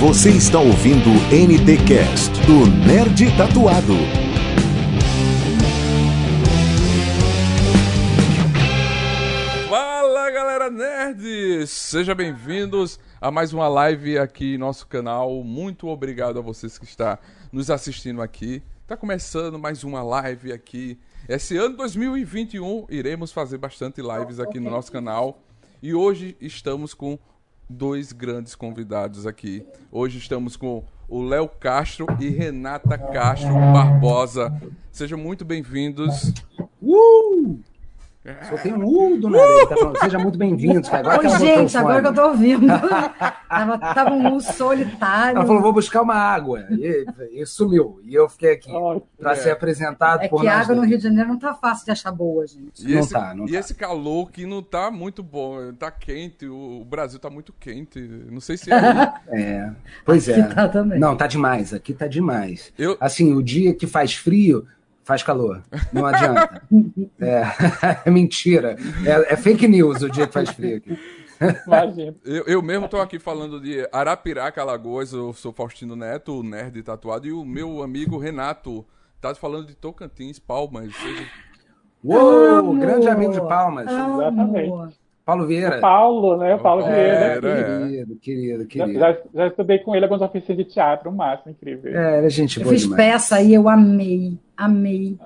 [0.00, 3.94] Você está ouvindo o NT Cast do Nerd Tatuado.
[9.68, 11.70] Fala galera nerds!
[11.70, 15.42] Sejam bem-vindos a mais uma live aqui em nosso canal.
[15.42, 17.18] Muito obrigado a vocês que estão
[17.50, 18.62] nos assistindo aqui.
[18.86, 20.96] Tá começando mais uma live aqui.
[21.28, 25.42] Esse ano 2021 iremos fazer bastante lives aqui no nosso canal.
[25.82, 27.18] E hoje estamos com
[27.68, 29.64] dois grandes convidados aqui.
[29.92, 34.52] Hoje estamos com o Léo Castro e Renata Castro Barbosa.
[34.90, 36.32] Sejam muito bem-vindos.
[36.80, 37.60] Uh!
[38.48, 39.66] Só tem um U do nada.
[39.68, 40.88] Tá falando, Seja muito bem-vindos.
[40.92, 42.66] Agora Oi, gente, agora que eu tô ouvindo.
[43.48, 45.36] tava, tava um U solitário.
[45.36, 46.66] Ela falou, vou buscar uma água.
[46.70, 48.00] E, e sumiu.
[48.04, 48.72] E eu fiquei aqui
[49.18, 49.34] para é.
[49.34, 50.90] ser apresentado é por que nós água no dois.
[50.90, 52.86] Rio de Janeiro não tá fácil de achar boa, gente.
[52.86, 53.58] E, Não esse, tá, não e tá.
[53.58, 55.72] esse calor que não tá muito bom.
[55.74, 58.00] Tá quente, o o Brasil tá muito quente.
[58.30, 58.78] Não sei se é.
[59.28, 59.70] É,
[60.04, 60.44] pois Aqui é.
[60.44, 60.98] tá também.
[60.98, 61.72] Não, tá demais.
[61.72, 62.72] Aqui tá demais.
[62.78, 64.66] Eu, Assim, o dia que faz frio,
[65.08, 65.62] faz calor.
[65.90, 66.62] Não adianta.
[67.18, 67.42] É,
[68.04, 68.76] é mentira.
[69.04, 70.98] É, é fake news o dia que faz frio aqui.
[71.66, 72.14] Imagina.
[72.24, 75.12] eu, eu mesmo tô aqui falando de Arapiraca, Alagoas.
[75.12, 77.26] Eu sou Faustino Neto, o nerd tatuado.
[77.26, 78.86] E o meu amigo Renato
[79.20, 80.94] tá falando de Tocantins, Palmas.
[80.94, 81.26] Seja-
[82.04, 83.86] Uou, grande amigo de Palmas.
[83.90, 84.98] Exatamente.
[85.28, 85.76] Paulo Vieira.
[85.76, 86.54] O Paulo, né?
[86.54, 87.48] O Paulo É, Vieira.
[87.48, 87.74] é.
[87.82, 88.98] Querido, querido, Já, querido.
[88.98, 91.94] já, já estudei com ele algumas oficinas de teatro, o máximo, incrível.
[91.94, 92.96] É, era gente Eu boa fiz demais.
[93.12, 94.38] peça aí, eu amei.
[94.56, 95.18] Amei.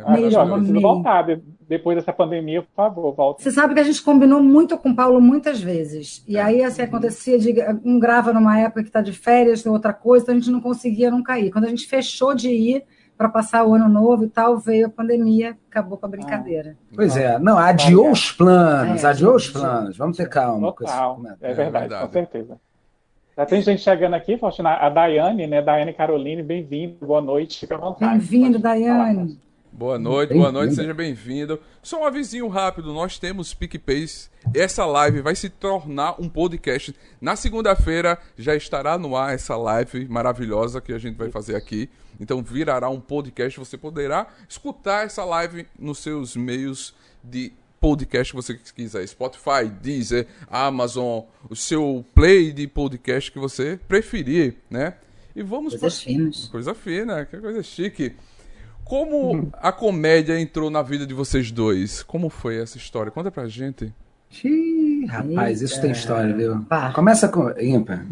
[0.00, 0.82] Ah, olha, preciso amei.
[0.82, 3.42] voltar de- depois dessa pandemia, por favor, volte.
[3.42, 6.24] Você sabe que a gente combinou muito com o Paulo muitas vezes.
[6.26, 9.92] E aí, assim, acontecia de um grava numa época que tá de férias, tem outra
[9.92, 11.50] coisa, então a gente não conseguia nunca ir.
[11.52, 12.82] Quando a gente fechou de ir
[13.16, 16.76] para passar o ano novo e tal, veio a pandemia, acabou com a brincadeira.
[16.94, 19.52] Pois é, não, adiou os planos, É, adiou os gente.
[19.54, 19.96] planos.
[19.96, 21.20] Vamos ter calma com esse Total.
[21.40, 22.06] É É verdade, verdade.
[22.06, 22.60] com certeza.
[23.36, 24.70] Já tem gente chegando aqui, Faustina.
[24.74, 25.60] A Daiane, né?
[25.60, 28.12] Daiane Caroline, bem-vindo, boa noite, fica à vontade.
[28.18, 28.58] Bem-vindo.
[28.58, 29.38] Daiane.
[29.76, 31.60] Boa noite, boa noite, seja bem-vindo.
[31.82, 34.30] Só um avisinho rápido, nós temos PicPays.
[34.54, 36.96] Essa live vai se tornar um podcast.
[37.20, 41.90] Na segunda-feira já estará no ar essa live maravilhosa que a gente vai fazer aqui.
[42.18, 48.36] Então virará um podcast, você poderá escutar essa live nos seus meios de podcast que
[48.36, 49.06] você quiser.
[49.06, 54.94] Spotify, Deezer, Amazon, o seu play de podcast que você preferir, né?
[55.34, 56.48] E vamos Coisas finas.
[56.48, 58.16] Coisa fina, que coisa chique.
[58.86, 62.04] Como a comédia entrou na vida de vocês dois?
[62.04, 63.10] Como foi essa história?
[63.10, 63.92] Conta pra gente.
[64.44, 66.64] Ih, rapaz, isso tem história, viu?
[66.68, 66.92] Pá.
[66.92, 67.50] Começa com.
[67.58, 68.06] Ímpar.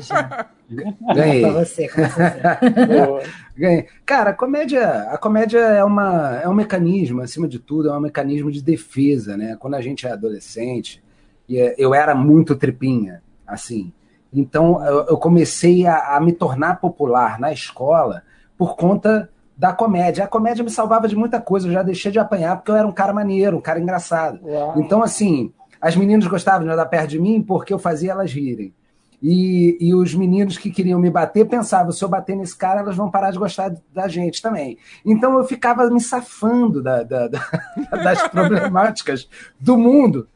[0.00, 0.46] Já.
[1.14, 1.48] Ganhei.
[1.52, 1.88] Você.
[3.56, 3.86] Ganhei.
[4.04, 8.00] Cara, a comédia, a comédia é, uma, é um mecanismo, acima de tudo, é um
[8.00, 9.56] mecanismo de defesa, né?
[9.60, 11.00] Quando a gente é adolescente,
[11.48, 13.92] e é- eu era muito tripinha, assim.
[14.32, 18.24] Então, eu, eu comecei a, a me tornar popular na escola
[18.56, 20.22] por conta da comédia.
[20.24, 22.86] A comédia me salvava de muita coisa, eu já deixei de apanhar porque eu era
[22.86, 24.38] um cara maneiro, um cara engraçado.
[24.46, 24.80] Uau.
[24.80, 28.72] Então, assim, as meninas gostavam de andar perto de mim porque eu fazia elas rirem.
[29.20, 32.94] E, e os meninos que queriam me bater pensavam: se eu bater nesse cara, elas
[32.94, 34.78] vão parar de gostar da gente também.
[35.04, 37.44] Então eu ficava me safando da- da- da-
[38.04, 40.28] das problemáticas do mundo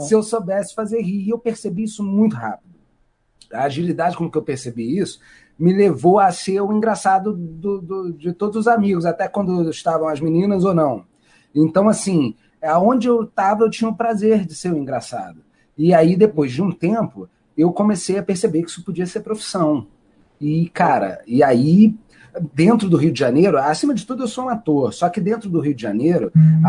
[0.00, 1.24] se eu soubesse fazer rir.
[1.24, 2.74] E eu percebi isso muito rápido.
[3.52, 5.20] A agilidade com que eu percebi isso
[5.58, 10.08] me levou a ser o engraçado do- do- de todos os amigos, até quando estavam
[10.08, 11.04] as meninas ou não.
[11.54, 15.38] Então, assim, aonde eu estava, eu tinha o prazer de ser o engraçado.
[15.78, 19.86] E aí, depois de um tempo, eu comecei a perceber que isso podia ser profissão.
[20.40, 21.94] E, cara, e aí,
[22.52, 25.48] dentro do Rio de Janeiro, acima de tudo, eu sou um ator, só que dentro
[25.48, 26.32] do Rio de Janeiro,
[26.64, 26.68] a,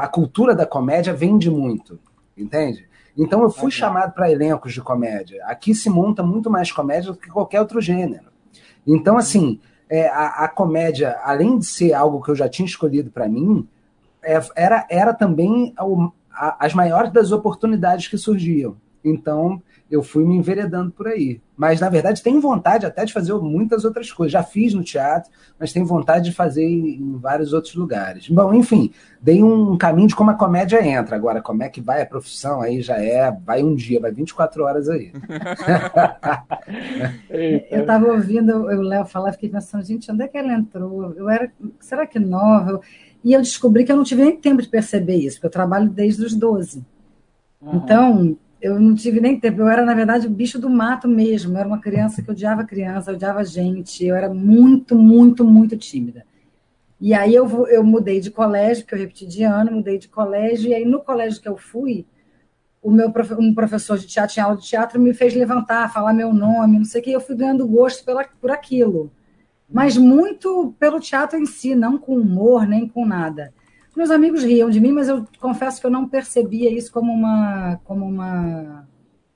[0.00, 1.98] a, a cultura da comédia vende muito,
[2.36, 2.88] entende?
[3.16, 5.42] Então eu fui chamado para elencos de comédia.
[5.46, 8.26] Aqui se monta muito mais comédia do que qualquer outro gênero.
[8.86, 13.10] Então, assim, é, a, a comédia, além de ser algo que eu já tinha escolhido
[13.10, 13.66] para mim,
[14.22, 18.76] é, era, era também o- a- as maiores das oportunidades que surgiam.
[19.04, 21.40] Então, eu fui me enveredando por aí.
[21.56, 24.32] Mas, na verdade, tenho vontade até de fazer muitas outras coisas.
[24.32, 28.28] Já fiz no teatro, mas tenho vontade de fazer em vários outros lugares.
[28.28, 28.90] Bom, enfim,
[29.22, 31.14] dei um caminho de como a comédia entra.
[31.16, 34.64] Agora, como é que vai a profissão aí já é, vai um dia, vai 24
[34.64, 35.12] horas aí.
[37.70, 41.12] Eu estava ouvindo o Léo falar, fiquei pensando, gente, onde é que ela entrou?
[41.14, 41.50] Eu era,
[41.80, 42.80] será que nova?
[43.24, 45.88] E eu descobri que eu não tive nem tempo de perceber isso, porque eu trabalho
[45.88, 46.84] desde os 12.
[47.62, 47.76] Aham.
[47.76, 48.36] Então,
[48.66, 49.60] eu não tive nem tempo.
[49.60, 51.54] Eu era, na verdade, o bicho do mato mesmo.
[51.54, 54.04] Eu era uma criança que odiava criança, odiava gente.
[54.04, 56.26] Eu era muito, muito, muito tímida.
[57.00, 60.70] E aí eu, eu mudei de colégio, porque eu repeti de ano, mudei de colégio,
[60.70, 62.06] e aí no colégio que eu fui,
[62.82, 66.32] o meu um professor de teatro, tinha aula de teatro, me fez levantar, falar meu
[66.32, 69.12] nome, não sei o que, eu fui ganhando gosto pela, por aquilo.
[69.68, 73.52] Mas muito pelo teatro em si, não com humor, nem com nada.
[73.96, 77.80] Meus amigos riam de mim, mas eu confesso que eu não percebia isso como uma,
[77.84, 78.86] como uma,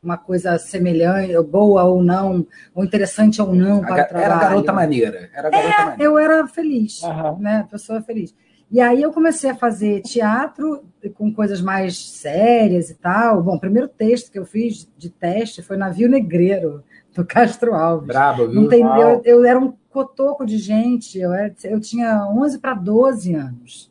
[0.02, 4.32] uma coisa semelhante, boa ou não, ou interessante ou não para era o trabalho.
[4.32, 5.30] Era garota maneira.
[5.32, 6.02] Era garota é, maneira.
[6.02, 7.38] eu era feliz, uhum.
[7.38, 7.66] né?
[7.70, 8.34] Pessoa feliz.
[8.70, 10.84] E aí eu comecei a fazer teatro
[11.14, 13.42] com coisas mais sérias e tal.
[13.42, 16.84] Bom, o primeiro texto que eu fiz de teste foi Navio Negreiro,
[17.14, 18.06] do Castro Alves.
[18.06, 18.60] Brabo, viu?
[18.60, 22.74] Não tem, eu, eu, era um cotoco de gente, eu, era, eu tinha 11 para
[22.74, 23.89] 12 anos.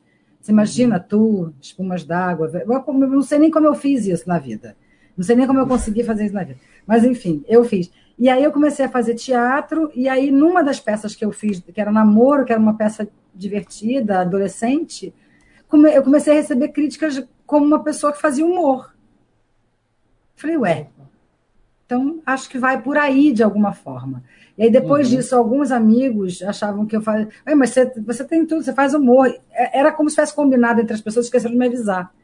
[0.50, 2.50] Você imagina, tu, espumas d'água.
[2.54, 4.76] Eu não sei nem como eu fiz isso na vida.
[5.16, 6.60] Não sei nem como eu consegui fazer isso na vida.
[6.88, 7.92] Mas, enfim, eu fiz.
[8.18, 11.60] E aí eu comecei a fazer teatro, e aí numa das peças que eu fiz,
[11.60, 15.14] que era Namoro, que era uma peça divertida, adolescente,
[15.94, 18.96] eu comecei a receber críticas como uma pessoa que fazia humor.
[20.36, 20.88] Falei, ué,
[21.86, 24.24] então acho que vai por aí de alguma forma.
[24.60, 25.16] E aí depois uhum.
[25.16, 29.34] disso, alguns amigos achavam que eu fazia, mas você, você tem tudo, você faz humor.
[29.54, 32.12] É, era como se tivesse combinado entre as pessoas, esqueceram de me avisar.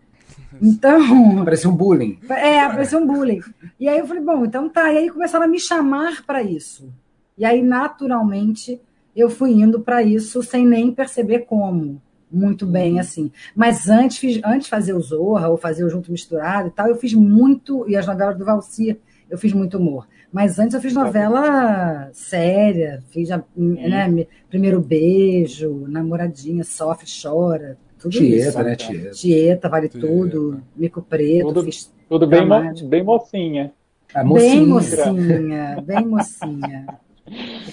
[0.61, 1.43] Então.
[1.43, 2.17] Parecia um bullying.
[2.29, 3.41] É, parecia um bullying.
[3.77, 4.91] E aí eu falei, bom, então tá.
[4.91, 6.89] E aí começaram a me chamar para isso.
[7.37, 8.81] E aí, naturalmente,
[9.13, 12.01] eu fui indo para isso sem nem perceber como.
[12.31, 12.99] Muito bem, uhum.
[12.99, 13.31] assim.
[13.53, 16.87] Mas antes, fiz, antes de fazer o Zorra ou fazer o Junto Misturado e tal,
[16.87, 17.85] eu fiz muito.
[17.89, 18.97] E as novelas do Valsir,
[19.29, 20.07] eu fiz muito humor.
[20.35, 28.11] Mas antes eu fiz novela séria, fiz a, né, Primeiro Beijo, Namoradinha, Sofre, Chora, tudo
[28.17, 28.63] Tieta, isso.
[28.63, 29.09] né, Tieta?
[29.11, 30.05] Tieta, Vale Tieta.
[30.05, 33.71] Tudo, Mico Preto, tudo, fiz tudo bem, mo bem mocinha.
[34.13, 34.49] A mocinha.
[34.51, 36.85] Bem mocinha, bem mocinha.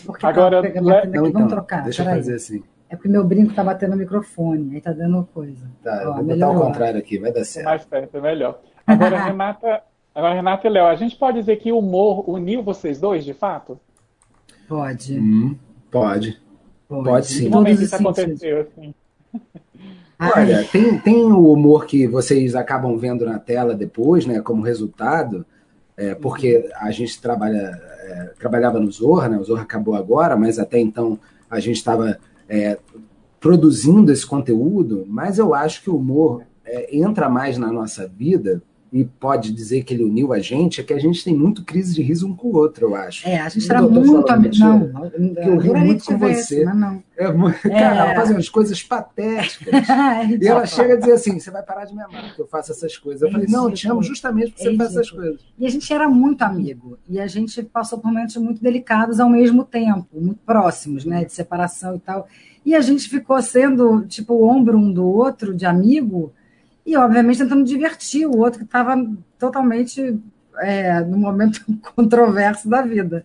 [0.07, 0.81] Porque Agora, tá le...
[0.81, 1.83] não, então, Vamos trocar.
[1.83, 2.63] Deixa eu fazer assim.
[2.89, 5.69] É porque meu brinco tá batendo no microfone, aí tá dando coisa.
[5.83, 7.65] Tá, Ó, eu vou botar ao contrário aqui, vai dar certo.
[7.65, 8.61] Mais perto, é melhor.
[8.87, 9.83] Agora, Renata,
[10.15, 13.35] agora, Renata e Léo, a gente pode dizer que o humor uniu vocês dois, de
[13.35, 13.79] fato?
[14.69, 15.19] Pode.
[15.19, 15.57] Hum,
[15.91, 16.41] pode.
[16.89, 17.05] Pode.
[17.05, 17.45] Pode sim.
[17.45, 18.95] Que momento isso aconteceu, assim?
[20.21, 25.45] Olha, tem, tem o humor que vocês acabam vendo na tela depois, né, como resultado,
[25.97, 30.59] é, porque a gente trabalha, é, trabalhava no Zorra, né, o Zorra acabou agora, mas
[30.61, 31.19] até então
[31.51, 32.19] a gente estava
[32.49, 32.79] é,
[33.41, 38.63] produzindo esse conteúdo, mas eu acho que o humor é, entra mais na nossa vida
[38.93, 41.95] e pode dizer que ele uniu a gente, é que a gente tem muito crise
[41.95, 43.27] de riso um com o outro, eu acho.
[43.27, 44.55] É, a gente era muito amigo.
[44.59, 46.63] Não, eu rio muito com você.
[46.63, 47.03] Mas não.
[47.17, 47.25] É,
[47.71, 49.73] cara, ela faz umas coisas patéticas.
[50.39, 52.73] e ela chega a dizer assim: você vai parar de me amar, porque eu faço
[52.73, 53.23] essas coisas.
[53.23, 55.41] Eu falei, não, eu te amo justamente porque você faz essas coisas.
[55.59, 56.99] E a gente era muito amigo.
[57.09, 61.25] E a gente passou por momentos muito delicados ao mesmo tempo, muito próximos, né?
[61.25, 62.29] De separação e tal.
[62.65, 66.33] E a gente ficou sendo, tipo, o ombro um do outro, de amigo
[66.85, 68.97] e, obviamente, tentando divertir o outro que estava
[69.39, 70.19] totalmente
[70.59, 71.65] é, no momento
[71.95, 73.25] controverso da vida.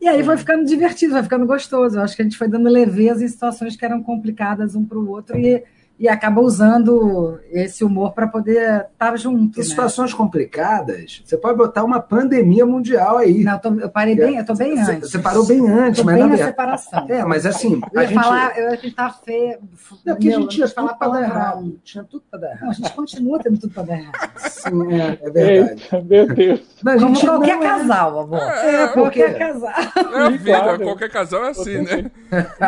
[0.00, 1.96] E aí foi ficando divertido, foi ficando gostoso.
[1.96, 4.98] Eu acho que a gente foi dando leveza em situações que eram complicadas um para
[4.98, 5.62] o outro e
[5.98, 9.58] e acaba usando esse humor para poder estar junto.
[9.58, 9.68] Em né?
[9.68, 13.44] situações complicadas, você pode botar uma pandemia mundial aí.
[13.44, 15.10] Não, eu, tô, eu parei bem, eu tô bem você, antes.
[15.10, 17.06] Você parou bem antes, tô mas bem na separação.
[17.08, 19.58] É, mas assim, eu a gente falar, eu ia tentar feio.
[20.04, 21.80] Não, porque a gente tinha tudo para dar errado.
[21.84, 22.62] Tinha tudo para dar errado.
[22.62, 24.32] Não, a gente continua tendo tudo para dar errado.
[24.36, 25.82] Sim, é, é verdade.
[25.82, 26.60] Eita, meu Deus.
[26.82, 28.38] Mas Como qualquer casal, amor.
[28.40, 29.70] É, é qualquer casal.
[29.70, 32.10] É a vida, qualquer casal é assim, né?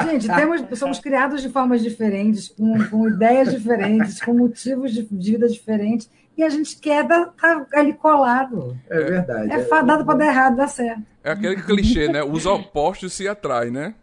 [0.04, 5.48] Gente, temos, somos criados de formas diferentes, com, com ideias diferentes com motivos de vida
[5.48, 8.76] diferentes, e a gente quer estar tá ali colado.
[8.90, 9.50] É verdade.
[9.50, 11.02] É, é fadado para dar errado, dar certo.
[11.24, 12.22] É aquele clichê, né?
[12.22, 13.94] Os opostos se atraem, né?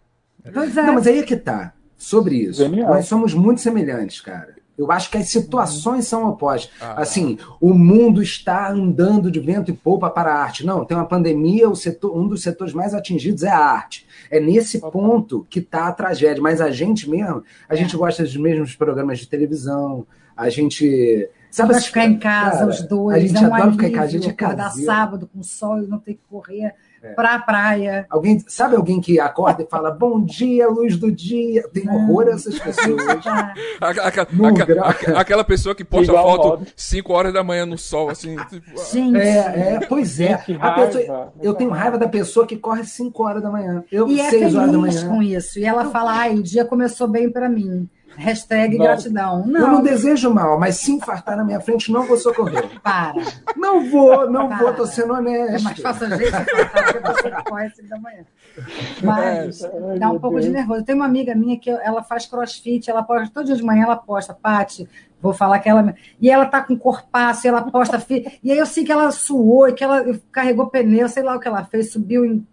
[0.52, 0.82] Pois é.
[0.82, 1.74] Não, mas aí é que tá.
[1.96, 2.62] Sobre isso.
[2.62, 2.94] Genial.
[2.94, 4.56] Nós somos muito semelhantes, cara.
[4.78, 6.72] Eu acho que as situações são opostas.
[6.82, 7.02] Ah.
[7.02, 10.66] Assim, o mundo está andando de vento e polpa para a arte.
[10.66, 14.08] Não, tem uma pandemia, o setor, um dos setores mais atingidos é a arte.
[14.32, 16.42] É nesse ponto que está a tragédia.
[16.42, 17.78] Mas a gente mesmo, a é.
[17.78, 21.30] gente gosta dos mesmos programas de televisão, a gente.
[21.52, 23.18] Sabe ficar em casa, cara, os dois.
[23.18, 25.84] A gente é um adora ficar em casa, a gente é acordar sábado com sol
[25.84, 26.74] e não ter que correr
[27.04, 27.14] é.
[27.14, 28.06] para a praia.
[28.10, 31.68] Alguém, sabe alguém que acorda e fala bom dia, luz do dia?
[31.74, 33.04] Tem horror a essas pessoas.
[33.80, 38.36] aquela, aquela pessoa que posta Igual foto 5 horas da manhã no sol, assim.
[38.50, 38.84] Tipo, ah.
[38.92, 39.18] Gente.
[39.18, 39.38] É,
[39.76, 40.38] é, pois é.
[40.84, 43.84] Pessoa, eu tenho raiva da pessoa que corre 5 horas da manhã.
[43.92, 45.08] Eu, e é feliz horas da manhã.
[45.08, 45.60] com isso.
[45.60, 47.90] E ela fala, ai, o dia começou bem para mim.
[48.16, 48.86] Hashtag Não.
[48.86, 49.40] gratidão.
[49.42, 52.64] Eu não Não, desejo mal, mas se infartar na minha frente, não vou socorrer.
[52.82, 53.22] para.
[53.56, 54.58] Não vou, não Para.
[54.60, 55.64] vou, tô sendo É honesto.
[55.64, 58.24] mais fácil a gente infartar do que você corre às da manhã.
[59.04, 60.54] Mas Ai, dá um pouco de Deus.
[60.56, 60.80] nervoso.
[60.82, 63.84] Eu tenho uma amiga minha que ela faz crossfit, ela posta, todo dia de manhã
[63.84, 64.88] ela posta, Pati,
[65.22, 65.96] vou falar que ela.
[66.22, 68.00] E ela tá com corpaço, e ela posta.
[68.00, 71.36] fi- E aí eu sei que ela suou, e que ela carregou pneu, sei lá
[71.36, 72.46] o que ela fez, subiu em.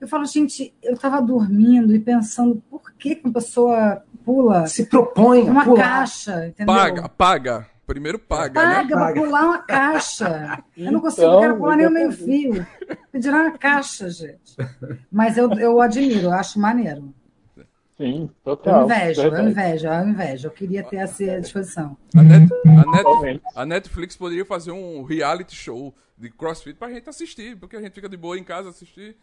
[0.00, 5.50] Eu falo, gente, eu tava dormindo e pensando, por que uma pessoa pula Se proponha,
[5.50, 5.82] uma pular.
[5.82, 6.74] caixa, entendeu?
[6.74, 7.66] Paga, paga.
[7.86, 8.74] Primeiro paga, né?
[8.74, 9.20] Paga pra Paga.
[9.22, 10.62] pular uma caixa.
[10.76, 12.66] Eu não consigo, Então, eu quero pular nem o meio fio.
[13.10, 14.54] Pedirá uma caixa, gente.
[15.10, 17.14] Mas eu, eu admiro, eu acho maneiro.
[17.96, 18.84] Sim, Eu total.
[18.84, 20.46] invejo, eu invejo, eu invejo.
[20.48, 21.96] Eu queria ter essa disposição.
[22.14, 23.42] A, Net- a Net- Totalmente.
[23.56, 27.94] a Netflix poderia fazer um reality show de CrossFit pra gente assistir, porque a gente
[27.94, 29.16] fica de boa em casa assistir.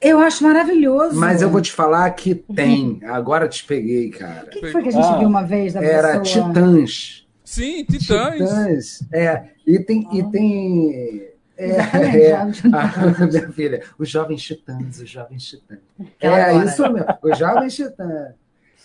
[0.00, 1.18] Eu acho maravilhoso.
[1.18, 3.00] Mas eu vou te falar que tem.
[3.04, 4.44] Agora te peguei, cara.
[4.46, 5.18] O que que foi que a gente Ah.
[5.18, 6.48] viu uma vez da Era pessoa?
[6.48, 7.26] Titãs.
[7.44, 8.34] Sim, Titãs.
[8.34, 9.02] Titãs.
[9.12, 10.06] É, e tem.
[10.12, 11.26] E tem
[11.56, 12.72] é, é, Jovens Titãs.
[13.20, 15.78] a- minha filha, os jovens titãs, os jovens titãs.
[16.20, 16.64] É adora.
[16.66, 18.34] isso mesmo, os jovens titãs.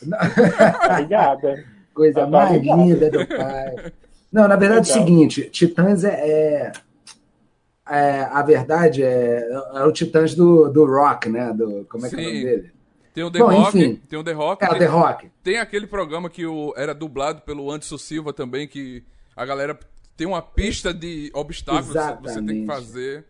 [0.91, 1.63] Obrigada.
[1.93, 3.91] Coisa Tá mais linda do pai.
[4.32, 5.08] Não, na verdade é o Legal.
[5.08, 6.10] seguinte: Titãs é.
[6.10, 6.72] é-
[7.90, 11.54] é, a verdade é, é o Titãs do, do Rock, né?
[11.54, 12.44] Do, como é que é o nome Sim.
[12.46, 12.72] dele?
[13.13, 14.02] Tem o The Bom, Rock, enfim.
[14.10, 15.32] tem o The Rock, É o tem, The Rock.
[15.44, 19.04] tem aquele programa que o, era dublado pelo Anderson Silva também, que
[19.36, 19.78] a galera
[20.18, 22.66] tem uma pista de obstáculos que você tem que Exatamente.
[22.66, 23.25] fazer.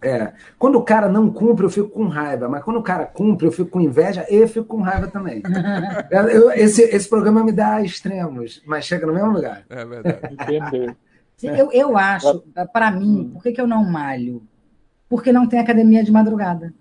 [0.00, 0.32] É.
[0.56, 2.48] Quando o cara não cumpre, eu fico com raiva.
[2.48, 5.42] Mas quando o cara cumpre, eu fico com inveja e eu fico com raiva também.
[6.32, 9.64] Eu- esse, esse programa me dá extremos, mas chega no mesmo lugar.
[9.68, 10.20] É verdade.
[10.34, 10.94] Entendeu?
[11.42, 12.42] Eu, eu acho,
[12.72, 14.42] pra mim, por que, que eu não malho?
[15.08, 16.74] Porque não tem academia de madrugada.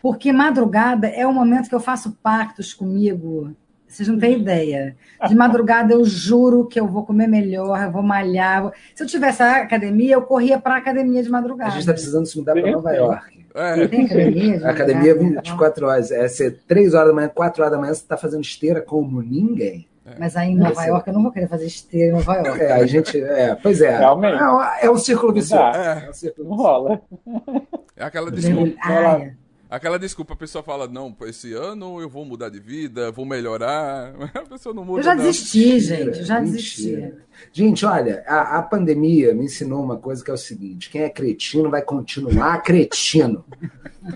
[0.00, 3.54] Porque madrugada é o momento que eu faço pactos comigo.
[3.88, 4.96] Vocês não têm ideia.
[5.28, 8.72] De madrugada eu juro que eu vou comer melhor, eu vou malhar.
[8.94, 11.70] Se eu tivesse a academia, eu corria pra academia de A madrugada.
[11.70, 12.96] gente está precisando se mudar para Nova Sim.
[12.96, 13.46] York.
[13.54, 14.58] É, Tem academia?
[14.58, 15.42] de A academia é madrugada?
[15.42, 16.10] 24 horas.
[16.10, 19.22] É ser 3 horas da manhã, 4 horas da manhã, você está fazendo esteira como
[19.22, 19.86] ninguém.
[20.18, 22.60] Mas aí em Nova Esse- York eu não vou querer fazer esteira em Nova York.
[22.62, 23.20] É, a gente.
[23.22, 23.98] É, pois é.
[23.98, 24.40] Realmente.
[24.40, 25.62] É, um- é um círculo vicioso.
[25.62, 26.02] Dá.
[26.06, 26.78] É um círculo Não vicioso.
[26.78, 27.00] rola.
[27.96, 28.76] é aquela desculpa.
[28.82, 29.32] Ai,
[29.68, 34.14] Aquela desculpa, a pessoa fala, não, esse ano eu vou mudar de vida, vou melhorar.
[34.34, 35.24] A pessoa não muda, eu já não.
[35.24, 36.18] desisti, gente.
[36.18, 36.56] Eu já Mentira.
[36.56, 37.14] desisti.
[37.52, 41.10] Gente, olha, a, a pandemia me ensinou uma coisa que é o seguinte: quem é
[41.10, 43.44] cretino vai continuar cretino.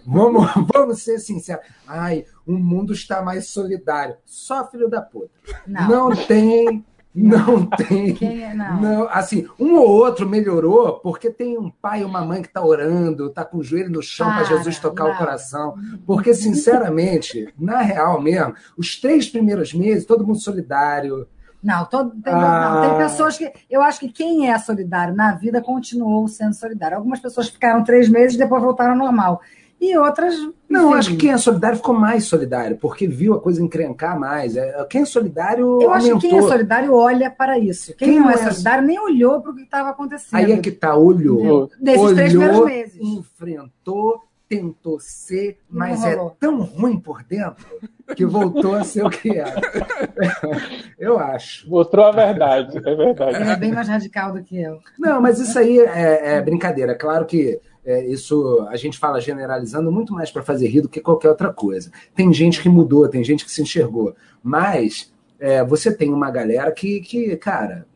[0.06, 1.64] Vamos, vamos ser sinceros.
[1.86, 4.16] Ai, o mundo está mais solidário.
[4.24, 5.30] Só filho da puta.
[5.66, 5.88] Não.
[5.88, 8.14] Não tem, não tem.
[8.14, 8.54] Quem é?
[8.54, 8.80] Não.
[8.80, 12.64] Não, assim, um ou outro melhorou porque tem um pai e uma mãe que tá
[12.64, 15.12] orando, tá com o joelho no chão para Para, Jesus tocar não.
[15.12, 15.74] o coração.
[16.06, 21.26] Porque, sinceramente, na real mesmo, os três primeiros meses, todo mundo solidário.
[21.62, 22.70] Não, todo, tem, Ah.
[22.74, 23.52] não, tem pessoas que.
[23.68, 26.96] Eu acho que quem é solidário na vida continuou sendo solidário.
[26.96, 29.42] Algumas pessoas ficaram três meses e depois voltaram ao normal.
[29.80, 30.34] E outras.
[30.68, 30.98] Não, enfim.
[30.98, 34.54] acho que quem é solidário ficou mais solidário, porque viu a coisa encrencar mais.
[34.56, 36.30] É, Quem é solidário Eu acho que aumentou.
[36.30, 37.94] quem é solidário olha para isso.
[37.96, 40.38] Quem, Quem não é é- solidário nem olhou para o que estava acontecendo.
[40.38, 41.70] Aí é que tá, olhou.
[41.80, 43.00] Desses três primeiros meses.
[43.00, 47.64] enfrentou, tentou ser, mas é tão ruim por dentro
[48.16, 49.54] que voltou a ser o que era.
[50.98, 51.68] Eu acho.
[51.70, 53.36] Mostrou a verdade, é verdade.
[53.40, 54.78] Ele é bem mais radical do que eu.
[54.98, 56.94] Não, mas isso aí é, é brincadeira.
[56.94, 57.60] Claro que
[57.90, 61.52] é, isso a gente fala generalizando muito mais para fazer rir do que qualquer outra
[61.52, 61.90] coisa.
[62.14, 66.70] Tem gente que mudou, tem gente que se enxergou, mas é, você tem uma galera
[66.70, 67.86] que, que cara,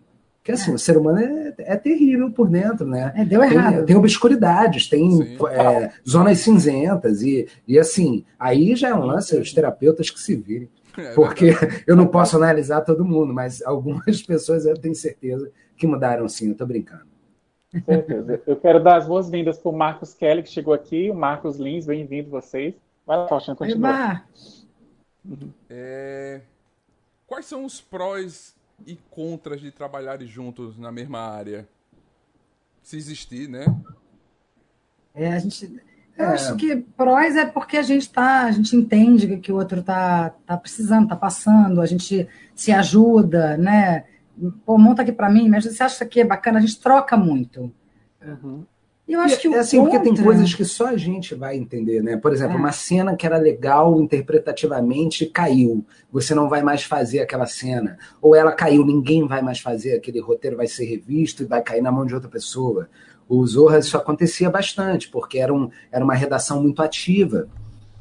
[0.43, 3.13] que assim, o ser humano é, é terrível por dentro, né?
[3.17, 3.77] É, deu errado.
[3.77, 9.35] Tem, tem obscuridades, tem é, zonas cinzentas, e, e assim, aí já é um lance,
[9.39, 10.69] os terapeutas que se virem.
[10.97, 11.51] É Porque
[11.89, 16.51] eu não posso analisar todo mundo, mas algumas pessoas eu tenho certeza que mudaram sim,
[16.51, 17.13] eu tô brincando.
[17.85, 18.43] Certeza.
[18.47, 21.87] Eu quero dar as boas-vindas para o Marcos Kelly, que chegou aqui, o Marcos Lins,
[21.87, 22.75] bem-vindo vocês.
[23.07, 23.90] Vai lá, Faustina, continua.
[23.90, 24.23] Eba,
[25.69, 26.40] É,
[27.26, 28.54] Quais são os prós
[28.87, 31.66] e contras de trabalharem juntos na mesma área?
[32.83, 33.64] Se existir, né?
[35.14, 35.81] é, a gente.
[36.16, 36.35] Eu É.
[36.35, 39.83] acho que prós é porque a gente tá, a gente entende que, que o outro
[39.83, 44.04] tá, tá precisando, tá passando, a gente se ajuda, né?
[44.67, 46.59] Pô, monta aqui para mim, mas você acha que isso aqui é bacana?
[46.59, 47.73] A gente troca muito.
[48.25, 48.64] Uhum.
[49.07, 51.35] E eu acho que o é assim, porque tem contra- coisas que só a gente
[51.35, 52.17] vai entender, né?
[52.17, 52.59] Por exemplo, É.
[52.59, 55.85] uma cena que era legal interpretativamente caiu.
[56.11, 57.99] Você não vai mais fazer aquela cena.
[58.21, 61.83] Ou ela caiu, ninguém vai mais fazer, aquele roteiro vai ser revisto e vai cair
[61.83, 62.88] na mão de outra pessoa.
[63.29, 67.49] O Zorra isso acontecia bastante, porque era, um, era uma redação muito ativa.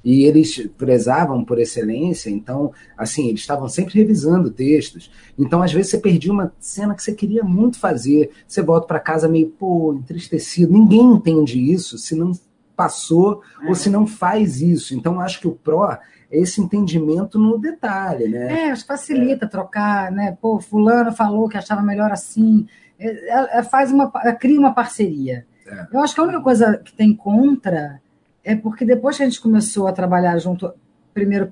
[0.04, 5.10] E eles prezavam por excelência, então, assim, eles estavam sempre revisando textos.
[5.40, 9.00] Então, às vezes, você perdia uma cena que você queria muito fazer, você volta para
[9.00, 10.74] casa meio, pô, entristecido.
[10.74, 12.34] Ninguém entende isso se não
[12.76, 13.70] passou é.
[13.70, 14.94] ou se não faz isso.
[14.94, 18.68] Então, acho que o PRO é esse entendimento no detalhe, né?
[18.68, 19.48] É, acho que facilita é.
[19.48, 20.38] trocar, né?
[20.42, 22.66] Pô, fulano falou que achava melhor assim.
[23.00, 25.46] É, é, faz uma, cria uma parceria.
[25.66, 25.88] É.
[25.94, 28.02] Eu acho que a única coisa que tem contra
[28.44, 30.74] é porque depois que a gente começou a trabalhar junto,
[31.14, 31.50] primeiro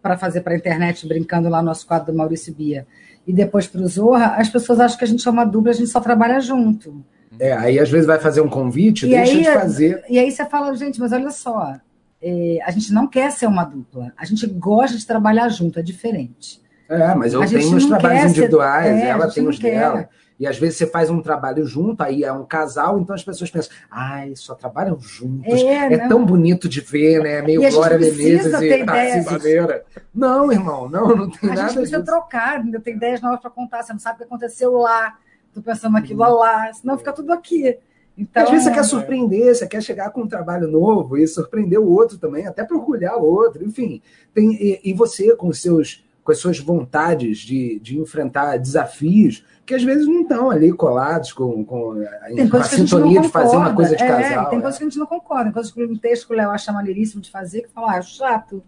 [0.00, 2.86] para fazer para a internet, brincando lá no nosso quadro do Maurício Bia,
[3.26, 5.74] e depois para o Zorra, as pessoas acham que a gente é uma dupla, a
[5.74, 7.04] gente só trabalha junto.
[7.38, 10.04] É, aí às vezes vai fazer um convite, e deixa aí, de fazer.
[10.08, 11.76] E aí você fala, gente, mas olha só,
[12.20, 15.82] é, a gente não quer ser uma dupla, a gente gosta de trabalhar junto, é
[15.82, 16.60] diferente.
[16.88, 20.08] É, mas eu tenho meus trabalhos individuais, ser, é, ela tem os dela.
[20.38, 23.50] E às vezes você faz um trabalho junto, aí é um casal, então as pessoas
[23.50, 25.62] pensam, ai, só trabalham juntos.
[25.62, 27.42] É, é tão bonito de ver, né?
[27.42, 29.84] Meio Glória Menezes e Meira.
[30.14, 31.62] Não, irmão, não, não tem a nada.
[31.62, 32.12] A gente precisa disso.
[32.12, 35.16] trocar, ainda tem ideias novas para contar, você não sabe o que aconteceu lá,
[35.54, 36.38] tô pensando naquilo uhum.
[36.38, 37.78] lá, senão fica tudo aqui.
[38.16, 41.80] Então, Às vezes você quer surpreender, você quer chegar com um trabalho novo e surpreender
[41.80, 44.02] o outro também, até para orgulhar o outro, enfim.
[44.34, 49.74] Tem, e, e você, com, seus, com as suas vontades de, de enfrentar desafios, que
[49.74, 53.94] às vezes não estão ali colados com, com a, a sintonia de fazer uma coisa
[53.94, 54.50] de é, casal.
[54.50, 54.62] Tem é.
[54.62, 56.72] coisas que a gente não concorda, tem coisas que um texto que o Léo acha
[56.72, 58.62] maneiríssimo de fazer, que fala, ah, acho chato.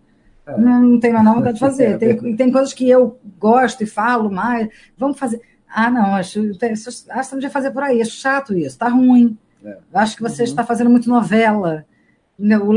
[0.47, 0.59] É.
[0.59, 1.99] Não, não tenho mais vontade de fazer.
[1.99, 4.69] Tem, tem coisas que eu gosto e falo mais.
[4.97, 5.41] Vamos fazer.
[5.69, 8.01] Ah, não, acho, acho que você não devia fazer por aí.
[8.01, 9.37] Acho chato isso, tá ruim.
[9.65, 9.79] É.
[9.93, 10.49] Acho que você uhum.
[10.49, 11.85] está fazendo muito novela.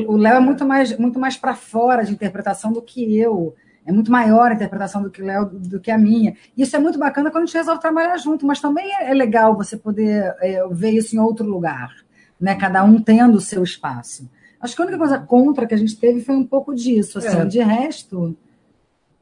[0.07, 3.55] O Léo é muito mais, muito mais para fora de interpretação do que eu
[3.87, 6.35] é muito maior a interpretação do que Léo do que a minha.
[6.57, 9.55] Isso é muito bacana quando a gente resolve trabalhar junto, mas também é, é legal
[9.55, 11.95] você poder é, ver isso em outro lugar,
[12.39, 12.53] né?
[12.55, 14.29] Cada um tendo o seu espaço.
[14.59, 17.39] Acho que a única coisa contra que a gente teve foi um pouco disso, assim,
[17.39, 17.45] é.
[17.45, 18.35] de resto.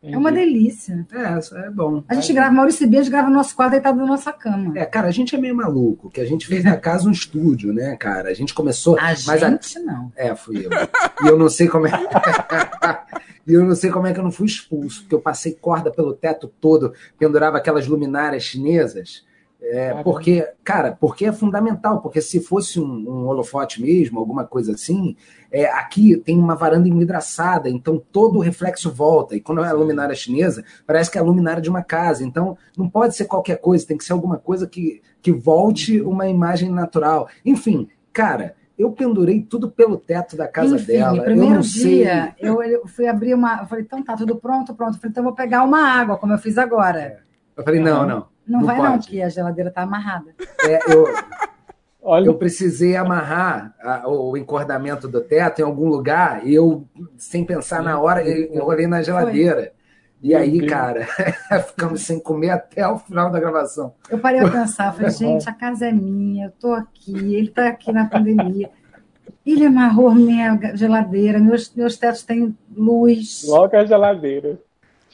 [0.05, 0.13] Entendi.
[0.13, 1.07] É uma delícia.
[1.11, 2.03] É, é bom.
[2.07, 4.77] A gente grava, Maurício Beijo grava no nosso quadro deitado na nossa cama.
[4.77, 7.73] É, cara, a gente é meio maluco, que a gente fez na casa um estúdio,
[7.73, 8.29] né, cara?
[8.29, 8.99] A gente começou.
[8.99, 9.81] A gente a...
[9.81, 10.11] não.
[10.15, 10.69] É, fui eu.
[11.23, 11.91] e eu não sei como é.
[13.47, 15.91] E eu não sei como é que eu não fui expulso, porque eu passei corda
[15.91, 19.23] pelo teto todo, pendurava aquelas luminárias chinesas.
[19.67, 24.73] É, porque, cara, porque é fundamental, porque se fosse um, um holofote mesmo, alguma coisa
[24.73, 25.15] assim,
[25.51, 29.35] é, aqui tem uma varanda envidraçada, então todo o reflexo volta.
[29.35, 32.23] E quando é a luminária chinesa, parece que é a luminária de uma casa.
[32.23, 36.27] Então não pode ser qualquer coisa, tem que ser alguma coisa que, que volte uma
[36.27, 37.27] imagem natural.
[37.43, 41.23] Enfim, cara, eu pendurei tudo pelo teto da casa Enfim, dela.
[41.23, 42.49] primeiro eu não dia, sei.
[42.49, 43.61] Eu, fui abrir uma.
[43.61, 44.95] Eu falei, então tá, tudo pronto, pronto.
[44.95, 46.99] Eu falei, então eu vou pegar uma água, como eu fiz agora.
[46.99, 47.19] É.
[47.57, 48.34] Eu falei, não, não.
[48.47, 50.33] Não, vai, não, porque a geladeira tá amarrada.
[50.63, 51.05] É, eu,
[52.01, 52.27] Olha.
[52.27, 56.85] eu precisei amarrar a, o encordamento do teto em algum lugar e eu,
[57.17, 59.55] sem pensar na hora, enrolei na geladeira.
[59.55, 59.75] Foi.
[60.21, 61.05] E aí, cara,
[61.67, 63.93] ficamos sem comer até o final da gravação.
[64.09, 67.67] Eu parei a pensar, falei, gente, a casa é minha, eu tô aqui, ele tá
[67.67, 68.69] aqui na pandemia.
[69.45, 73.43] Ele amarrou minha geladeira, meus, meus tetos têm luz.
[73.47, 74.59] Logo a geladeira.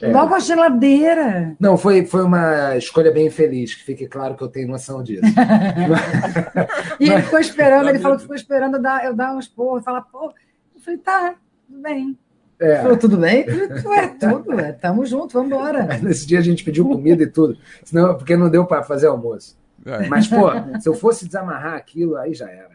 [0.02, 0.12] É.
[0.12, 1.54] Logo a geladeira.
[1.60, 5.22] Não, foi, foi uma escolha bem feliz, que fique claro que eu tenho noção disso.
[6.98, 9.84] e ele ficou esperando, ele falou que ficou esperando eu dar, eu dar uns porros,
[9.84, 10.32] falar, pô,
[10.74, 11.36] eu falei, tá,
[11.68, 12.18] tudo bem.
[12.58, 12.82] É.
[12.82, 13.46] Falou, tudo bem?
[13.84, 15.84] Ué, tudo, é, tamo junto, vamos embora.
[16.02, 19.56] Nesse dia a gente pediu comida e tudo, senão, porque não deu para fazer almoço.
[19.86, 20.08] É.
[20.08, 22.71] Mas, pô, se eu fosse desamarrar aquilo, aí já era.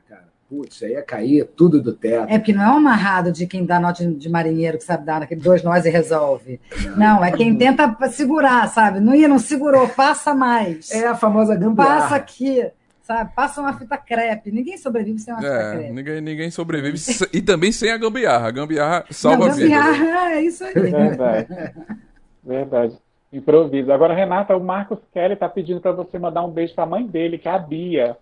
[0.50, 2.32] Putz, aí ia cair tudo do teto.
[2.32, 5.20] É porque não é um amarrado de quem dá nota de marinheiro que sabe dar
[5.20, 6.60] naquele dois nós e resolve.
[6.96, 9.02] Não, é quem tenta segurar, sabe?
[9.02, 10.90] Não ia, não segurou, passa mais.
[10.92, 12.02] É a famosa gambiarra.
[12.02, 12.72] Passa aqui
[13.08, 13.32] sabe?
[13.34, 14.52] Passa uma fita crepe.
[14.52, 15.94] Ninguém sobrevive sem uma é, fita crepe.
[15.94, 16.98] Ninguém, ninguém sobrevive
[17.32, 18.48] e também sem a gambiarra.
[18.50, 19.70] A gambiarra salva Não, a vida.
[19.70, 20.74] Gambiarra, é isso aí.
[20.74, 21.48] Verdade.
[22.44, 22.98] Verdade.
[23.32, 23.92] Improviso.
[23.92, 27.06] Agora, Renata, o Marcos Kelly está pedindo para você mandar um beijo para a mãe
[27.06, 28.18] dele, que é a Bia.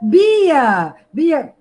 [0.00, 0.94] Bia!
[1.12, 1.52] Bia,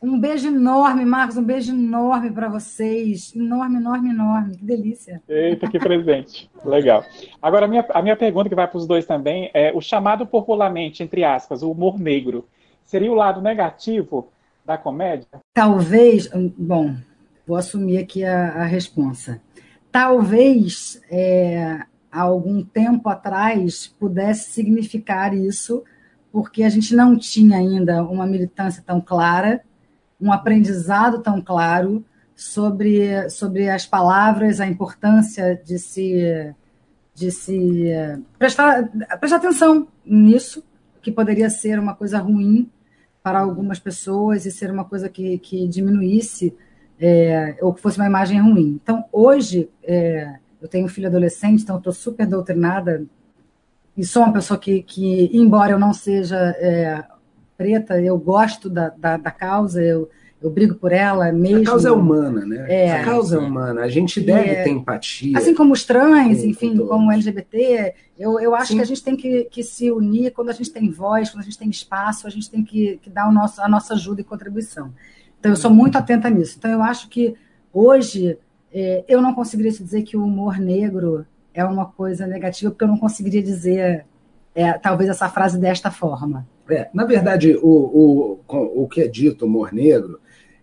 [0.00, 3.34] um beijo enorme, Marcos, um beijo enorme para vocês.
[3.34, 4.56] Enorme, enorme, enorme.
[4.56, 5.22] Que delícia.
[5.28, 6.48] Eita, que presente.
[6.64, 7.04] Legal.
[7.42, 10.26] Agora, a minha, a minha pergunta que vai para os dois também é o chamado
[10.26, 12.46] popularmente, entre aspas, o humor negro,
[12.84, 14.28] seria o lado negativo
[14.64, 15.26] da comédia?
[15.52, 16.94] Talvez, bom,
[17.46, 19.40] vou assumir aqui a, a responsa.
[19.90, 21.80] Talvez, é,
[22.12, 25.82] há algum tempo atrás, pudesse significar isso,
[26.38, 29.60] porque a gente não tinha ainda uma militância tão clara,
[30.20, 32.04] um aprendizado tão claro
[32.36, 36.54] sobre, sobre as palavras, a importância de se,
[37.12, 37.90] de se
[38.38, 40.62] prestar, prestar atenção nisso,
[41.02, 42.70] que poderia ser uma coisa ruim
[43.20, 46.56] para algumas pessoas e ser uma coisa que, que diminuísse
[47.00, 48.78] é, ou que fosse uma imagem ruim.
[48.80, 53.04] Então, hoje, é, eu tenho um filho adolescente, então estou super doutrinada
[53.98, 57.04] e sou uma pessoa que, que embora eu não seja é,
[57.56, 60.08] preta, eu gosto da, da, da causa, eu,
[60.40, 61.62] eu brigo por ela mesmo.
[61.62, 62.64] A causa é humana, né?
[62.68, 63.00] É.
[63.00, 63.80] A causa é humana.
[63.80, 65.36] A gente deve é, ter empatia.
[65.36, 68.76] Assim como os trans, enfim, como LGBT, eu, eu acho Sim.
[68.76, 71.44] que a gente tem que, que se unir quando a gente tem voz, quando a
[71.44, 74.24] gente tem espaço, a gente tem que, que dar o nosso, a nossa ajuda e
[74.24, 74.94] contribuição.
[75.40, 76.54] Então, eu sou muito atenta nisso.
[76.56, 77.34] Então, eu acho que
[77.72, 78.38] hoje
[78.72, 81.26] é, eu não conseguiria te dizer que o humor negro
[81.58, 84.06] é uma coisa negativa, porque eu não conseguiria dizer
[84.54, 86.46] é, talvez essa frase desta forma.
[86.70, 90.20] É, na verdade, o, o, o que é dito humor negro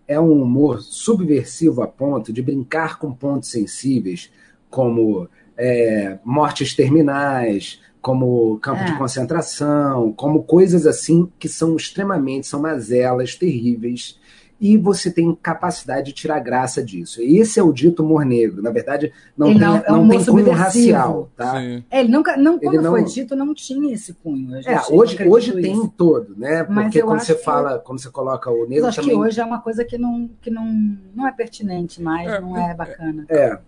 [0.08, 4.32] é um humor subversivo a ponto de brincar com pontos sensíveis,
[4.70, 8.84] como é, mortes terminais, como campo é.
[8.84, 14.18] de concentração, como coisas assim que são extremamente, são mazelas terríveis
[14.60, 17.20] e você tem capacidade de tirar graça disso.
[17.20, 18.62] Esse é o dito humor negro.
[18.62, 21.30] Na verdade, não ele tem, não, é um tem cunho racial.
[21.36, 21.62] Tá?
[21.62, 22.90] É, ele nunca, não, quando ele não...
[22.90, 24.56] foi dito, não tinha esse cunho.
[24.56, 26.64] É, hoje, hoje tem todo, né?
[26.64, 27.84] Porque quando você fala, que...
[27.84, 28.84] quando você coloca o negro.
[28.84, 29.14] Mas acho também...
[29.14, 30.66] que hoje é uma coisa que não, que não,
[31.14, 33.26] não é pertinente mais, é, não é bacana.
[33.28, 33.58] É.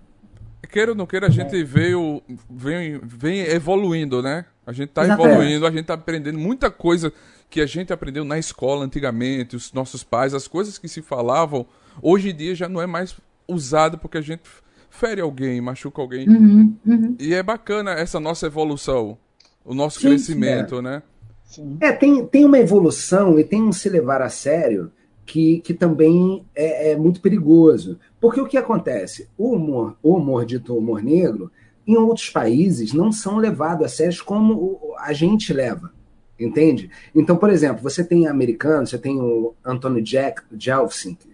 [0.70, 2.20] Queira ou não queira, a gente veio,
[2.50, 4.44] vem, vem evoluindo, né?
[4.66, 7.10] A gente está evoluindo, a gente está aprendendo muita coisa
[7.50, 11.66] que a gente aprendeu na escola antigamente, os nossos pais, as coisas que se falavam,
[12.02, 14.42] hoje em dia já não é mais usado porque a gente
[14.90, 16.28] fere alguém, machuca alguém.
[16.28, 17.16] Uhum, uhum.
[17.18, 19.16] E é bacana essa nossa evolução,
[19.64, 20.82] o nosso Sim, crescimento, é.
[20.82, 21.02] né?
[21.44, 21.78] Sim.
[21.80, 24.92] É, tem, tem uma evolução e tem um se levar a sério
[25.24, 27.98] que, que também é, é, muito perigoso.
[28.20, 29.28] Porque o que acontece?
[29.36, 31.50] O humor, o humor dito humor negro,
[31.86, 35.90] em outros países, não são levados a sério como a gente leva.
[36.38, 36.90] Entende?
[37.14, 41.26] Então, por exemplo, você tem americano, você tem o Anthony Jack, Jelfsink.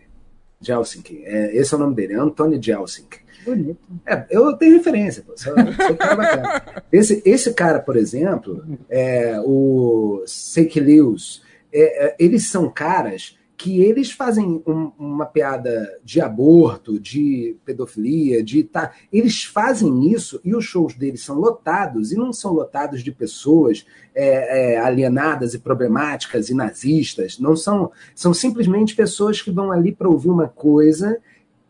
[0.61, 3.19] Jelfsink, é, esse é o nome dele, Anthony Jelfsink.
[3.45, 3.79] Bonito.
[4.07, 10.23] É, eu tenho referência, pô, sou, sou cara esse, esse cara, por exemplo, é, o
[10.27, 17.01] Seik Lewis, é, é, eles são caras que eles fazem um, uma piada de aborto,
[17.01, 22.31] de pedofilia, de tá, eles fazem isso e os shows deles são lotados e não
[22.31, 28.95] são lotados de pessoas é, é, alienadas e problemáticas e nazistas, não são, são simplesmente
[28.95, 31.17] pessoas que vão ali para ouvir uma coisa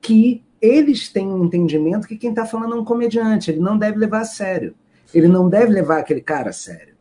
[0.00, 3.98] que eles têm um entendimento que quem está falando é um comediante, ele não deve
[3.98, 4.74] levar a sério,
[5.14, 6.94] ele não deve levar aquele cara a sério.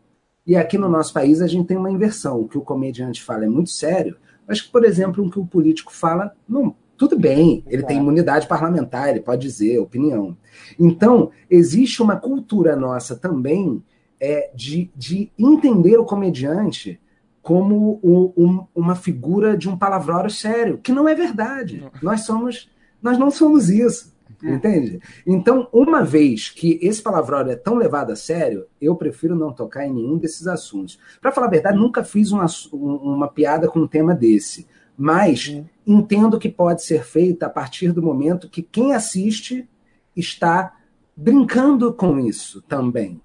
[0.46, 3.46] E aqui no nosso país a gente tem uma inversão, o que o comediante fala
[3.46, 7.64] é muito sério mas que, por exemplo, o que o político fala, não, tudo bem,
[7.68, 10.38] ele tem imunidade parlamentar, ele pode dizer opinião.
[10.80, 13.84] Então, existe uma cultura nossa também
[14.20, 17.00] é, de, de entender o comediante
[17.42, 21.86] como o, um, uma figura de um palavrório sério, que não é verdade.
[22.02, 24.13] Nós somos, nós não somos isso.
[24.44, 24.54] É.
[24.54, 25.00] Entende?
[25.26, 29.88] Então, uma vez que esse palavrório é tão levado a sério, eu prefiro não tocar
[29.88, 31.00] em nenhum desses assuntos.
[31.22, 34.68] Para falar a verdade, nunca fiz uma, uma piada com um tema desse.
[34.98, 35.66] Mas uhum.
[35.88, 39.68] entendo que pode ser feita a partir do momento que quem assiste
[40.16, 40.76] está
[41.16, 43.22] brincando com isso também.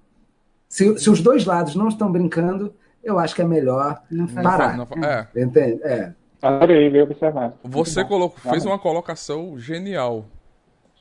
[0.67, 4.77] Se, se os dois lados não estão brincando, eu acho que é melhor não parar.
[4.77, 5.27] Não, não, é.
[5.35, 5.81] Entende?
[5.83, 6.13] É.
[6.41, 7.55] Adorei, bem observado.
[7.63, 10.25] Você colocou, fez uma colocação genial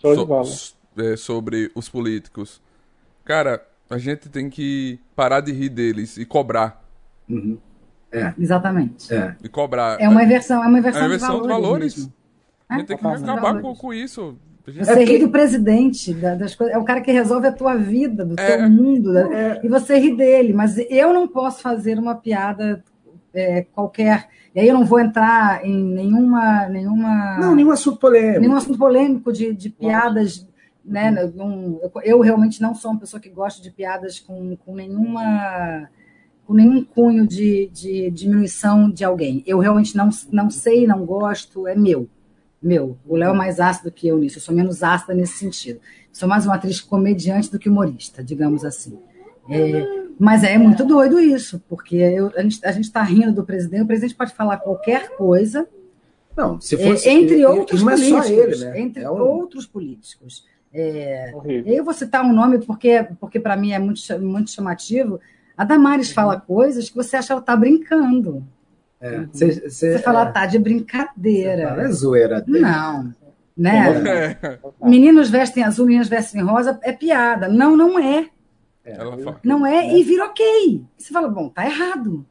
[0.01, 0.49] Show so, de bola.
[0.97, 2.61] É, sobre os políticos.
[3.25, 6.83] Cara, a gente tem que parar de rir deles e cobrar.
[7.29, 7.59] Uhum.
[8.11, 8.33] É.
[8.39, 9.13] Exatamente.
[9.13, 9.37] É.
[9.43, 10.01] E cobrar.
[10.01, 11.95] É uma inversão, é uma inversão, é uma inversão de valores.
[11.95, 12.19] De valores.
[12.69, 14.37] A gente tem que acabar com, com, isso.
[14.67, 14.85] Gente...
[14.85, 18.39] Você ri do presidente, das coisas, é o cara que resolve a tua vida, do
[18.39, 18.59] é.
[18.59, 19.61] teu mundo, é.
[19.63, 20.53] e você ri dele.
[20.53, 22.85] Mas eu não posso fazer uma piada
[23.35, 26.67] é, qualquer e aí eu não vou entrar em nenhuma.
[26.69, 28.41] nenhuma não, nenhum assunto polêmico.
[28.41, 30.47] Nenhum assunto polêmico de, de piadas.
[30.85, 34.75] Né, um, eu, eu, realmente não sou uma pessoa que gosta de piadas com, com
[34.75, 35.89] nenhuma
[36.47, 39.45] com nenhum cunho de, de diminuição de alguém.
[39.47, 42.09] Eu realmente não, não sei, não gosto, é meu.
[42.61, 42.97] Meu.
[43.07, 45.79] O Léo é mais ácido que eu nisso, eu sou menos ácida nesse sentido.
[46.11, 48.99] Sou mais uma atriz comediante do que humorista, digamos assim.
[49.49, 53.87] É, mas é muito doido isso, porque eu, a gente está rindo do presidente, o
[53.87, 55.69] presidente pode falar qualquer coisa.
[56.37, 57.09] Não, se fosse.
[57.09, 58.19] É, entre outros não políticos.
[58.19, 58.81] É só ele, né?
[58.81, 59.19] Entre é um...
[59.19, 60.45] outros políticos.
[60.73, 61.33] É,
[61.65, 65.21] eu vou citar um nome porque, porque para mim é muito, muito chamativo.
[65.57, 66.15] A Damares uhum.
[66.15, 68.45] fala coisas que você acha que ela está brincando.
[69.01, 71.69] É, cê, cê, você fala, é, tá de brincadeira.
[71.69, 72.41] Fala, é zoeira.
[72.41, 72.61] Dele.
[72.61, 73.15] Não.
[73.57, 74.37] Né?
[74.43, 74.59] É.
[74.89, 77.49] Meninos vestem azul, meninas vestem rosa, é piada.
[77.49, 78.29] Não, não é.
[78.89, 80.85] É, não é, é, e vira ok.
[80.97, 82.25] Você fala, bom, tá errado.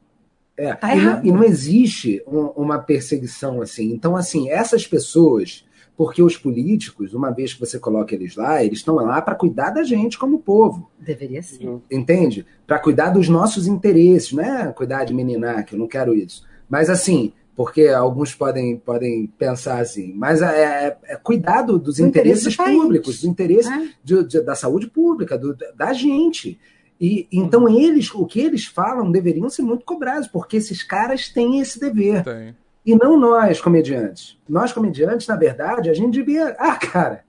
[0.56, 1.24] É, tá e, errado.
[1.24, 3.92] Não, e não existe um, uma perseguição assim.
[3.92, 5.64] Então, assim, essas pessoas,
[5.96, 9.70] porque os políticos, uma vez que você coloca eles lá, eles estão lá para cuidar
[9.70, 10.90] da gente como povo.
[10.98, 11.80] Deveria ser.
[11.90, 12.44] Entende?
[12.66, 16.44] Para cuidar dos nossos interesses, não é cuidar de meninar, que eu não quero isso.
[16.68, 21.98] Mas assim, porque alguns podem, podem pensar assim, mas é, é, é cuidar do, dos
[21.98, 23.88] interesses interesse do públicos, dos interesses é.
[24.04, 26.56] de, de, da saúde pública, do, da gente.
[27.00, 27.76] E então uhum.
[27.76, 32.22] eles, o que eles falam, deveriam ser muito cobrados, porque esses caras têm esse dever.
[32.22, 32.54] Tem.
[32.86, 34.38] E não nós, comediantes.
[34.48, 36.54] Nós, comediantes, na verdade, a gente devia.
[36.60, 37.24] Ah, cara.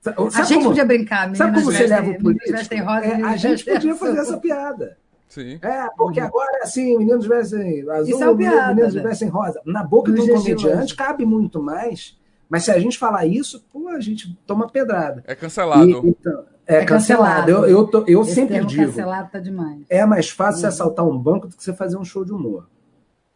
[0.00, 2.50] Sabe a gente como, podia brincar, Sabe como você leva o político?
[2.84, 4.96] Rosa, é, a gente podia fazer essa piada.
[5.28, 5.58] Sim.
[5.60, 9.02] É, porque agora, assim, meninos vestem azul, Isso é piada, meninos né?
[9.02, 9.60] vestem rosa.
[9.64, 14.00] Na boca um comediante cabe muito mais, mas se a gente falar isso, pô, a
[14.00, 15.22] gente toma pedrada.
[15.26, 15.84] É cancelado.
[15.84, 17.52] E, então, é, é, cancelado.
[17.52, 17.66] cancelado.
[17.66, 18.86] Eu, eu, tô, eu sempre digo.
[18.86, 19.82] Cancelado tá demais.
[19.90, 20.60] É mais fácil uhum.
[20.60, 22.66] você assaltar um banco do que você fazer um show de humor.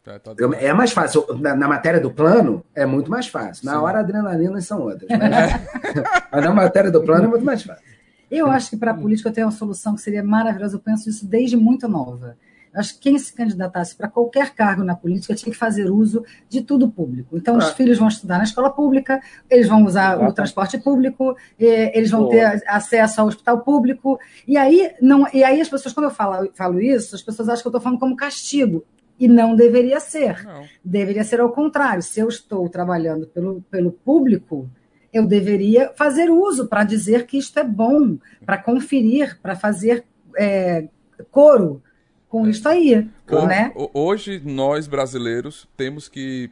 [0.05, 1.25] É, tá é mais fácil.
[1.39, 3.65] Na, na, matéria do plano, é muito mais fácil.
[3.65, 3.77] Na Sim.
[3.77, 5.07] hora, adrenalina são outras.
[5.17, 5.53] Mas,
[6.31, 7.92] mas na matéria do plano é muito mais fácil.
[8.37, 10.75] Eu acho que para a política eu tenho uma solução que seria maravilhosa.
[10.75, 12.37] Eu penso isso desde muito nova.
[12.73, 16.25] Eu acho que quem se candidatasse para qualquer cargo na política tinha que fazer uso
[16.49, 17.37] de tudo público.
[17.37, 22.09] Então, os filhos vão estudar na escola pública, eles vão usar o transporte público, eles
[22.09, 24.19] vão ter acesso ao hospital público.
[24.47, 27.61] E aí, não, e aí as pessoas, quando eu falo, falo isso, as pessoas acham
[27.61, 28.83] que eu estou falando como castigo.
[29.19, 30.43] E não deveria ser.
[30.43, 30.65] Não.
[30.83, 32.01] Deveria ser ao contrário.
[32.01, 34.67] Se eu estou trabalhando pelo, pelo público,
[35.13, 40.03] eu deveria fazer uso para dizer que isto é bom, para conferir, para fazer
[40.35, 40.87] é,
[41.29, 41.81] coro
[42.27, 42.49] com é.
[42.49, 43.07] isso aí.
[43.29, 43.71] Hoje, né?
[43.93, 46.49] hoje, nós brasileiros temos que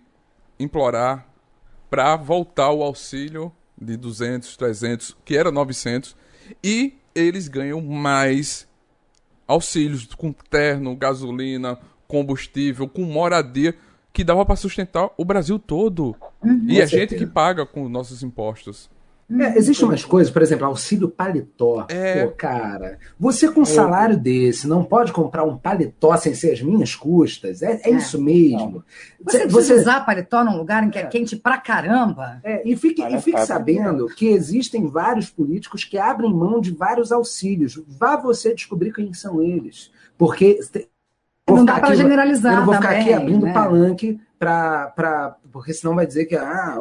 [0.59, 1.27] implorar
[1.89, 6.15] para voltar o auxílio de 200, 300, que era 900,
[6.63, 8.67] e eles ganham mais
[9.47, 13.75] auxílios com terno, gasolina, combustível, com moradia,
[14.13, 16.15] que dava para sustentar o Brasil todo.
[16.43, 18.89] Uhum, e a gente que paga com nossos impostos.
[19.39, 21.85] É, Existem umas coisas, por exemplo, auxílio paletó.
[21.89, 22.25] É...
[22.25, 26.61] Pô, cara, você com um salário desse não pode comprar um paletó sem ser as
[26.61, 27.61] minhas custas.
[27.61, 27.89] É, é, é.
[27.91, 28.83] isso mesmo.
[29.23, 31.07] Você, você usar paletó num lugar em que é, é.
[31.07, 32.41] quente pra caramba.
[32.43, 37.11] É, e fique, e fique sabendo que existem vários políticos que abrem mão de vários
[37.11, 37.81] auxílios.
[37.87, 39.91] Vá você descobrir quem são eles.
[40.17, 40.59] Porque
[41.55, 42.53] não dá para generalizar.
[42.53, 43.53] Eu não vou também, ficar aqui abrindo né?
[43.53, 45.37] palanque para.
[45.51, 46.77] Porque senão vai dizer que ah,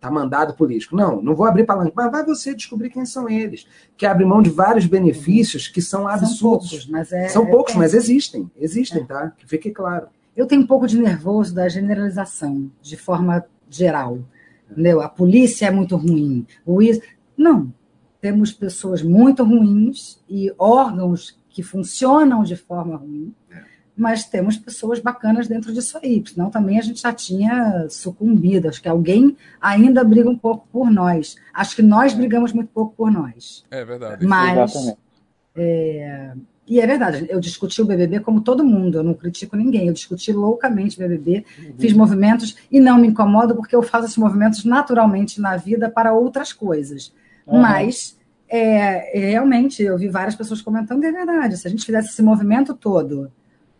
[0.00, 0.96] tá mandado político.
[0.96, 3.66] Não, não vou abrir palanque, mas vai você descobrir quem são eles.
[3.96, 6.70] Que abrem mão de vários benefícios que são absurdos.
[6.70, 8.50] São poucos, mas, é, são poucos, é, mas existem.
[8.56, 9.04] Existem, é.
[9.04, 9.32] tá?
[9.36, 10.08] Que fique claro.
[10.36, 14.20] Eu tenho um pouco de nervoso da generalização, de forma geral.
[14.70, 15.00] Entendeu?
[15.00, 16.46] A polícia é muito ruim.
[16.64, 17.00] O is...
[17.36, 17.72] Não.
[18.20, 23.32] Temos pessoas muito ruins e órgãos que funcionam de forma ruim
[23.98, 28.68] mas temos pessoas bacanas dentro disso aí, senão também a gente já tinha sucumbido.
[28.68, 31.36] Acho que alguém ainda briga um pouco por nós.
[31.52, 33.64] Acho que nós brigamos muito pouco por nós.
[33.70, 34.24] É verdade.
[34.24, 34.72] Mas.
[35.56, 36.32] É,
[36.68, 39.92] e é verdade, eu discuti o BBB como todo mundo, eu não critico ninguém, eu
[39.94, 41.74] discuti loucamente o BBB, uhum.
[41.78, 46.12] fiz movimentos e não me incomodo porque eu faço esses movimentos naturalmente na vida para
[46.12, 47.12] outras coisas.
[47.46, 47.62] Uhum.
[47.62, 52.22] Mas, é, realmente, eu vi várias pessoas comentando, é verdade, se a gente fizesse esse
[52.22, 53.32] movimento todo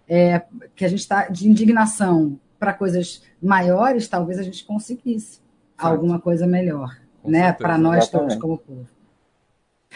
[0.09, 0.43] é,
[0.75, 5.43] que a gente está de indignação para coisas maiores, talvez a gente conseguisse certo.
[5.77, 7.53] alguma coisa melhor, Com né?
[7.53, 8.87] Para nós todos como povo.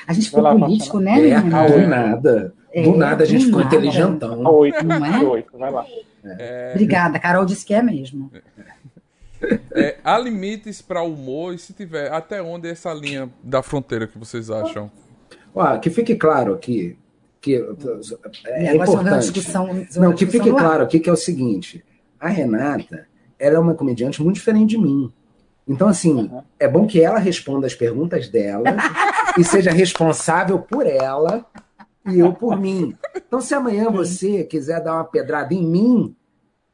[0.07, 2.55] A gente ficou político, né, é, Do nada.
[2.73, 3.75] É, do nada a gente ficou nada.
[3.75, 4.45] inteligentão.
[4.45, 5.19] Oito, não é?
[5.25, 5.87] Oito, vai lá.
[6.25, 6.71] É.
[6.73, 8.31] Obrigada, Carol disse que é mesmo.
[9.73, 13.63] É, há limites para o humor e se tiver, até onde é essa linha da
[13.63, 14.91] fronteira que vocês acham?
[15.55, 16.97] Ó, que fique claro aqui,
[17.43, 17.57] que
[18.47, 19.43] é importante.
[19.99, 21.85] Não, que fique claro aqui que é o seguinte:
[22.19, 23.07] a Renata
[23.39, 25.13] ela é uma comediante muito diferente de mim.
[25.67, 26.43] Então, assim, uhum.
[26.59, 28.77] é bom que ela responda as perguntas dela
[29.37, 31.45] e seja responsável por ela
[32.07, 32.97] e eu por mim.
[33.17, 36.17] Então, se amanhã você quiser dar uma pedrada em mim,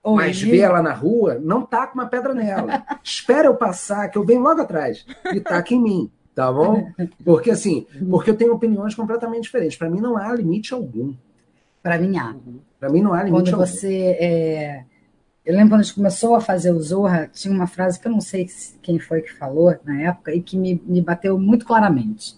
[0.02, 2.84] Oi, mas vê ela na rua, não taca uma pedra nela.
[3.02, 6.88] Espera eu passar, que eu venho logo atrás e taca em mim tá bom?
[7.24, 9.76] Porque assim, porque eu tenho opiniões completamente diferentes.
[9.76, 11.12] Para mim não há limite algum.
[11.82, 12.36] Para mim há.
[12.78, 13.66] Para mim não há limite quando algum.
[13.66, 14.84] você é...
[15.44, 18.12] eu lembro quando a gente começou a fazer o Zorra, tinha uma frase que eu
[18.12, 18.46] não sei
[18.80, 22.36] quem foi que falou na época e que me, me bateu muito claramente.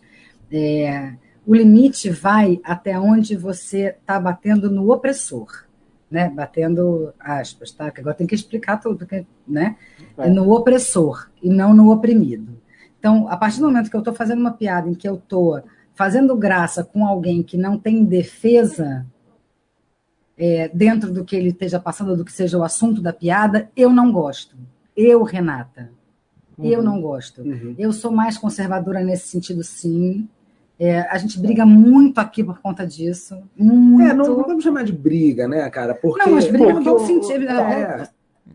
[0.51, 1.13] É...
[1.47, 5.67] o limite vai até onde você está batendo no opressor.
[6.11, 7.89] Né, batendo aspas, tá?
[7.89, 9.77] Que agora tem que explicar tudo, porque, né?
[10.19, 10.29] É.
[10.29, 12.60] No opressor e não no oprimido.
[13.01, 15.63] Então, a partir do momento que eu estou fazendo uma piada em que eu estou
[15.95, 19.07] fazendo graça com alguém que não tem defesa
[20.39, 23.91] é, dentro do que ele esteja passando, do que seja o assunto da piada, eu
[23.91, 24.55] não gosto.
[24.95, 25.91] Eu, Renata.
[26.63, 27.41] Eu não gosto.
[27.41, 27.75] Uhum.
[27.79, 30.29] Eu sou mais conservadora nesse sentido, sim.
[30.79, 33.39] É, a gente briga muito aqui por conta disso.
[33.57, 34.11] Muito.
[34.11, 35.95] É, não, não, vamos chamar de briga, né, cara?
[35.95, 37.49] Porque, não, mas briga no bom sentido.
[37.49, 38.09] É, é.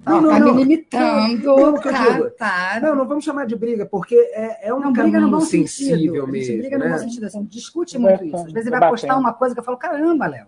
[0.06, 1.44] Não, não, tá não, me limitando.
[1.44, 2.80] Não, tá, tá.
[2.82, 6.58] não, não vamos chamar de briga, porque é, é um não, caminho sensível mesmo.
[6.58, 6.86] Briga né?
[6.86, 8.36] no bom sentido, assim, discute muito isso.
[8.36, 10.48] Às vezes ele vai postar uma coisa que eu falo, caramba, Léo.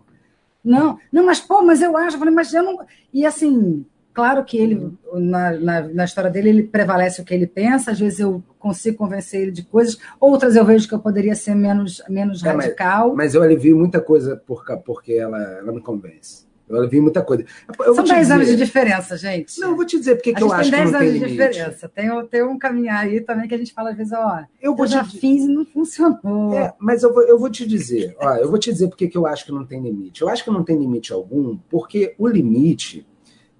[0.63, 2.85] Não, não, mas pô, mas eu acho, eu falei, mas eu não.
[3.13, 7.47] E assim, claro que ele, na, na, na, história dele, ele prevalece o que ele
[7.47, 11.35] pensa, às vezes eu consigo convencer ele de coisas, outras eu vejo que eu poderia
[11.35, 13.09] ser menos, menos é, radical.
[13.09, 16.46] Mas, mas, eu alivio muita coisa por, porque ela, ela me convence.
[16.69, 17.45] Eu vi muita coisa.
[17.79, 19.57] Eu São 10 anos de diferença, gente.
[19.59, 21.21] Não, eu vou te dizer porque que eu acho que não tem limite.
[21.21, 21.89] 10 anos de diferença.
[21.89, 24.85] Tem, tem um caminhar aí também que a gente fala às vezes, ó, eu, vou
[24.85, 25.17] eu já te...
[25.17, 26.53] fiz e não funcionou.
[26.53, 29.17] É, mas eu vou, eu vou te dizer, ó, eu vou te dizer porque que
[29.17, 30.21] eu acho que não tem limite.
[30.21, 33.07] Eu acho que não tem limite algum, porque o limite,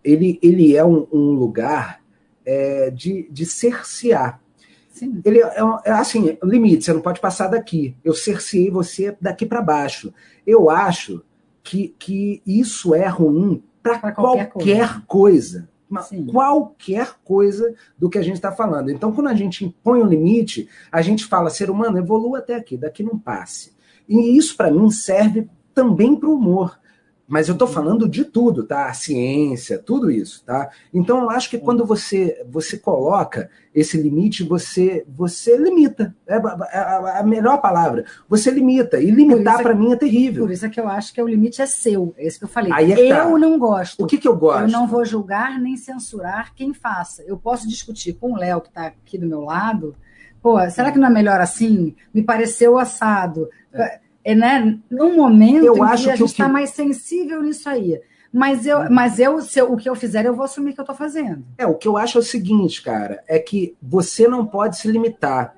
[0.04, 2.02] ele, ele é um, um lugar
[2.46, 4.42] é, de, de cercear.
[4.90, 5.22] Sim.
[5.24, 7.96] Ele é, é assim, limite, você não pode passar daqui.
[8.04, 10.14] Eu cerceei você daqui para baixo.
[10.46, 11.24] Eu acho
[11.68, 15.70] que, que isso é ruim para qualquer, qualquer, coisa.
[15.90, 16.32] coisa.
[16.32, 18.90] Qualquer coisa do que a gente está falando.
[18.90, 22.78] Então, quando a gente impõe um limite, a gente fala, ser humano, evolua até aqui,
[22.78, 23.74] daqui não passe.
[24.08, 26.80] E isso, para mim, serve também para o humor.
[27.28, 28.86] Mas eu estou falando de tudo, tá?
[28.86, 30.70] A ciência, tudo isso, tá?
[30.94, 36.16] Então eu acho que quando você você coloca esse limite, você você limita.
[36.26, 38.06] É a, a melhor palavra.
[38.30, 39.02] Você limita.
[39.02, 40.46] E limitar para mim é terrível.
[40.46, 42.14] Por isso é que eu acho que o limite é seu.
[42.18, 42.72] É isso que eu falei.
[42.72, 43.26] Aí é tá.
[43.26, 44.02] eu não gosto.
[44.02, 44.62] O que, que eu gosto?
[44.62, 47.24] Eu não vou julgar nem censurar quem faça.
[47.24, 49.94] Eu posso discutir com o Léo, que está aqui do meu lado.
[50.42, 51.94] Pô, será que não é melhor assim?
[52.14, 53.50] Me pareceu assado.
[53.74, 56.52] É é, né, num momento eu acho que a gente está que...
[56.52, 57.98] mais sensível nisso aí.
[58.32, 60.84] Mas eu, mas eu, se eu, o que eu fizer, eu vou assumir que eu
[60.84, 61.46] estou fazendo.
[61.58, 64.92] É, o que eu acho é o seguinte, cara, é que você não pode se
[64.92, 65.56] limitar.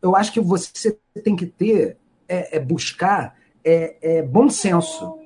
[0.00, 1.96] Eu acho que você tem que ter,
[2.28, 5.18] é, é buscar é, é, bom senso.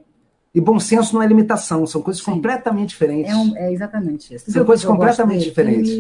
[0.55, 2.33] E bom senso não é limitação, são coisas Sim.
[2.33, 3.31] completamente diferentes.
[3.31, 4.51] É, um, é, exatamente isso.
[4.51, 5.91] São coisas completamente diferentes.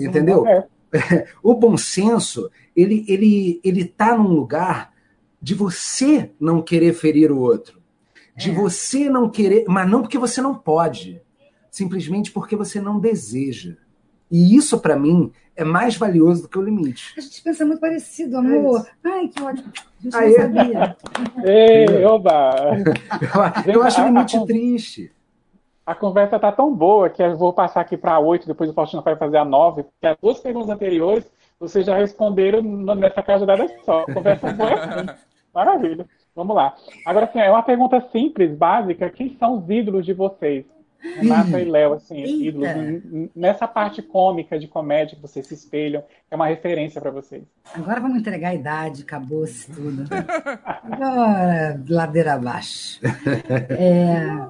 [0.00, 0.46] Entendeu?
[0.46, 0.66] É.
[1.42, 4.96] o bom senso, ele, ele, ele tá num lugar
[5.40, 7.80] de você não querer ferir o outro,
[8.36, 8.54] de é.
[8.54, 11.20] você não querer, mas não porque você não pode,
[11.70, 13.76] simplesmente porque você não deseja.
[14.30, 17.14] E isso, para mim, é mais valioso do que o limite.
[17.16, 18.86] A gente pensa muito parecido, é amor.
[19.04, 19.72] É Ai, que ótimo.
[19.74, 20.96] A gente Aí, não sabia.
[21.44, 22.54] Ei, oba!
[23.66, 25.12] Eu, eu acho o limite a, a, triste.
[25.86, 29.02] A conversa está tão boa que eu vou passar aqui para oito, depois o Faustino
[29.02, 31.24] vai fazer a nove, porque as duas perguntas anteriores
[31.58, 34.02] vocês já responderam nessa casa dada só.
[34.02, 35.06] A conversa boa assim.
[35.58, 36.06] Maravilha.
[36.36, 36.72] Vamos lá.
[37.04, 39.10] Agora, assim, é uma pergunta simples, básica.
[39.10, 40.64] Quem são os ídolos de vocês?
[41.00, 42.68] Renata e Léo, assim, ídolos.
[43.34, 47.42] Nessa parte cômica, de comédia, que vocês se espelham, é uma referência para vocês.
[47.74, 50.04] Agora vamos entregar a idade, acabou-se tudo.
[50.64, 53.00] Agora, ladeira abaixo.
[53.70, 54.46] É,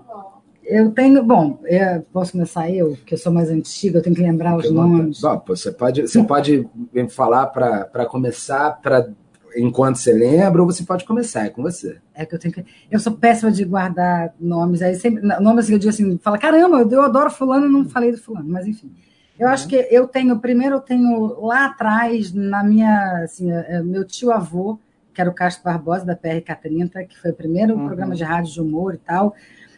[0.64, 4.22] eu tenho, bom, eu posso começar eu, que eu sou mais antiga, eu tenho que
[4.22, 5.22] lembrar os nomes.
[5.22, 6.68] Bom, você pode, você pode
[7.08, 9.08] falar para começar, para
[9.56, 11.98] enquanto você lembra, ou você pode começar, é com você.
[12.14, 12.64] É que eu tenho que.
[12.90, 15.22] Eu sou péssima de guardar nomes, aí sempre.
[15.40, 18.48] Nomes que eu digo assim, fala, caramba, eu adoro fulano e não falei do fulano,
[18.48, 18.90] mas enfim.
[19.38, 19.52] Eu uhum.
[19.52, 24.04] acho que eu tenho, primeiro eu tenho lá atrás, na minha, assim, é, é, meu
[24.04, 24.78] tio avô,
[25.14, 27.86] que era o Castro Barbosa, da PRK30, que foi o primeiro uhum.
[27.86, 29.34] programa de rádio de humor e tal,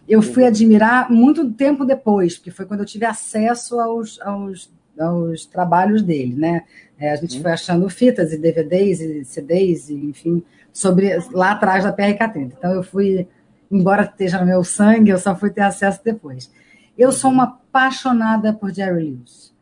[0.08, 5.46] eu fui admirar muito tempo depois, porque foi quando eu tive acesso aos, aos, aos
[5.46, 6.64] trabalhos dele, né?
[6.98, 7.42] É, a gente uhum.
[7.42, 12.52] foi achando fitas e DVDs e CDs, e, enfim, sobre lá atrás da PRK30.
[12.58, 13.26] Então eu fui,
[13.70, 16.50] embora esteja no meu sangue, eu só fui ter acesso depois.
[16.96, 19.54] Eu sou uma apaixonada por Jerry Lewis.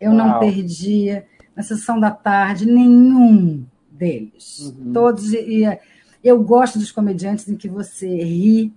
[0.00, 0.18] Eu Uau.
[0.18, 4.74] não perdia na sessão da tarde nenhum deles.
[4.78, 4.92] Uhum.
[4.92, 5.64] Todos e
[6.22, 8.72] eu gosto dos comediantes em que você ri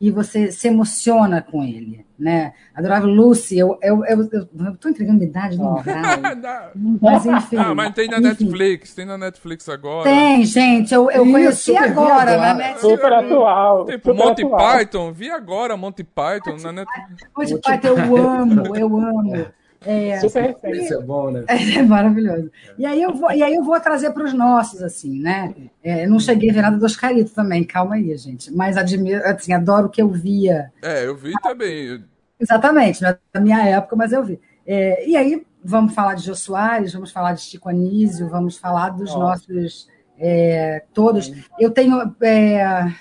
[0.00, 2.52] e você se emociona com ele, né?
[2.72, 5.82] Adorava Lucy, eu eu, tô entregando idade no
[7.02, 7.56] Mas enfim.
[7.56, 8.44] Ah, mas tem na enfim.
[8.44, 10.04] Netflix, tem na Netflix agora.
[10.04, 12.80] Tem, gente, eu, eu Isso, conheci agora na Netflix.
[12.80, 13.86] Super atual.
[13.86, 14.78] Tipo, super Monty atual.
[14.78, 17.28] Python, vi agora Monty Python na Netflix.
[17.36, 19.46] Monty Python eu amo, eu amo.
[19.84, 20.84] É, Super referência.
[20.84, 21.44] Isso é bom, né?
[21.78, 22.50] É maravilhoso.
[22.76, 25.54] E aí eu vou, e aí eu vou trazer para os nossos, assim, né?
[25.82, 28.52] É, não cheguei a ver nada do Oscarito também, calma aí, gente.
[28.52, 30.72] Mas admiro, assim, adoro o que eu via.
[30.82, 32.04] É, eu vi também.
[32.40, 34.40] Exatamente, não é da minha época, mas eu vi.
[34.66, 38.90] É, e aí vamos falar de Jô Soares, vamos falar de Chico Anísio, vamos falar
[38.90, 41.32] dos nossos é, todos.
[41.58, 42.14] Eu tenho.
[42.22, 42.92] É,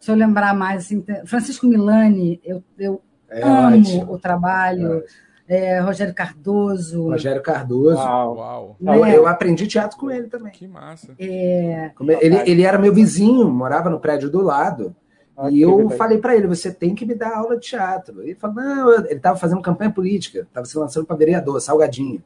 [0.00, 4.12] se eu lembrar mais, assim, Francisco Milani, eu, eu amo ótimo.
[4.12, 5.02] o trabalho.
[5.48, 7.10] É, Rogério Cardoso.
[7.10, 7.96] Rogério Cardoso.
[7.96, 8.36] Uau.
[8.36, 8.76] Uau.
[8.80, 9.16] Eu, né?
[9.16, 10.52] eu aprendi teatro com ele também.
[10.52, 11.12] Que massa.
[11.18, 14.94] É, é- Ele, ele era meu vizinho, morava no prédio do lado.
[15.36, 15.98] Ah, E eu verdade.
[15.98, 18.22] falei para ele: você tem que me dar aula de teatro.
[18.22, 22.22] Ele falou: não, ele estava fazendo campanha política, estava se lançando para vereador, Salgadinho.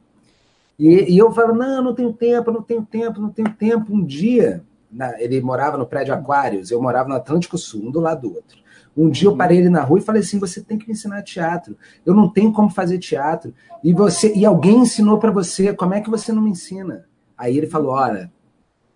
[0.77, 3.93] E, e eu falo: não, não tenho tempo, não tenho tempo, não tenho tempo.
[3.93, 7.99] Um dia, na- ele morava no prédio Aquários, eu morava no Atlântico Sul, um do
[7.99, 8.59] lado do outro.
[9.01, 11.21] Um dia eu parei ele na rua e falei assim: você tem que me ensinar
[11.23, 11.77] teatro.
[12.05, 13.53] Eu não tenho como fazer teatro.
[13.83, 17.05] E você e alguém ensinou para você, como é que você não me ensina?
[17.37, 18.31] Aí ele falou: olha,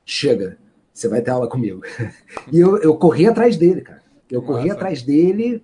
[0.06, 0.58] chega,
[0.94, 1.82] você vai ter aula comigo.
[2.52, 4.02] E eu, eu corri atrás dele, cara.
[4.30, 5.64] Eu corri atrás dele.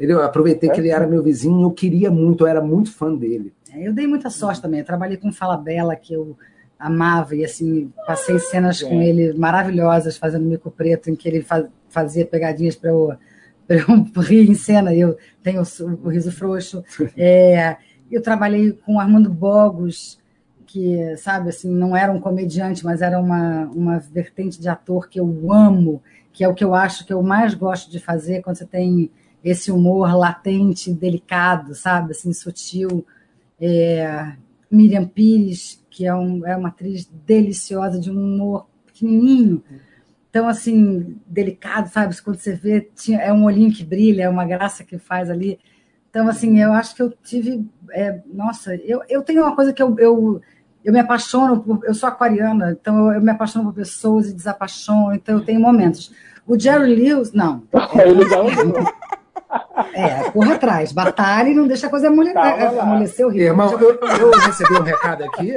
[0.00, 3.12] Ele, eu aproveitei que ele era meu vizinho, eu queria muito, eu era muito fã
[3.14, 3.52] dele.
[3.74, 4.80] eu dei muita sorte também.
[4.80, 6.36] Eu trabalhei com Fala Bela, que eu
[6.78, 11.66] amava, e assim, passei cenas com ele maravilhosas, fazendo mico preto, em que ele fa-
[11.88, 13.12] fazia pegadinhas para eu,
[13.68, 13.86] eu
[14.22, 16.82] rir em cena, e eu tenho o, o riso frouxo.
[17.16, 17.76] É,
[18.10, 20.18] eu trabalhei com Armando Bogos,
[20.66, 25.18] que, sabe, assim, não era um comediante, mas era uma, uma vertente de ator que
[25.18, 26.02] eu amo,
[26.32, 29.10] que é o que eu acho que eu mais gosto de fazer quando você tem
[29.42, 33.04] esse humor latente, delicado, sabe, assim, sutil.
[33.60, 34.32] É,
[34.70, 39.62] Miriam Pires, que é, um, é uma atriz deliciosa, de um humor pequenininho.
[40.30, 42.14] Então, assim, delicado, sabe?
[42.22, 45.58] Quando você vê, tinha, é um olhinho que brilha, é uma graça que faz ali.
[46.10, 47.66] Então, assim, eu acho que eu tive.
[47.92, 50.40] é, nossa, eu, eu tenho uma coisa que eu, eu,
[50.84, 51.80] eu me apaixono por.
[51.84, 55.60] Eu sou aquariana, então eu, eu me apaixono por pessoas e desapaixono, então eu tenho
[55.60, 56.12] momentos.
[56.46, 57.62] O Jerry Lewis, não.
[58.04, 58.38] Ele já
[59.94, 63.42] É, corra atrás, batalha e não deixa a coisa amole- amolecer o rio.
[63.42, 65.54] Irmão, eu, eu recebi um recado aqui.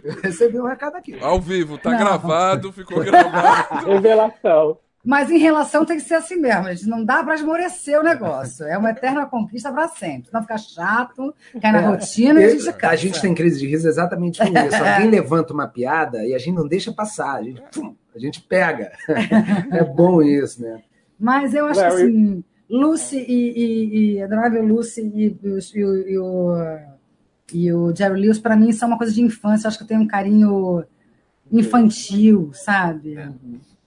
[0.04, 1.18] Eu recebi um recado aqui.
[1.20, 1.98] Ao vivo, tá Não.
[1.98, 3.86] gravado, ficou gravado.
[3.90, 4.78] Revelação.
[5.02, 6.86] Mas em relação tem que ser assim mesmo, gente.
[6.86, 8.66] Não dá para esmorecer o negócio.
[8.66, 10.28] É uma eterna conquista para sempre.
[10.30, 12.88] Não ficar chato, cai na rotina e a gente cansa.
[12.88, 14.76] a gente tem crise de riso exatamente com isso.
[14.84, 17.36] Alguém levanta uma piada e a gente não deixa passar.
[17.36, 18.92] A gente, pum, a gente pega.
[19.72, 20.82] É bom isso, né?
[21.18, 22.02] Mas eu acho que Larry.
[22.02, 26.54] assim, Lucy e, e, e Adorável Lucy e, e, e o-
[27.52, 29.66] e o, Jerry Lewis, para mim, são uma coisa de infância.
[29.66, 30.84] Eu acho que eu tenho um carinho
[31.50, 33.18] infantil, sabe?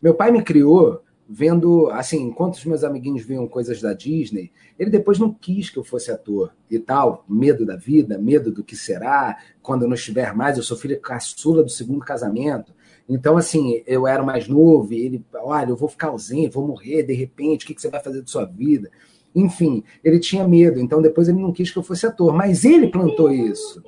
[0.01, 4.89] Meu pai me criou vendo, assim, enquanto os meus amiguinhos viam coisas da Disney, ele
[4.89, 8.75] depois não quis que eu fosse ator e tal, medo da vida, medo do que
[8.75, 12.73] será, quando eu não estiver mais, eu sou filha caçula do segundo casamento.
[13.07, 17.03] Então, assim, eu era mais novo e ele, olha, eu vou ficar ausente, vou morrer
[17.03, 18.91] de repente, o que você vai fazer da sua vida?
[19.35, 22.87] Enfim, ele tinha medo, então depois ele não quis que eu fosse ator, mas ele
[22.87, 23.81] plantou isso,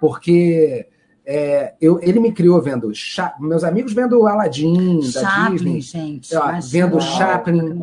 [0.00, 0.86] porque
[1.26, 6.36] é, eu, ele me criou vendo, Cha- meus amigos vendo Aladdin, da Chaplin, Disney, gente.
[6.36, 7.78] Ó, vendo Chaplin.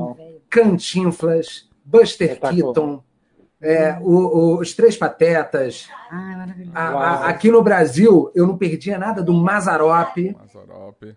[0.49, 2.39] Cantinflas, Buster.
[2.39, 3.01] Keaton,
[3.61, 4.09] é, o-
[4.55, 5.87] o- os Três Patetas.
[6.09, 6.71] Ai, maravilhoso.
[6.75, 10.17] A- a- aqui no Brasil, eu não perdia nada do Mazarop.
[10.39, 11.15] Mazarop.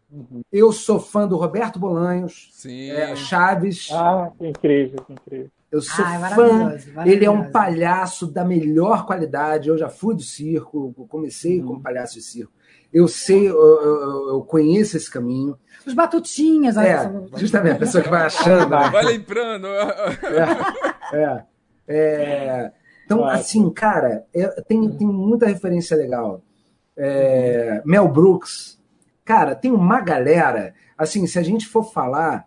[0.52, 2.90] Eu sou fã do Roberto Bolanhos, Sim.
[2.90, 3.88] é, Chaves.
[3.92, 5.50] Ah, que incrível, que incrível.
[5.74, 6.52] Eu sou Ai, fã.
[6.52, 7.52] maravilhoso, Ele é um maravilhoso.
[7.52, 9.68] palhaço da melhor qualidade.
[9.68, 12.52] Eu já fui do circo, comecei como palhaço de circo.
[12.92, 15.58] Eu sei, eu, eu- eu conheço esse caminho.
[15.84, 16.76] Os batutinhas.
[16.76, 18.70] olha É, justamente a pessoa que vai achando.
[18.70, 18.88] né?
[18.90, 19.66] Vai lembrando.
[21.12, 21.44] É.
[21.88, 22.72] É.
[23.04, 23.38] Então, Claro.
[23.38, 26.40] assim, cara, é- tem, tem muita referência legal.
[26.96, 28.80] É, Mel Brooks.
[29.24, 30.72] Cara, tem uma galera.
[30.96, 32.46] Assim, se a gente for falar,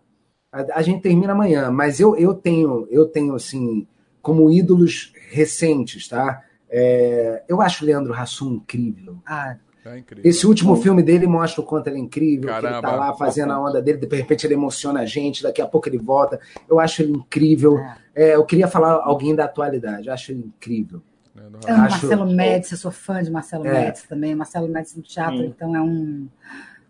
[0.58, 3.86] a, a gente termina amanhã, mas eu, eu tenho, eu tenho, assim,
[4.22, 6.42] como ídolos recentes, tá?
[6.70, 9.18] É, eu acho o Leandro Hassum incrível.
[9.26, 9.56] Ah,
[9.86, 10.30] É incrível.
[10.30, 12.96] Esse último filme dele mostra o quanto ele é incrível, que ele tá Caramba.
[13.06, 15.98] lá fazendo a onda dele, de repente ele emociona a gente, daqui a pouco ele
[15.98, 16.40] volta.
[16.70, 17.78] Eu acho ele incrível.
[18.14, 21.02] É, eu queria falar alguém da atualidade, eu acho ele incrível.
[21.38, 23.72] Amo Acho- Marcelo Médici, eu sou fã de Marcelo É.
[23.86, 24.36] Médici também.
[24.36, 25.46] Marcelo Médici no teatro, Sim.
[25.56, 26.28] então é um.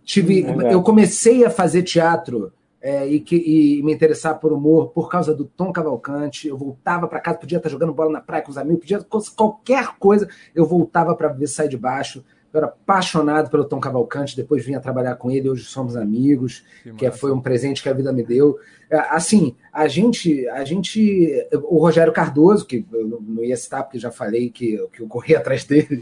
[0.04, 0.74] Tive, Verdade.
[0.74, 2.52] eu comecei a fazer teatro
[2.82, 6.48] é, e, que, e me interessar por humor por causa do Tom Cavalcante.
[6.48, 9.06] Eu voltava para casa, podia estar jogando bola na praia com os amigos, podia
[9.36, 12.24] qualquer coisa, eu voltava para ver sair de baixo.
[12.54, 16.64] Eu era apaixonado pelo Tom Cavalcante, depois vinha trabalhar com ele, hoje somos amigos.
[16.98, 17.18] que massa.
[17.18, 18.58] foi um presente que a vida me deu.
[18.90, 21.30] É, Assim, a gente, a gente,
[21.66, 25.36] o Rogério Cardoso, que eu não- ia citar porque já falei que, que eu corri
[25.36, 26.02] atrás dele.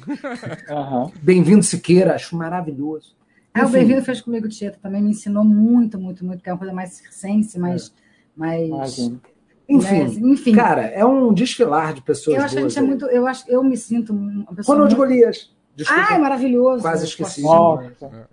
[0.70, 1.12] Aham.
[1.22, 3.16] Bem-vindo Siqueira, acho maravilhoso.
[3.56, 6.52] Ah, o Enfim, Bem-vindo fez comigo Tieto também, me ensinou muito, muito, muito, que é
[6.54, 7.94] uma coisa mais circense, mais.
[8.36, 9.22] mais Imagina.
[9.68, 10.52] Enfim, mais- enfim.
[10.54, 13.06] cara, é um desfilar de pessoas eu acho que a gente é muito.
[13.06, 14.76] Eu, acho, eu me sinto uma pessoa.
[14.78, 15.08] Ronald muito...
[15.10, 15.52] Golias.
[15.76, 16.06] Desculpa.
[16.10, 16.82] Ai, maravilhoso.
[16.82, 17.42] Quase esqueci.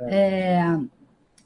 [0.00, 0.76] É,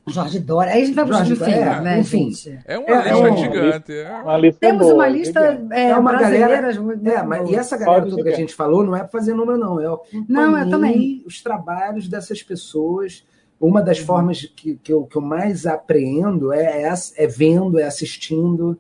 [0.09, 0.73] Jorge Dória.
[0.73, 2.31] Aí a gente vai pro Jorge fim, Dória, né, enfim.
[2.33, 2.59] gente?
[2.65, 3.93] É uma É, lista é um- gigante.
[3.93, 4.13] é.
[4.23, 6.49] Uma lista Temos boa, uma lista é, É uma brasileira.
[6.49, 9.35] galera- É, mas e essa galera toda que a gente falou não é pra fazer
[9.35, 9.81] número, não.
[9.81, 11.23] Eu Não, eu também.
[11.27, 13.25] os trabalhos dessas pessoas.
[13.61, 14.07] Uma das Uhum.
[14.07, 18.79] formas que, que, eu, que eu mais apreendo é, é, é vendo, é assistindo.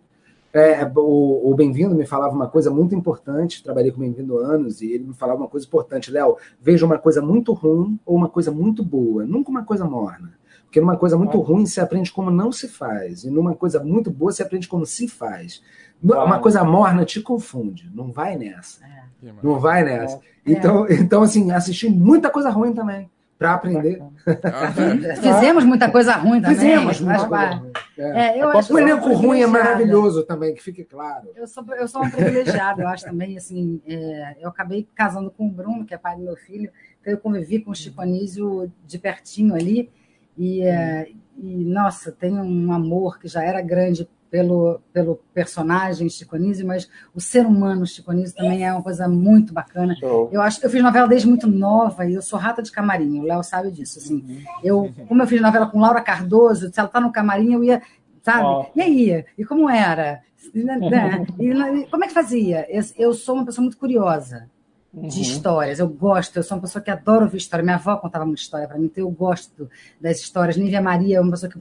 [0.52, 4.46] É, o, o Bem-vindo me falava uma coisa muito importante, trabalhei com o Bem-vindo há
[4.46, 6.10] anos, e ele me falava uma coisa importante.
[6.10, 10.32] Léo, veja uma coisa muito ruim ou uma coisa muito boa, nunca uma coisa morna.
[10.64, 11.46] Porque numa coisa muito Claro.
[11.52, 14.84] ruim você aprende como não se faz, e numa coisa muito boa você aprende como
[14.84, 15.62] se faz.
[16.02, 16.42] Uma Claro.
[16.42, 18.80] coisa morna te confunde, não vai nessa.
[19.22, 19.34] Maravilha.
[19.42, 20.16] Não vai nessa.
[20.16, 20.20] É.
[20.52, 23.08] Então, então, assim, assisti muita coisa ruim também,
[23.38, 24.02] para aprender.
[24.44, 24.72] Ah,
[25.20, 26.56] Fizemos muita coisa ruim também.
[26.56, 27.72] Fizemos muita coisa ruim.
[27.98, 28.38] É.
[28.38, 30.84] É, eu É acho O que eu sou elenco ruim é maravilhoso também, que fique
[30.84, 31.28] claro.
[31.34, 35.46] Eu sou, eu sou uma privilegiada, eu acho também, assim, é, eu acabei casando com
[35.46, 36.70] o Bruno, que é pai do meu filho,
[37.00, 39.90] então eu convivi com o Chico Anísio de pertinho ali,
[40.36, 41.08] e, é,
[41.38, 46.90] e, nossa, tenho um amor que já era grande pelo, pelo personagem Chico Anísio, mas
[47.14, 49.96] o ser humano Chico Anísio também é uma coisa muito bacana.
[49.96, 50.28] Show.
[50.30, 53.22] Eu acho eu fiz novela desde muito nova e eu sou rata de camarim, o
[53.22, 53.98] Léo sabe disso.
[53.98, 54.44] Assim.
[54.62, 57.80] Eu, como eu fiz novela com Laura Cardoso, se ela tá no camarim, eu ia,
[58.22, 58.44] sabe?
[58.44, 58.66] Ó.
[58.76, 59.24] E aí?
[59.38, 60.20] E como era?
[60.52, 61.26] Né?
[61.38, 61.48] E,
[61.80, 62.66] e como é que fazia?
[62.68, 64.50] Eu, eu sou uma pessoa muito curiosa
[64.96, 65.78] de histórias.
[65.78, 67.62] Eu gosto, eu sou uma pessoa que adora ouvir história.
[67.62, 69.68] Minha avó contava muita história para mim, então eu gosto
[70.00, 70.56] das histórias.
[70.56, 71.60] Nívia Maria é uma pessoa que.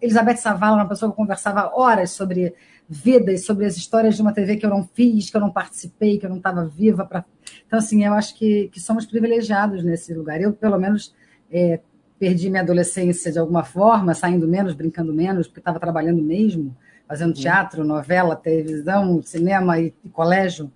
[0.00, 2.54] Elizabeth Savala é uma pessoa que eu conversava horas sobre
[2.88, 5.50] vida e sobre as histórias de uma TV que eu não fiz, que eu não
[5.50, 7.06] participei, que eu não estava viva.
[7.06, 7.24] Pra...
[7.66, 10.40] Então, assim, eu acho que, que somos privilegiados nesse lugar.
[10.40, 11.14] Eu, pelo menos,
[11.50, 11.80] é,
[12.18, 16.76] perdi minha adolescência de alguma forma, saindo menos, brincando menos, porque estava trabalhando mesmo,
[17.08, 20.70] fazendo teatro, novela, televisão, cinema e, e colégio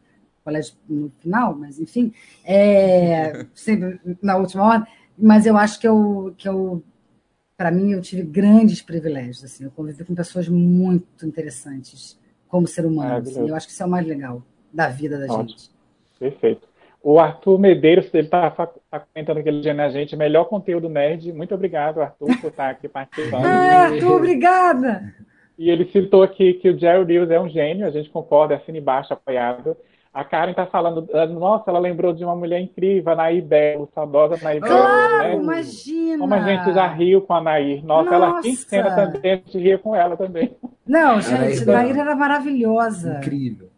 [0.44, 2.12] colégio no final, mas enfim,
[2.44, 4.86] é, sempre na última hora.
[5.18, 6.82] Mas eu acho que eu, que eu
[7.60, 9.44] para mim, eu tive grandes privilégios.
[9.44, 12.18] Assim, eu convivi com pessoas muito interessantes
[12.48, 13.16] como ser humano.
[13.16, 15.48] Assim, eu acho que isso é o mais legal da vida da Ótimo.
[15.50, 15.70] gente.
[16.18, 16.66] Perfeito.
[17.02, 18.50] O Arthur Medeiros, ele está
[19.12, 21.34] comentando que ele a gente, melhor conteúdo nerd.
[21.34, 23.44] Muito obrigado, Arthur, por estar aqui participando.
[23.44, 25.14] Ah, Arthur, obrigada!
[25.58, 28.78] E ele citou aqui que o Jerry Lewis é um gênio, a gente concorda, assina
[28.78, 29.76] embaixo, apoiado.
[30.12, 31.06] A Karen está falando,
[31.38, 34.74] nossa, ela lembrou de uma mulher incrível, a Nair Belo, saudosa Nair Belo.
[34.74, 35.34] Claro, né?
[35.36, 36.18] imagina!
[36.18, 37.84] Como a gente já riu com a Nair.
[37.84, 38.68] Nossa, ela aqui em Nossa!
[38.68, 40.56] cena também, a gente ria com ela também.
[40.84, 41.78] Não, gente, Belo.
[41.78, 43.18] Nair era maravilhosa.
[43.18, 43.68] Incrível.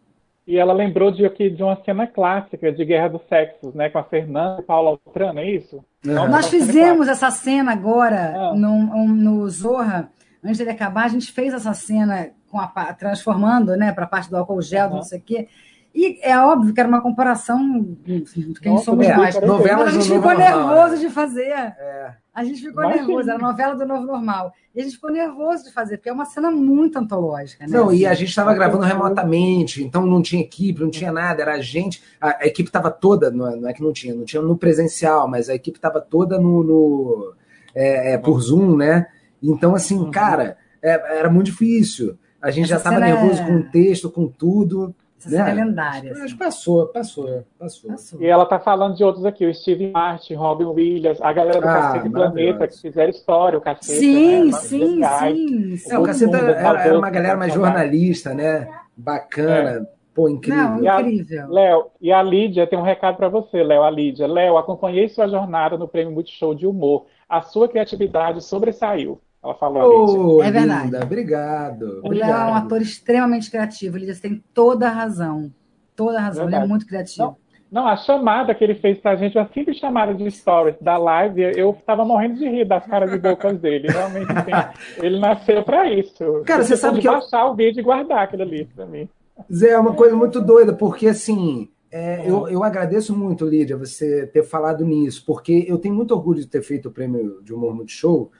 [0.47, 3.89] E ela lembrou de, aqui, de uma cena clássica de Guerra dos Sexos, né?
[3.89, 5.85] Com a Fernanda e Paula Altran, é isso?
[6.05, 6.27] Aham.
[6.29, 8.53] Nós fizemos essa cena agora Ah.
[8.55, 10.09] no, no Zorra,
[10.43, 14.29] antes dele acabar, a gente fez essa cena com a, transformando né, para a parte
[14.29, 14.95] do álcool gel, Aham.
[14.95, 15.47] não sei o quê.
[15.95, 18.23] E é óbvio que era uma comparação de
[18.61, 19.39] quem Nossa, somos é, nós.
[19.41, 20.97] novelas Mas a gente ficou nervoso né?
[20.97, 21.51] de fazer.
[21.51, 22.15] É.
[22.33, 24.51] A gente ficou nervoso, era a novela do Novo Normal.
[24.73, 27.67] E a gente ficou nervoso de fazer, porque é uma cena muito antológica.
[27.67, 27.77] Né?
[27.77, 28.21] Não, e a Assim.
[28.21, 32.01] gente estava gravando remotamente, então não tinha equipe, não tinha nada, era a gente.
[32.19, 34.57] A, a equipe estava toda, não é, não é que não tinha, não tinha no
[34.57, 37.33] presencial, mas a equipe estava toda no, no,
[37.75, 39.05] é, é, por Zoom, né?
[39.41, 40.09] Então, assim, Uhum.
[40.09, 42.17] cara, é, era muito difícil.
[42.41, 44.95] A gente já Essa estava cena nervoso é- com o texto, com tudo.
[45.23, 45.63] Essa cena é né?
[45.63, 46.11] lendária.
[46.11, 46.37] Mas assim.
[46.37, 47.91] passou, passou, passou.
[47.91, 48.21] Passou.
[48.21, 51.67] E ela tá falando de outros aqui, o Steve Martin, Robin Williams, a galera do
[51.67, 53.99] Ah, Cacete Planeta, que fizeram história, o Cacete.
[53.99, 54.51] Sim, né?
[54.51, 55.91] sim, sim.
[55.91, 58.67] É, o Caceta mundo era, era uma galera mais jornalista, né?
[58.95, 60.81] Bacana, pô, incrível.
[60.81, 61.49] Não, incrível.
[61.49, 64.27] Léo, e a Lídia tem um recado para você, Léo, a Lídia.
[64.27, 67.05] Léo, acompanhei sua jornada no Prêmio Multishow de Humor.
[67.27, 69.19] A sua criatividade sobressaiu.
[69.43, 69.85] Ela falou, a.
[69.87, 70.85] Ô, É verdade.
[70.85, 72.01] linda, obrigado.
[72.03, 73.97] O Léo é um ator extremamente criativo.
[73.97, 75.51] Ele tem toda a razão.
[75.95, 76.43] Toda a razão.
[76.45, 76.69] Ele é Verdade.
[76.69, 77.37] muito criativo.
[77.71, 81.41] Não, a chamada que ele fez pra gente, uma simples chamada de stories da live,
[81.57, 83.87] eu tava morrendo de rir das caras e bocas dele.
[83.89, 84.51] Realmente, assim,
[85.03, 86.43] ele nasceu pra isso.
[86.45, 89.09] Cara, você sabe pode que eu- baixar o vídeo e guardar aquilo ali pra mim.
[89.51, 94.27] Zé, é uma coisa muito doida, porque assim, é, eu, eu agradeço muito, Lídia, você
[94.27, 97.73] ter falado nisso, porque eu tenho muito orgulho de ter feito o prêmio de Humor
[97.75, 98.31] Multishow,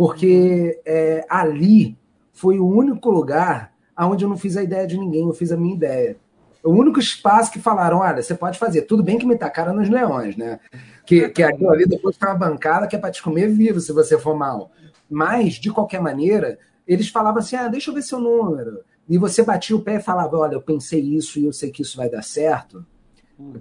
[0.00, 1.94] porque é, ali
[2.32, 5.58] foi o único lugar onde eu não fiz a ideia de ninguém, eu fiz a
[5.58, 6.16] minha ideia.
[6.64, 8.80] O único espaço que falaram, olha, você pode fazer.
[8.86, 10.58] Tudo bem que me tacaram nos leões, né?
[11.04, 13.92] Que, que aquilo ali depois tem uma bancada que é para te comer vivo se
[13.92, 14.70] você for mal.
[15.06, 18.80] Mas, de qualquer maneira, eles falavam assim, ah, deixa eu ver seu número.
[19.06, 21.82] E você batia o pé e falava, olha, eu pensei isso e eu sei que
[21.82, 22.86] isso vai dar certo,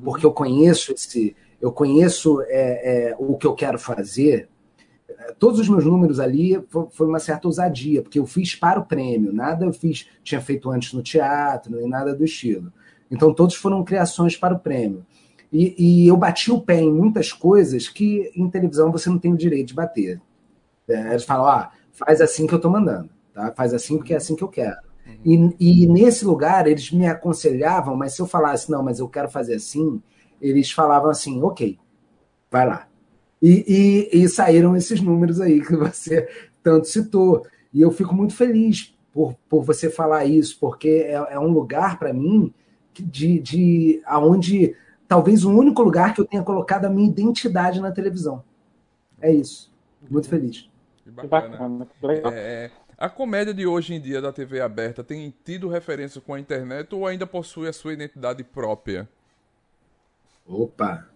[0.05, 4.47] porque eu conheço esse, eu conheço é, é, o que eu quero fazer.
[5.37, 8.85] Todos os meus números ali fo- foi uma certa ousadia, porque eu fiz para o
[8.85, 12.71] prêmio, nada eu fiz, tinha feito antes no teatro, nem nada do estilo.
[13.11, 15.05] Então todos foram criações para o prêmio.
[15.51, 19.33] E, e eu bati o pé em muitas coisas que em televisão você não tem
[19.33, 20.21] o direito de bater.
[20.87, 23.51] É, eles falam, ah, faz assim que eu estou mandando, tá?
[23.55, 24.77] Faz assim porque é assim que eu quero.
[25.25, 29.29] E, e nesse lugar eles me aconselhavam, mas se eu falasse, não, mas eu quero
[29.29, 30.01] fazer assim,
[30.41, 31.77] eles falavam assim, ok,
[32.51, 32.88] vai lá.
[33.41, 36.27] E, e, e saíram esses números aí que você
[36.61, 37.45] tanto citou.
[37.73, 41.97] E eu fico muito feliz por, por você falar isso, porque é, é um lugar
[41.97, 42.53] para mim
[42.93, 44.75] de, de aonde
[45.07, 48.43] talvez o único lugar que eu tenha colocado a minha identidade na televisão.
[49.21, 49.71] É isso.
[50.09, 50.69] Muito feliz.
[51.03, 51.87] Que bacana.
[52.31, 56.39] É, a comédia de hoje em dia da TV aberta tem tido referência com a
[56.39, 59.07] internet ou ainda possui a sua identidade própria?
[60.47, 61.07] Opa!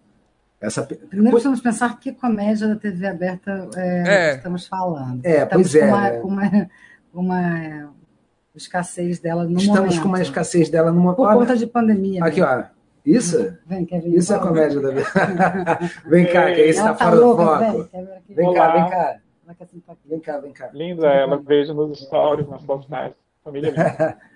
[0.64, 0.82] Essa...
[0.82, 4.34] Primeiro precisamos pensar que comédia da TV aberta é, é.
[4.36, 5.24] estamos falando.
[5.24, 6.20] É, estamos pois é.
[6.22, 6.70] Uma, né?
[7.12, 7.94] uma, uma,
[8.54, 10.02] escassez dela no Estamos momento.
[10.02, 12.24] com uma escassez dela numa Por conta de pandemia.
[12.24, 12.64] Aqui, ó.
[13.04, 13.54] Isso?
[13.66, 14.90] Vem, quer vir isso é comédia da
[16.08, 17.88] Vem cá, que isso tá, tá fora do foco.
[18.28, 19.20] Vem, vem cá, vem cá.
[20.06, 20.70] Vem cá, vem cá.
[20.72, 23.14] Linda ela, vejo nos stories, nas postagens.
[23.42, 24.16] Família linda.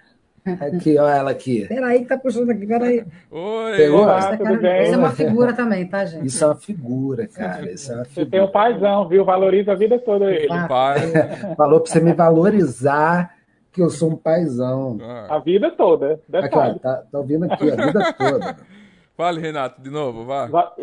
[0.60, 1.66] Aqui, olha ela aqui.
[1.66, 3.04] Peraí que tá puxando aqui, peraí.
[3.30, 4.02] Oi, Pegou?
[4.02, 4.82] Olá, tudo bem?
[4.82, 6.26] Isso é uma figura também, tá, gente?
[6.26, 7.70] Isso é uma figura, cara.
[7.70, 8.24] Isso é uma figura.
[8.24, 9.24] Você tem um paizão, viu?
[9.24, 10.48] Valoriza a vida toda ele.
[10.50, 10.96] Ah, pai.
[11.56, 13.34] Falou pra você me valorizar
[13.72, 14.98] que eu sou um paizão.
[15.00, 15.36] Ah.
[15.36, 16.20] A vida toda.
[16.32, 18.56] Aqui, ó, tá, tá ouvindo aqui, a vida toda.
[19.16, 20.46] Fale, Renato, de novo, vá.
[20.46, 20.74] Va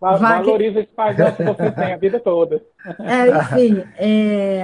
[0.00, 2.62] va valoriza esse paizão que você tem a vida toda.
[2.98, 4.62] É, enfim, é...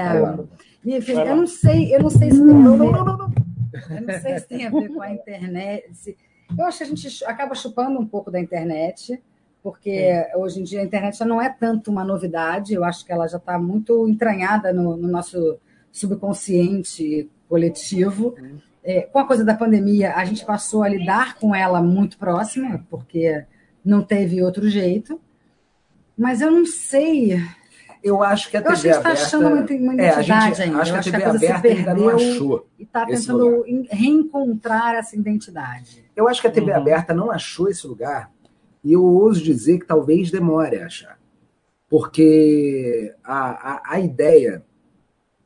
[0.85, 3.33] enfim eu não sei, eu não sei se tem não, não, não, não.
[3.73, 6.17] Eu não sei se tem a ver com a internet.
[6.57, 9.23] Eu acho que a gente acaba chupando um pouco da internet,
[9.63, 13.13] porque hoje em dia a internet já não é tanto uma novidade, eu acho que
[13.13, 15.59] ela já está muito entranhada no, no, nosso
[15.93, 18.35] subconsciente coletivo.
[18.83, 22.87] É, com a coisa da pandemia, a gente passou a lidar com ela muito próxima,
[22.89, 23.45] porque
[23.85, 25.21] não teve outro jeito.
[26.17, 27.39] Mas eu não sei
[28.03, 30.65] eu acho que a TV eu acho que está achando uma, uma é, identidade é,
[30.65, 30.79] ainda.
[30.79, 32.69] Acho que a TV a aberta ainda não achou.
[32.79, 36.05] E está tentando reencontrar essa identidade.
[36.15, 36.77] Eu acho que a TV uhum.
[36.77, 38.31] aberta não achou esse lugar.
[38.85, 41.19] E eu ouso dizer que talvez demore a achar.
[41.89, 44.63] Porque a, a, a ideia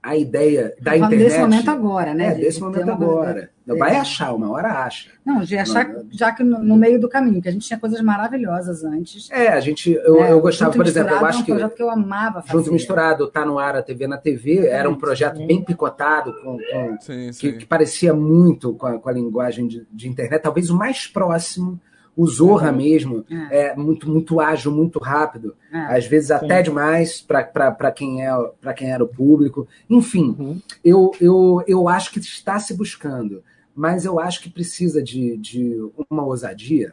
[0.03, 1.19] a ideia da internet.
[1.19, 2.27] Desse momento agora, né?
[2.27, 3.51] É, desse de momento agora.
[3.65, 3.79] Uma...
[3.79, 5.09] Vai achar, uma hora acha.
[5.25, 7.79] Não, de achar, Não, já que no, no, meio do caminho, que a gente tinha
[7.79, 9.31] coisas maravilhosas antes.
[9.31, 9.93] É, a gente.
[9.93, 11.53] Eu, é, eu gostava, por exemplo, eu acho que.
[11.53, 12.59] É um projeto que eu amava fazer.
[12.59, 15.47] Junto Misturado, Tá no Ar, a TV na TV, era um projeto sim.
[15.47, 17.41] bem picotado, com, com sim, sim.
[17.41, 21.07] Que, que, parecia muito com a, com a linguagem de, de internet, talvez o mais
[21.07, 21.81] próximo
[22.17, 22.77] o Zorra uhum.
[22.77, 23.69] mesmo é.
[23.69, 25.57] é, muito, muito ágil, muito rápido.
[25.73, 25.97] É.
[25.97, 26.65] Às vezes até Sim.
[26.65, 28.31] demais para quem, é,
[28.77, 29.67] quem era o público.
[29.89, 30.61] Enfim, uhum.
[30.85, 33.43] eu, eu, eu acho que está se buscando.
[33.75, 36.93] Mas eu acho que precisa de, de uma ousadia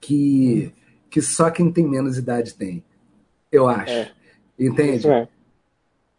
[0.00, 0.72] que, uhum.
[1.08, 2.82] que só quem tem menos idade tem.
[3.52, 3.92] Eu acho.
[3.92, 4.10] É.
[4.58, 5.08] Entende?
[5.08, 5.28] É.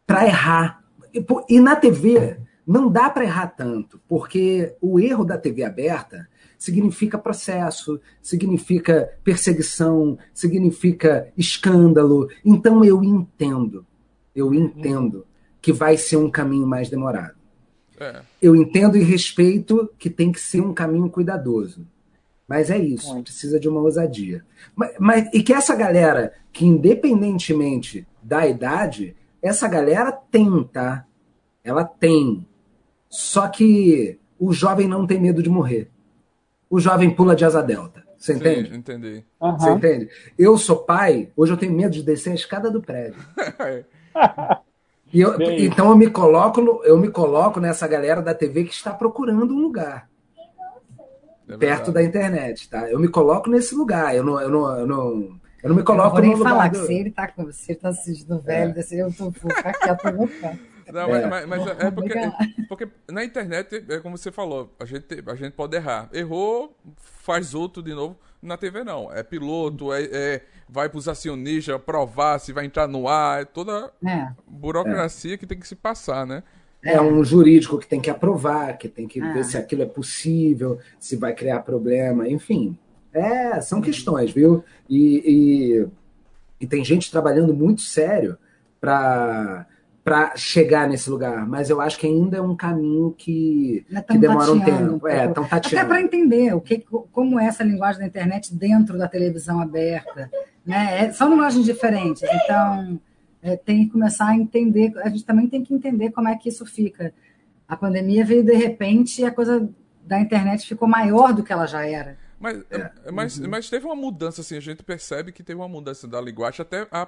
[0.08, 0.82] Para errar.
[1.14, 6.30] E, e na TV não dá para errar tanto, porque o erro da TV aberta
[6.62, 12.30] significa processo, significa perseguição, significa escândalo.
[12.46, 13.84] Então eu entendo,
[14.36, 15.26] eu entendo
[15.60, 17.34] que vai ser um caminho mais demorado.
[18.00, 18.22] É.
[18.40, 21.84] Eu entendo e respeito que tem que ser um caminho cuidadoso.
[22.48, 24.46] Mas é isso, precisa de uma ousadia.
[24.76, 31.08] Mas, mas, e que essa galera, que independentemente da idade, essa galera tem, tá?
[31.64, 32.46] Ela tem.
[33.10, 35.90] Só que o jovem não tem medo de morrer
[36.72, 38.02] o jovem pula de asa delta.
[38.18, 38.70] Você entende?
[38.70, 39.26] Sim, entendi.
[39.42, 39.60] Uhum.
[39.60, 40.10] Você entende?
[40.40, 43.20] Eu sou pai, hoje eu tenho medo de descer a escada do prédio.
[45.12, 48.94] e eu, então eu me coloco, eu me coloco nessa galera da TV que está
[48.94, 50.10] procurando um lugar.
[51.50, 52.90] É perto da internet, tá?
[52.90, 54.16] Eu me coloco nesse lugar.
[54.16, 56.80] Eu não, eu não, eu não, eu não me coloco eu vou nem falar do...
[56.80, 58.74] que se ele tá com você, tá assistindo velho, é.
[58.74, 60.58] desse, eu tô, vou ficar quieto, eu vou ficar.
[60.92, 61.28] Não, é.
[61.28, 62.14] mas, mas, é porque,
[62.68, 66.10] porque na internet, é como você falou, a gente, a gente pode errar.
[66.14, 68.18] Errou, faz outro de novo.
[68.42, 69.12] Na TV não.
[69.14, 73.46] É piloto, é, é vai para os acionistas provar se vai entrar no ar, é
[73.46, 74.30] toda é.
[74.48, 76.44] burocracia que tem que se passar, né?
[76.84, 80.80] É um jurídico que tem que aprovar, que tem que ver se aquilo é possível,
[81.00, 82.76] se vai criar problema, enfim.
[83.14, 84.64] É, são questões, viu?
[84.90, 85.88] E, e,
[86.62, 88.36] e tem gente trabalhando muito sério
[88.80, 89.68] para
[90.04, 94.52] para chegar nesse lugar, mas eu acho que ainda é um caminho que, que demora
[94.52, 95.08] um tempo.
[95.08, 99.08] É, tão Até para entender o que, como é essa linguagem da internet dentro da
[99.08, 100.30] televisão aberta.
[100.66, 101.06] Né?
[101.06, 103.00] É, são linguagens diferentes, então
[103.44, 106.50] é, tem que começar a entender, a gente também tem que entender como é que
[106.50, 107.14] isso fica.
[107.68, 109.70] A pandemia veio de repente e a coisa
[110.04, 112.18] da internet ficou maior do que ela já era.
[112.42, 113.12] Mas, é.
[113.12, 113.50] mas, uhum.
[113.50, 116.88] mas teve uma mudança, assim, a gente percebe que teve uma mudança da linguagem, até
[116.90, 117.08] a,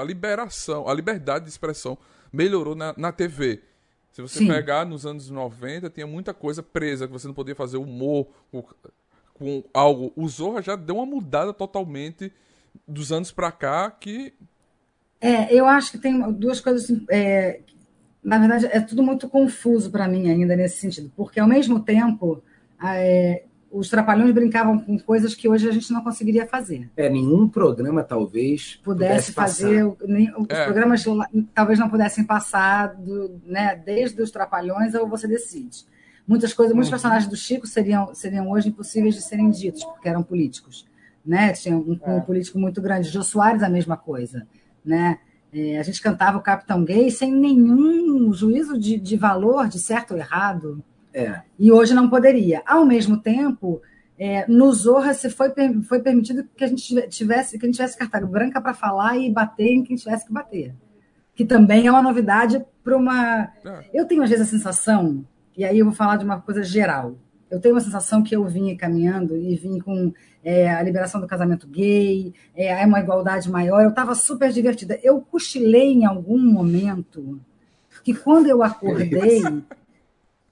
[0.00, 1.96] a liberação, a liberdade de expressão
[2.32, 3.62] melhorou na, na TV.
[4.10, 4.48] Se você Sim.
[4.48, 8.64] pegar nos anos 90, tinha muita coisa presa, que você não podia fazer humor com,
[9.34, 10.12] com algo.
[10.16, 12.32] O Zorra já deu uma mudada totalmente
[12.86, 14.34] dos anos pra cá que.
[15.20, 16.90] É, eu acho que tem duas coisas.
[17.08, 17.60] É,
[18.22, 22.42] na verdade, é tudo muito confuso para mim ainda nesse sentido, porque ao mesmo tempo.
[22.84, 26.90] É, os trapalhões brincavam com coisas que hoje a gente não conseguiria fazer.
[26.96, 30.64] É, nenhum programa talvez pudesse, pudesse fazer, nem, os é.
[30.64, 31.02] programas
[31.54, 35.86] talvez não pudessem passar do, né, desde os trapalhões ou você decide.
[36.28, 36.92] Muitas coisas, muitos uhum.
[36.92, 40.86] personagens do Chico seriam, seriam hoje impossíveis de serem ditos, porque eram políticos.
[41.24, 41.52] Né?
[41.52, 42.20] Tinha um, um é.
[42.20, 43.08] político muito grande.
[43.08, 44.46] Jô Soares, a mesma coisa.
[44.84, 45.18] Né?
[45.52, 50.12] É, a gente cantava o Capitão Gay sem nenhum juízo de, de valor, de certo
[50.12, 50.82] ou errado.
[51.14, 51.40] É.
[51.58, 52.62] E hoje não poderia.
[52.66, 53.80] Ao mesmo tempo,
[54.18, 55.52] é, no Zorra se foi,
[55.82, 59.30] foi permitido que a gente tivesse que a gente tivesse carta branca para falar e
[59.30, 60.74] bater em quem tivesse que bater.
[61.34, 63.52] Que também é uma novidade para uma.
[63.64, 63.84] É.
[63.92, 65.24] Eu tenho às vezes a sensação,
[65.56, 67.16] e aí eu vou falar de uma coisa geral.
[67.50, 71.26] Eu tenho uma sensação que eu vim caminhando e vim com é, a liberação do
[71.26, 73.82] casamento gay, é, uma igualdade maior.
[73.82, 74.98] Eu estava super divertida.
[75.02, 77.38] Eu cochilei em algum momento
[78.02, 79.42] que quando eu acordei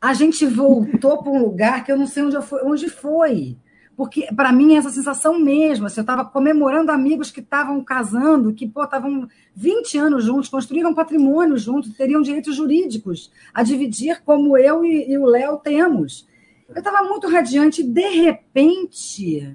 [0.00, 3.56] a gente voltou para um lugar que eu não sei onde, fui, onde foi.
[3.96, 5.84] Porque, para mim, é essa sensação mesmo.
[5.84, 11.58] Assim, eu estava comemorando amigos que estavam casando, que estavam 20 anos juntos, construíram patrimônio
[11.58, 16.26] juntos, teriam direitos jurídicos a dividir, como eu e, e o Léo temos.
[16.68, 19.54] Eu estava muito radiante, de repente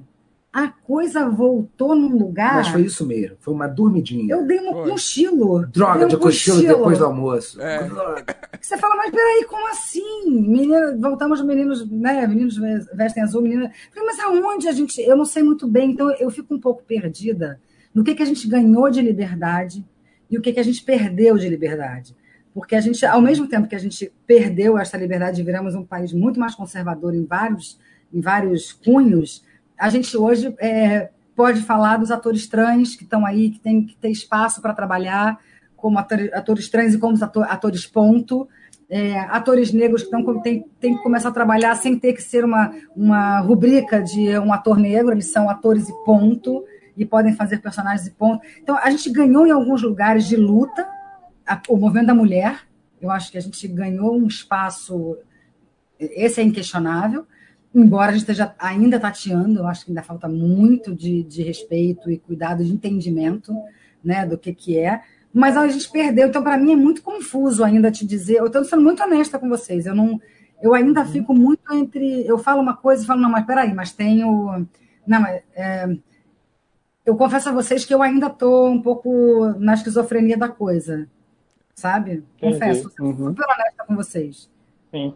[0.56, 2.56] a coisa voltou num lugar.
[2.56, 4.34] Mas foi isso mesmo, foi uma dormidinha.
[4.34, 4.90] Eu dei um foi.
[4.92, 5.68] cochilo.
[5.68, 7.62] Droga um de cochilo, cochilo, depois do almoço.
[7.62, 7.90] É.
[8.62, 10.32] Você fala, mas peraí, como assim?
[10.32, 12.26] Menina, voltamos meninos, né?
[12.26, 12.56] Meninos
[12.94, 13.70] vestem azul, menina.
[13.94, 15.02] Mas aonde a gente.
[15.02, 17.60] Eu não sei muito bem, então eu fico um pouco perdida
[17.94, 19.86] no que, que a gente ganhou de liberdade
[20.32, 22.16] e o que, que a gente perdeu de liberdade.
[22.54, 25.84] Porque a gente, ao mesmo tempo que a gente perdeu essa liberdade e viramos um
[25.84, 27.78] país muito mais conservador em vários,
[28.14, 29.44] em vários cunhos,
[29.78, 33.96] a gente hoje é, pode falar dos atores trans que estão aí, que tem que
[33.96, 35.38] ter espaço para trabalhar
[35.76, 38.48] como ator, atores trans e como ator, atores ponto.
[38.88, 42.46] É, atores negros que tão, tem, tem que começar a trabalhar sem ter que ser
[42.46, 46.64] uma, uma rubrica de um ator negro, eles são atores e ponto,
[46.96, 48.46] e podem fazer personagens e ponto.
[48.62, 50.88] Então, a gente ganhou em alguns lugares de luta,
[51.48, 52.60] a, o movimento da mulher,
[53.02, 55.18] eu acho que a gente ganhou um espaço,
[56.00, 57.26] esse é inquestionável,
[57.76, 62.10] embora a gente esteja ainda tateando, eu acho que ainda falta muito de, de respeito
[62.10, 63.54] e cuidado, de entendimento
[64.04, 65.02] né, do que, que é,
[65.34, 66.30] mas a gente perdeu.
[66.30, 68.38] Então, para mim, é muito confuso ainda te dizer.
[68.38, 69.86] Eu estou sendo muito honesta com vocês.
[69.86, 70.22] Eu não,
[70.62, 71.08] eu ainda uhum.
[71.08, 72.26] fico muito entre.
[72.26, 74.66] Eu falo uma coisa e falo, não, mas peraí, mas tenho.
[75.06, 75.98] Não, é,
[77.06, 81.08] eu confesso a vocês que eu ainda estou um pouco na esquizofrenia da coisa,
[81.74, 82.24] sabe?
[82.40, 83.28] Confesso, uhum.
[83.28, 84.50] super honesta com vocês.
[84.90, 85.14] Sim.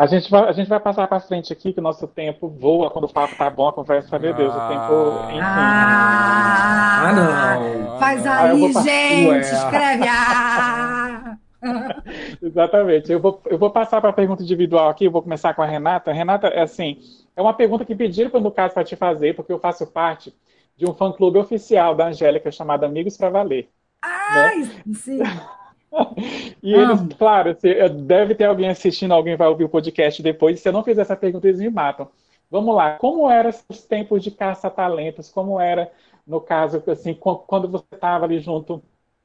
[0.00, 2.88] A gente vai, a gente vai passar para frente aqui, que o nosso tempo voa
[2.88, 5.28] quando o papo tá bom, a conversa, meu Deus, o tempo.
[5.28, 5.40] Enfim.
[5.42, 7.98] Ah, ah não!
[7.98, 9.28] Faz ah, aí, gente!
[9.28, 9.40] Ué.
[9.40, 10.08] Escreve!
[10.08, 11.36] Ah.
[12.40, 13.12] Exatamente.
[13.12, 15.66] Eu vou, eu vou passar para a pergunta individual aqui, eu vou começar com a
[15.66, 16.14] Renata.
[16.14, 16.96] Renata, é assim,
[17.36, 20.34] é uma pergunta que pediram no caso para te fazer, porque eu faço parte
[20.78, 23.68] de um fã-clube oficial da Angélica chamado Amigos para Valer.
[24.00, 24.94] Ai, né?
[24.94, 25.20] sim!
[26.62, 27.56] e eles, claro,
[28.04, 30.60] deve ter alguém assistindo, alguém vai ouvir o podcast depois.
[30.60, 32.08] Se eu não fizer essa pergunta, eles me matam.
[32.50, 35.28] Vamos lá, como eram os tempos de caça-talentos?
[35.28, 35.90] Como era,
[36.26, 38.82] no caso, assim, quando você estava ali junto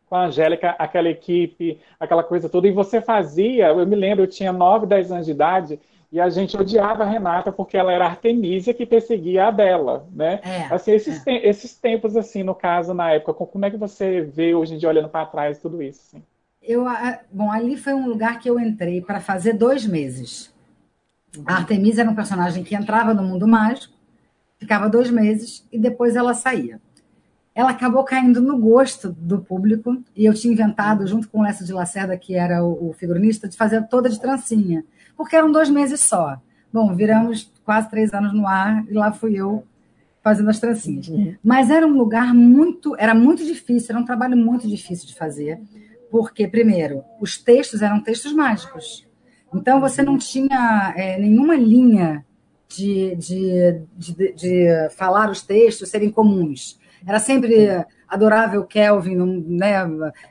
[0.08, 4.30] com a Angélica, aquela equipe, aquela coisa toda, e você fazia, eu me lembro, eu
[4.30, 5.80] tinha 9, 10 anos de idade,
[6.12, 10.40] e a gente odiava a Renata porque ela era Artemisia que perseguia a dela, né?
[10.44, 11.48] É, assim, esses, é.
[11.48, 14.88] esses tempos, assim, no caso, na época, como é que você vê hoje em dia,
[14.88, 16.24] olhando para trás, tudo isso, assim?
[16.68, 16.86] Eu,
[17.32, 20.54] bom, ali foi um lugar que eu entrei para fazer dois meses.
[21.46, 23.94] A Artemisa era um personagem que entrava no mundo mágico,
[24.58, 26.82] ficava dois meses e depois ela saía.
[27.54, 31.66] Ela acabou caindo no gosto do público e eu tinha inventado, junto com o Lécio
[31.66, 34.84] de Lacerda, que era o, o figurinista, de fazer toda de trancinha,
[35.16, 36.38] porque eram dois meses só.
[36.74, 39.64] Bom, viramos quase três anos no ar e lá fui eu
[40.22, 41.08] fazendo as trancinhas.
[41.08, 41.36] Uhum.
[41.44, 45.62] Mas era um lugar muito, era muito difícil, era um trabalho muito difícil de fazer
[46.16, 49.06] porque, primeiro, os textos eram textos mágicos.
[49.54, 52.26] Então, você não tinha é, nenhuma linha
[52.70, 56.80] de, de, de, de, falar os textos serem comuns.
[57.06, 59.86] Era sempre adorável Kelvin, né,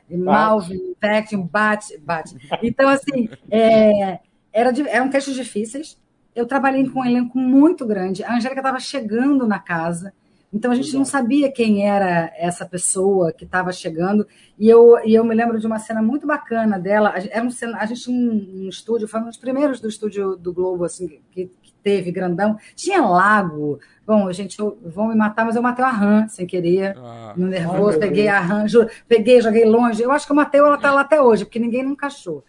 [0.09, 2.35] Malvin, Vectin, bate, bate.
[2.63, 4.17] Então, assim, é,
[4.51, 6.01] era, eram textos difíceis,
[6.35, 8.23] eu trabalhei com um elenco muito grande.
[8.23, 10.11] A Angélica estava chegando na casa,
[10.55, 14.25] então a gente não sabia quem era essa pessoa que estava chegando.
[14.57, 17.13] E eu, e eu me lembro de uma cena muito bacana dela.
[17.29, 20.37] Era um cena, a gente tinha um, um estúdio, foi um dos primeiros do estúdio
[20.37, 22.57] do Globo, assim, que, que teve grandão.
[22.73, 23.79] Tinha lago.
[24.07, 27.47] Bom, gente, eu, vão me matar, mas eu matei a rã sem querer, ah, no
[27.47, 30.01] nervoso, peguei a rã, juro, peguei, joguei longe.
[30.01, 32.45] Eu acho que eu matei ela tá lá até hoje, porque ninguém nunca achou.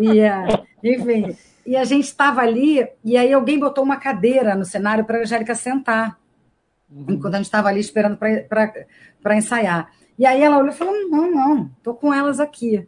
[0.00, 4.64] E, uh, enfim, e a gente estava ali, e aí alguém botou uma cadeira no
[4.64, 6.18] cenário para a Angélica sentar,
[6.90, 7.06] uhum.
[7.08, 9.90] enquanto a gente estava ali esperando para ensaiar.
[10.18, 12.86] E aí ela olhou e falou: Não, não, estou com elas aqui.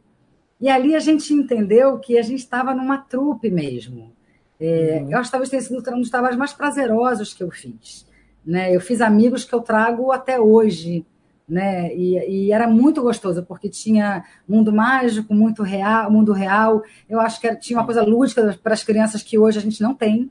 [0.60, 4.12] E ali a gente entendeu que a gente estava numa trupe mesmo.
[4.58, 5.10] É, uhum.
[5.10, 8.06] Eu acho que talvez tenha sido um dos trabalhos mais prazerosos que eu fiz.
[8.44, 8.74] Né?
[8.74, 11.04] Eu fiz amigos que eu trago até hoje.
[11.48, 11.94] Né?
[11.94, 16.82] E, e, era muito gostoso, porque tinha mundo mágico, muito real, mundo real.
[17.08, 19.80] Eu acho que era, tinha uma coisa lúdica para as crianças que hoje a gente
[19.80, 20.30] não tem.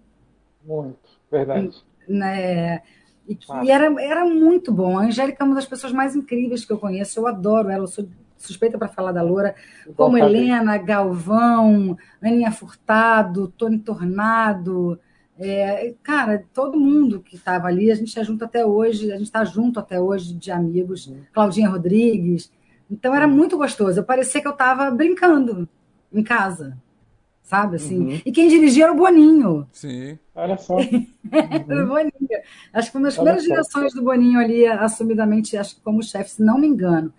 [0.65, 0.97] Muito,
[1.31, 1.83] verdade.
[2.07, 2.81] Né?
[3.27, 4.97] E, e, era, era muito bom.
[4.97, 7.19] A Angélica é uma das pessoas mais incríveis que eu conheço.
[7.19, 7.83] Eu adoro ela.
[7.83, 8.07] Eu sou
[8.37, 9.55] suspeita para falar da Loura,
[9.95, 14.99] como Helena, Galvão, Aninha Furtado, Tony Tornado.
[15.37, 19.25] É, cara, todo mundo que estava ali, a gente é junto até hoje, a gente
[19.25, 22.51] está junto até hoje de amigos, Claudinha Rodrigues.
[22.89, 23.99] Então era muito gostoso.
[23.99, 25.67] Eu parecia que eu estava brincando
[26.13, 26.77] em casa,
[27.45, 27.99] sabe assim?
[27.99, 28.21] Uhum.
[28.25, 29.67] E quem dirigia era o Boninho.
[29.71, 30.19] Sim.
[30.33, 30.77] Olha só.
[31.31, 32.11] era o Boninho.
[32.73, 36.31] Acho que foi uma das primeiras direções do Boninho ali, assumidamente, acho que como chefe,
[36.31, 37.13] se não me engano.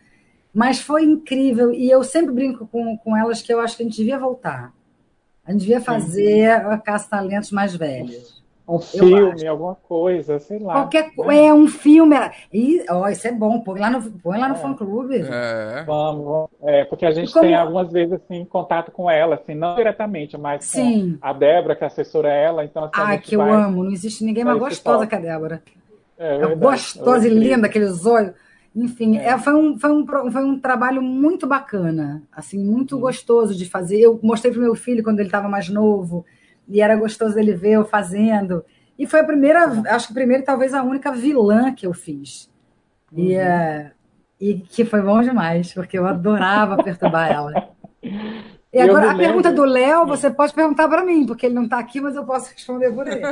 [0.52, 3.86] Mas foi incrível e eu sempre brinco com, com elas que eu acho que a
[3.86, 4.72] gente devia voltar.
[5.44, 8.35] A gente devia fazer a Caça Talentos mais velhas.
[8.68, 10.72] Um filme, alguma coisa, sei lá.
[10.72, 11.46] Qualquer né?
[11.46, 12.16] É um filme.
[12.52, 14.58] E, oh, isso é bom, põe lá no, põe lá no é.
[14.58, 15.18] fã clube.
[15.18, 15.84] É.
[15.86, 16.50] Vamos, vamos.
[16.64, 17.44] É, porque a gente como...
[17.44, 21.16] tem algumas vezes assim, contato com ela, assim, não diretamente, mas Sim.
[21.20, 22.64] com a Débora, que assessora ela.
[22.64, 23.84] Então, assim, ah, que eu amo.
[23.84, 25.62] Não existe ninguém mais gostosa que a Débora.
[26.18, 28.32] É, é gostosa e linda, aqueles olhos.
[28.74, 29.28] Enfim, é.
[29.28, 34.00] É, foi, um, foi, um, foi um trabalho muito bacana, assim, muito gostoso de fazer.
[34.00, 36.26] Eu mostrei para o meu filho quando ele estava mais novo,
[36.68, 38.64] e era gostoso ele ver eu fazendo.
[38.98, 39.64] E foi a primeira,
[39.94, 42.50] acho que a primeira e talvez a única vilã que eu fiz.
[43.12, 43.24] Uhum.
[43.24, 43.90] E, uh,
[44.40, 47.70] e que foi bom demais, porque eu adorava perturbar ela.
[48.72, 51.78] E agora, a pergunta do Léo, você pode perguntar para mim, porque ele não está
[51.78, 53.22] aqui, mas eu posso responder por ele.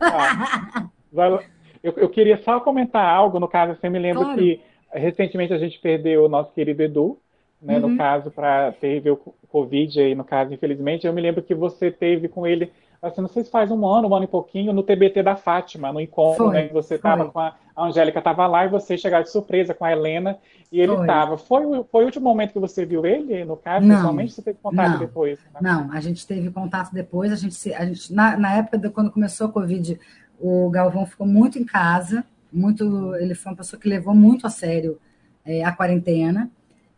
[0.00, 1.38] Ah,
[1.82, 4.38] eu, eu, queria só comentar algo, no caso, você me lembra claro.
[4.38, 4.60] que
[4.92, 7.18] recentemente a gente perdeu o nosso querido Edu,
[7.60, 7.88] né, uhum.
[7.88, 9.16] no caso, para teve o
[9.48, 11.06] Covid aí, no caso, infelizmente.
[11.06, 14.08] Eu me lembro que você teve com ele, assim, não sei se faz um ano,
[14.08, 16.68] um ano e pouquinho, no TBT da Fátima, no encontro, foi, né?
[16.68, 19.84] Que você estava com a, a Angélica estava lá e você chegou de surpresa com
[19.84, 20.38] a Helena
[20.70, 21.38] e ele estava.
[21.38, 21.62] Foi.
[21.62, 24.58] foi, foi o último momento que você viu ele, no caso, não, pessoalmente, você teve
[24.62, 25.38] contato não, depois?
[25.38, 25.60] Né?
[25.62, 29.10] Não, a gente teve contato depois, a gente, a gente na, na época de quando
[29.10, 29.98] começou a Covid,
[30.38, 34.50] o Galvão ficou muito em casa, muito, ele foi uma pessoa que levou muito a
[34.50, 34.98] sério
[35.44, 36.50] é, a quarentena,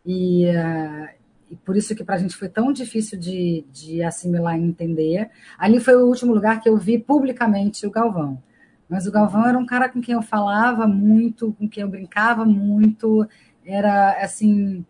[0.04, 1.08] e, uh,
[1.50, 5.30] e, por isso que para a gente foi tão difícil de, de assimilar e entender.
[5.58, 8.42] Ali foi o último lugar que eu vi publicamente o Galvão.
[8.88, 12.44] Mas o Galvão era um cara com quem eu falava muito, com quem eu brincava
[12.44, 13.28] muito,
[13.64, 14.84] era assim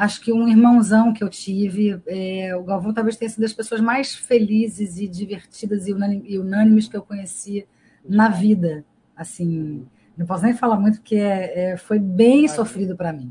[0.00, 2.00] acho que um irmãozão que eu tive.
[2.06, 6.96] É, o Galvão talvez tenha sido das pessoas mais felizes e divertidas e, unânimes que
[6.96, 7.66] eu conheci
[8.08, 8.82] na vida.
[9.14, 9.86] Assim,
[10.16, 13.30] não posso nem falar muito, porque é, é, foi bem sofrido para mim.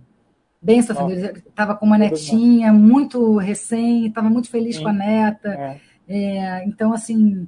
[0.61, 1.11] Bem sofrido.
[1.11, 4.83] Ele estava com uma netinha muito recém, estava muito feliz Sim.
[4.83, 5.49] com a neta.
[5.49, 5.79] É.
[6.11, 7.47] É, então, assim,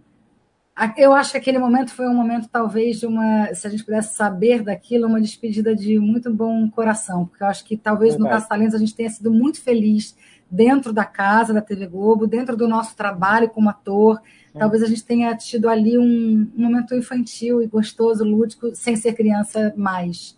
[0.96, 4.16] eu acho que aquele momento foi um momento, talvez, de uma, se a gente pudesse
[4.16, 8.30] saber daquilo, uma despedida de muito bom coração, porque eu acho que talvez Verdade.
[8.30, 10.16] no Caso Talentos a gente tenha sido muito feliz
[10.50, 14.22] dentro da casa da TV Globo, dentro do nosso trabalho como ator.
[14.54, 19.14] Talvez a gente tenha tido ali um, um, momento infantil e gostoso, lúdico, sem ser
[19.14, 20.38] criança mais.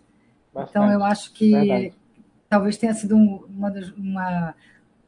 [0.52, 0.70] Bastante.
[0.70, 1.92] Então, eu acho que Verdade.
[2.48, 4.54] Talvez tenha sido uma, uma,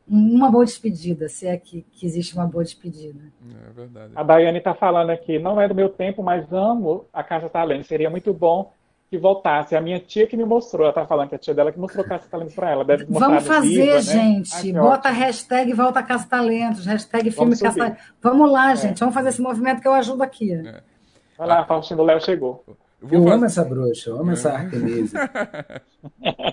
[0.09, 3.21] uma boa despedida, se é que, que existe uma boa despedida.
[3.69, 4.13] É verdade.
[4.15, 7.87] A Daiane está falando aqui, não é do meu tempo, mas amo a Casa Talento.
[7.87, 8.73] Seria muito bom
[9.09, 9.77] que voltasse.
[9.77, 12.05] A minha tia que me mostrou, ela tá falando que a tia dela que mostrou
[12.05, 12.85] Caça Talentos para ela.
[12.85, 14.01] Deve Vamos fazer, viva, né?
[14.01, 14.73] gente.
[14.73, 14.81] Né?
[14.81, 15.25] Bota ótimo.
[15.25, 18.05] hashtag Volta Caça Talentos, hashtag filme Vamos Caça Talentos.
[18.21, 18.77] Vamos lá, é.
[18.77, 18.99] gente.
[19.01, 20.53] Vamos fazer esse movimento que eu ajudo aqui.
[20.53, 20.83] É.
[21.39, 22.65] Vai lá, Faustino Léo chegou.
[23.03, 25.29] Eu, eu amo essa bruxa, eu amo essa Artemisa.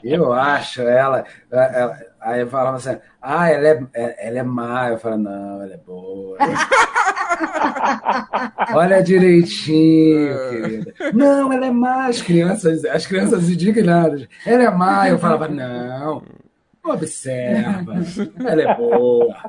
[0.03, 1.97] eu acho ela, ela.
[2.19, 3.87] Aí eu falava assim, ah, ela é,
[4.27, 4.89] ela é má.
[4.89, 6.37] Eu falo, não, ela é boa.
[8.75, 10.93] Olha direitinho, querida.
[11.13, 12.07] Não, ela é má.
[12.07, 14.27] As crianças, as crianças indignadas.
[14.45, 15.09] Ela é má.
[15.09, 16.21] Eu falava, não.
[16.83, 17.95] Observa.
[18.45, 19.33] Ela é boa.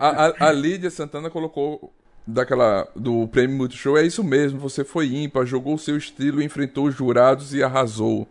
[0.00, 1.92] a, a, a Lídia Santana colocou
[2.26, 6.86] daquela do prêmio Multishow, é isso mesmo, você foi ímpar, jogou o seu estilo, enfrentou
[6.86, 8.28] os jurados e arrasou.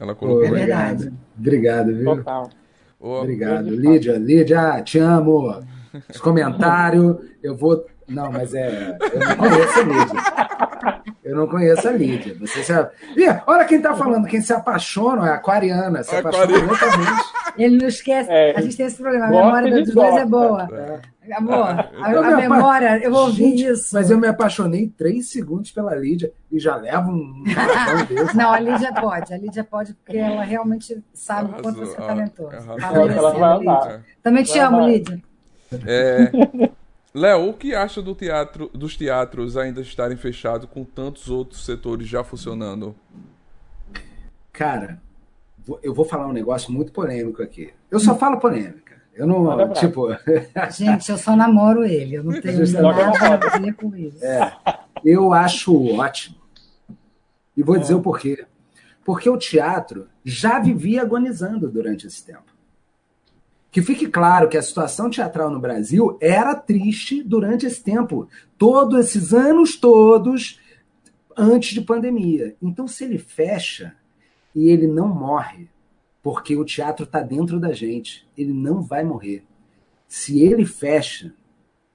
[0.00, 0.42] Ela colocou.
[0.42, 1.12] Pô, obrigado.
[1.38, 2.16] Obrigado, viu?
[2.16, 2.50] Total.
[2.98, 4.16] Ô, Obrigado, Lídia.
[4.16, 5.62] Lídia, te amo.
[6.08, 7.86] Os comentários, eu vou.
[8.08, 8.96] Não, mas é.
[9.12, 11.13] Eu não conheço a Lídia.
[11.24, 12.36] Eu não conheço a Lídia.
[12.38, 12.90] Você sabe.
[13.16, 16.02] Ih, olha quem tá falando, quem se apaixona é aquariana.
[16.02, 16.66] Se apaixona Aquariana.
[16.66, 17.22] loucamente.
[17.56, 18.30] Ele não esquece.
[18.30, 19.26] É, a gente tem esse problema.
[19.26, 20.68] A memória dos dois é boa.
[21.32, 21.54] Amor,
[22.02, 23.94] a, Eu a me apa- memória, eu ouvi Gente, isso.
[23.94, 27.42] Mas eu me apaixonei três segundos pela Lídia e já levo um.
[28.34, 29.32] Não, a Lídia pode.
[29.32, 32.50] A Lídia pode, porque ela realmente sabe o quanto você é talentoso.
[32.54, 32.76] arrasou.
[33.08, 34.04] Tá Ela- vai Lídia.
[34.22, 34.88] Também te Vai amo, amar.
[34.90, 35.22] Lídia.
[35.86, 36.30] É,
[37.14, 42.08] Léo, o que acha do teatro, dos teatros ainda estarem fechados com tantos outros setores
[42.08, 42.94] já funcionando?
[44.52, 45.00] Cara,
[45.82, 47.72] eu vou falar um negócio muito polêmico aqui.
[47.88, 48.94] Eu só falo polêmica.
[49.14, 49.74] Eu não, brasa.
[49.74, 50.08] tipo,
[50.76, 52.16] Gente, eu só namoro ele.
[52.16, 54.18] Eu não tenho nada a ver com isso.
[55.04, 56.36] eu acho ótimo.
[57.56, 57.78] E vou É.
[57.78, 58.44] dizer o porquê.
[59.04, 62.53] Porque o teatro já vivia agonizando durante esse tempo.
[63.74, 68.28] Que fique claro que a situação teatral no Brasil era triste durante esse tempo.
[68.56, 70.60] Todos esses anos todos
[71.36, 72.54] antes de pandemia.
[72.62, 73.96] Então, se ele fecha
[74.54, 75.68] e ele não morre,
[76.22, 79.42] porque o teatro está dentro da gente, ele não vai morrer.
[80.06, 81.34] Se ele fecha,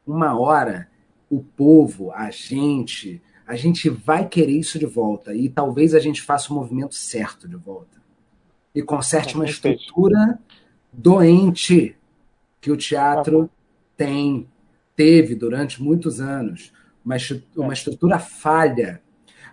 [0.05, 0.89] uma hora
[1.29, 5.33] o povo, a gente, a gente vai querer isso de volta.
[5.33, 8.01] E talvez a gente faça o movimento certo de volta.
[8.75, 9.79] E conserte uma Perfeito.
[9.79, 10.37] estrutura
[10.91, 11.95] doente
[12.61, 13.49] que o teatro
[13.95, 14.47] tem,
[14.95, 16.71] teve durante muitos anos.
[17.03, 19.01] Uma, estru- uma estrutura falha,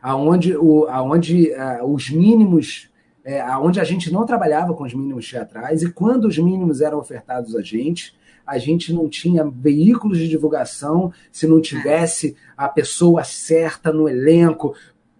[0.02, 2.90] aonde, o, aonde ah, os mínimos.
[3.28, 6.98] É, aonde a gente não trabalhava com os mínimos teatrais, e quando os mínimos eram
[6.98, 8.16] ofertados a gente,
[8.46, 14.76] a gente não tinha veículos de divulgação se não tivesse a pessoa certa no elenco,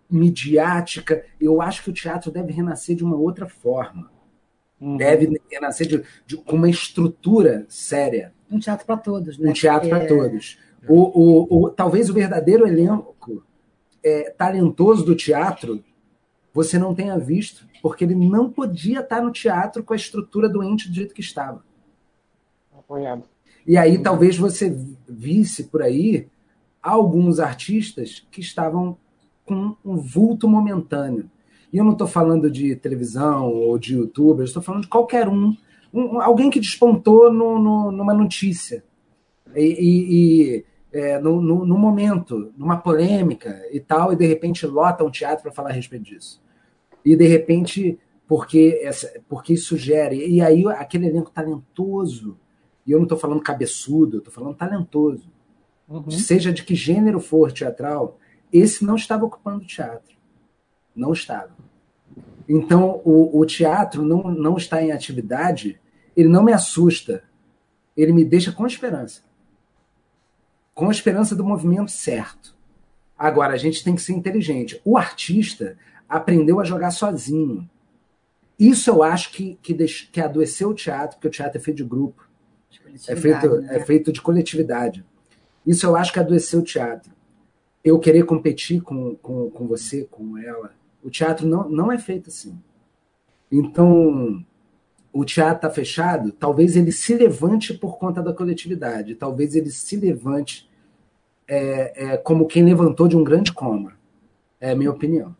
[0.08, 1.24] midiática.
[1.40, 4.08] Eu acho que o teatro deve renascer de uma outra forma.
[4.80, 4.96] Uhum.
[4.96, 8.32] Deve renascer de, de- com uma estrutura séria.
[8.50, 9.50] Um teatro para todos, né?
[9.50, 10.58] Um teatro para Porque- todos.
[10.88, 13.42] O, o, o- talvez o verdadeiro elenco
[14.04, 15.82] é, talentoso do teatro
[16.52, 20.88] você não tenha visto, porque ele não podia estar no teatro com a estrutura doente
[20.88, 21.62] do jeito que estava.
[22.76, 23.24] Apoiado.
[23.66, 24.70] E aí talvez você
[25.08, 26.28] visse por aí
[26.82, 28.96] alguns artistas que estavam
[29.44, 31.28] com um vulto momentâneo.
[31.72, 35.28] E eu não estou falando de televisão ou de youtuber, eu estou falando de qualquer
[35.28, 35.54] um.
[35.92, 38.84] Um- alguém que despontou no- no- numa notícia.
[39.54, 44.66] E, e- e, é, no, no- no momento, numa polêmica e tal, e de repente
[44.66, 46.42] lota um teatro para falar a respeito disso.
[47.04, 50.14] E de repente, porque, essa, porque isso gera.
[50.14, 52.36] E aí aquele elenco talentoso,
[52.86, 55.30] e eu não estou falando cabeçudo, eu estou falando talentoso,
[55.88, 56.10] Uhum.
[56.10, 58.18] seja de que gênero for teatral,
[58.52, 60.15] esse não estava ocupando o teatro.
[60.96, 61.50] Não estava.
[62.48, 65.78] Então, o, o teatro não, não está em atividade,
[66.16, 67.22] ele não me assusta,
[67.96, 69.22] ele me deixa com esperança.
[70.74, 72.54] Com a esperança do movimento certo.
[73.18, 74.80] Agora, a gente tem que ser inteligente.
[74.84, 75.76] O artista
[76.08, 77.68] aprendeu a jogar sozinho.
[78.58, 81.78] Isso eu acho que, que, deix- que adoeceu o teatro, porque o teatro é feito
[81.78, 82.26] de grupo.
[83.12, 83.76] É feito, né?
[83.76, 85.04] é feito de coletividade.
[85.66, 87.10] Isso eu acho que adoeceu o teatro.
[87.82, 90.72] Eu querer competir com, com, com você, com ela.
[91.06, 92.58] O teatro não, não é feito assim.
[93.50, 94.44] Então,
[95.12, 99.14] o teatro está fechado, talvez ele se levante por conta da coletividade.
[99.14, 100.68] Talvez ele se levante
[101.46, 103.92] é, é, como quem levantou de um grande coma.
[104.60, 105.34] É a minha opinião.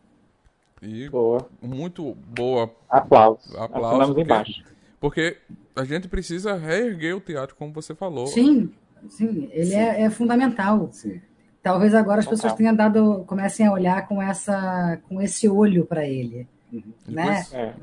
[0.81, 1.49] E Boa.
[1.61, 3.53] muito boa, Aplausos.
[3.55, 4.63] Aplausos, porque- embaixo.
[5.01, 5.37] porque
[5.75, 8.27] a gente precisa reerguer o teatro, como você falou.
[8.27, 8.69] Sim,
[9.09, 10.87] sim, ele É, é fundamental.
[10.93, 11.19] Sim.
[11.67, 12.37] Talvez agora as Total.
[12.37, 16.83] pessoas tenham dado, comecem a olhar com essa, com esse olho para ele, né?
[17.07, 17.73] Depois- É.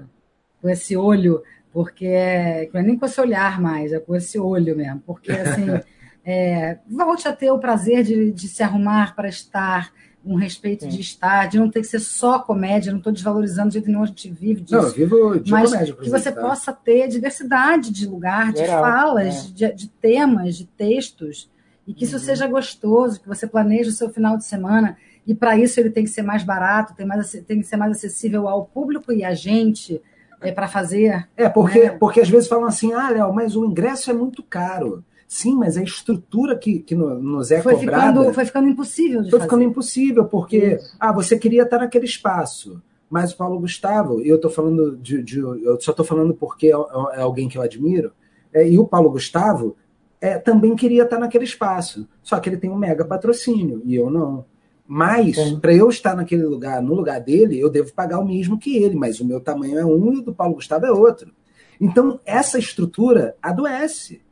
[0.62, 4.38] Com esse olho, porque é, não é nem com esse olhar mais, é com esse
[4.38, 5.66] olho mesmo, porque assim,
[6.24, 9.92] é, volte a ter o prazer de, de se arrumar para estar,
[10.24, 13.74] um respeito de estar, de não ter que ser só comédia, não estou desvalorizando de
[13.74, 14.74] jeito nenhum, a gente vive disso.
[14.76, 15.94] Não, eu vivo de mas comédia.
[15.94, 16.40] que você tá?
[16.40, 21.50] possa ter diversidade de lugar, de Geral, falas, de, de temas, de textos,
[21.86, 25.56] e que isso seja gostoso, que você planeje o seu final de semana, e para
[25.56, 28.64] isso ele tem que ser mais barato, tem, mais, tem que ser mais acessível ao
[28.64, 30.00] público e a gente
[30.40, 31.28] é, para fazer.
[31.36, 31.90] É, porque, né?
[31.90, 35.04] porque às vezes falam assim, ah, Léo, mas o ingresso é muito caro.
[35.26, 39.22] Sim, mas a estrutura que, que no- nos é Foi cobrada ficando, foi ficando impossível
[39.22, 39.50] de foi fazer.
[39.50, 42.80] ficando impossível, porque ah, você queria estar naquele espaço,
[43.10, 46.66] Mas o Paulo Gustavo, e eu tô falando de, de eu só estou falando porque
[46.66, 48.12] é, é, alguém que eu admiro,
[48.52, 49.76] é, e o Paulo Gustavo
[50.24, 54.08] é, também queria estar naquele espaço, só que ele tem um mega patrocínio e eu
[54.08, 54.46] não.
[54.86, 58.74] Mas, para eu estar naquele lugar, no lugar dele, eu devo pagar o mesmo que
[58.76, 61.30] ele, mas o meu tamanho é um e o do Paulo Gustavo é outro.
[61.78, 64.22] Então, essa estrutura adoece.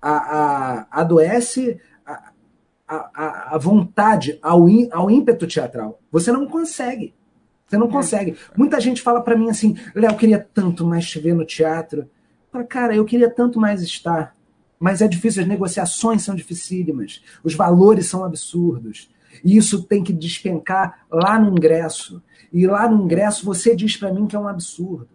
[0.00, 2.32] A, a, adoece a,
[2.88, 6.00] a, a vontade, ao, ao ímpeto teatral.
[6.12, 7.14] Você não consegue.
[7.66, 7.90] Você não é.
[7.90, 8.36] consegue.
[8.56, 12.08] Muita gente fala para mim assim, Léo, eu queria tanto mais te ver no teatro.
[12.50, 14.36] Fala, cara, eu queria tanto mais estar.
[14.82, 19.08] Mas é difícil, as negociações são dificílimas, os valores são absurdos.
[19.44, 22.20] E isso tem que despencar lá no ingresso.
[22.52, 25.10] E lá no ingresso você diz para mim que é um absurdo.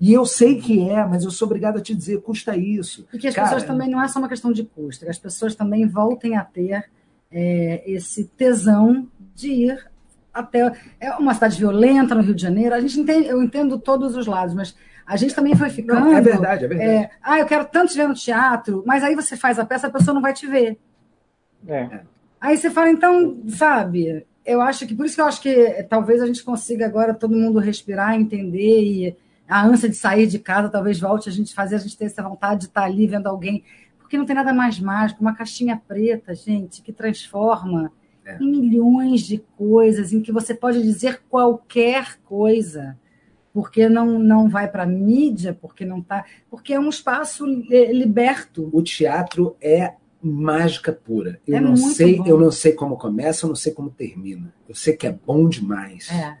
[0.00, 3.08] E eu sei que é, mas eu sou obrigado a te dizer, custa isso.
[3.12, 5.18] E que as Cara, pessoas também não é só uma questão de custo, que as
[5.18, 6.88] pessoas também voltem a ter
[7.28, 9.90] é, esse tesão de ir
[10.32, 10.72] até.
[11.00, 12.72] É uma cidade violenta no Rio de Janeiro.
[12.72, 14.76] A gente entende, eu entendo todos os lados, mas
[15.08, 16.00] a gente também foi ficando.
[16.00, 16.90] Não, é verdade, é verdade.
[16.90, 19.86] É, ah, eu quero tanto te ver no teatro, mas aí você faz a peça,
[19.86, 20.78] a pessoa não vai te ver.
[21.66, 22.00] É.
[22.38, 25.82] Aí você fala, então, sabe, eu acho que, por isso que eu acho que eh,
[25.82, 29.16] talvez a gente consiga agora todo mundo respirar, entender e
[29.48, 32.22] a ânsia de sair de casa talvez volte a gente fazer a gente ter essa
[32.22, 33.64] vontade de estar ali vendo alguém,
[33.98, 37.90] porque não tem nada mais mágico, uma caixinha preta, gente, que transforma
[38.26, 38.36] é.
[38.38, 42.94] em milhões de coisas, em que você pode dizer qualquer coisa,
[43.52, 48.68] porque não, não vai para a mídia, porque não tá, porque é um espaço liberto.
[48.72, 51.40] O teatro é mágica pura.
[51.46, 52.26] Eu é não sei, bom.
[52.26, 54.52] eu não sei como começa, eu não sei como termina.
[54.68, 56.10] Eu sei que é bom demais.
[56.10, 56.36] É,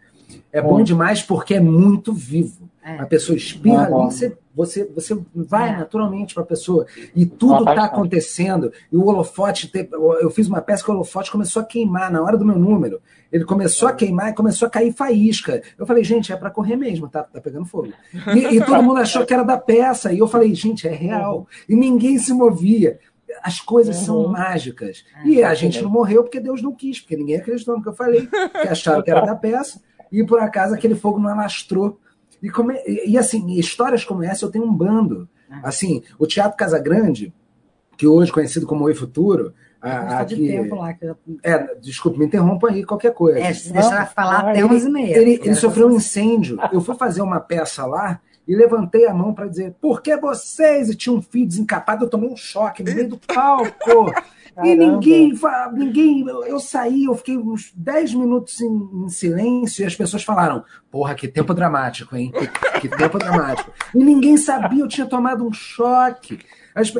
[0.52, 0.78] é bom.
[0.78, 2.67] bom demais porque é muito vivo.
[2.88, 3.00] É.
[3.00, 5.76] A pessoa espirra ali, você, você, você vai é.
[5.76, 6.86] naturalmente para a pessoa.
[7.14, 8.72] E tudo está acontecendo.
[8.90, 9.70] E o holofote,
[10.20, 13.00] eu fiz uma peça que o holofote começou a queimar na hora do meu número.
[13.30, 15.62] Ele começou a queimar e começou a cair faísca.
[15.78, 17.92] Eu falei, gente, é para correr mesmo, tá, tá pegando fogo.
[18.34, 20.12] E, e todo mundo achou que era da peça.
[20.12, 21.46] E eu falei, gente, é real.
[21.68, 22.98] E ninguém se movia
[23.42, 24.04] as coisas uhum.
[24.04, 25.04] são mágicas.
[25.24, 27.88] É, e a gente não morreu porque Deus não quis, porque ninguém acreditou no que
[27.88, 29.80] eu falei, que acharam que era da peça,
[30.10, 32.00] e por acaso aquele fogo não alastrou.
[32.42, 35.28] E, como, e, e assim, histórias como essa eu tenho um bando.
[35.50, 35.60] É.
[35.62, 37.32] Assim, o Teatro Casa Grande,
[37.96, 40.92] que hoje é conhecido como Oi Futuro, a, aqui, de tempo lá.
[40.92, 41.16] Que eu...
[41.42, 43.38] É, desculpe, me interrompa aí qualquer coisa.
[43.38, 45.18] É, se deixar falar até 11 e meia.
[45.18, 46.58] Ele, ele sofreu um incêndio.
[46.72, 50.88] Eu fui fazer uma peça lá e levantei a mão para dizer, por que vocês?
[50.88, 54.10] E tinha um fio desencapado, eu tomei um choque no meio do palco.
[54.64, 55.32] e ninguém,
[55.72, 60.64] ninguém, eu saí, eu fiquei uns 10 minutos em, em, silêncio e as pessoas falaram,
[60.90, 62.32] porra, que tempo dramático, hein?
[62.80, 63.72] Que tempo dramático.
[63.94, 66.38] E ninguém sabia, eu tinha tomado um choque.
[66.74, 66.92] As,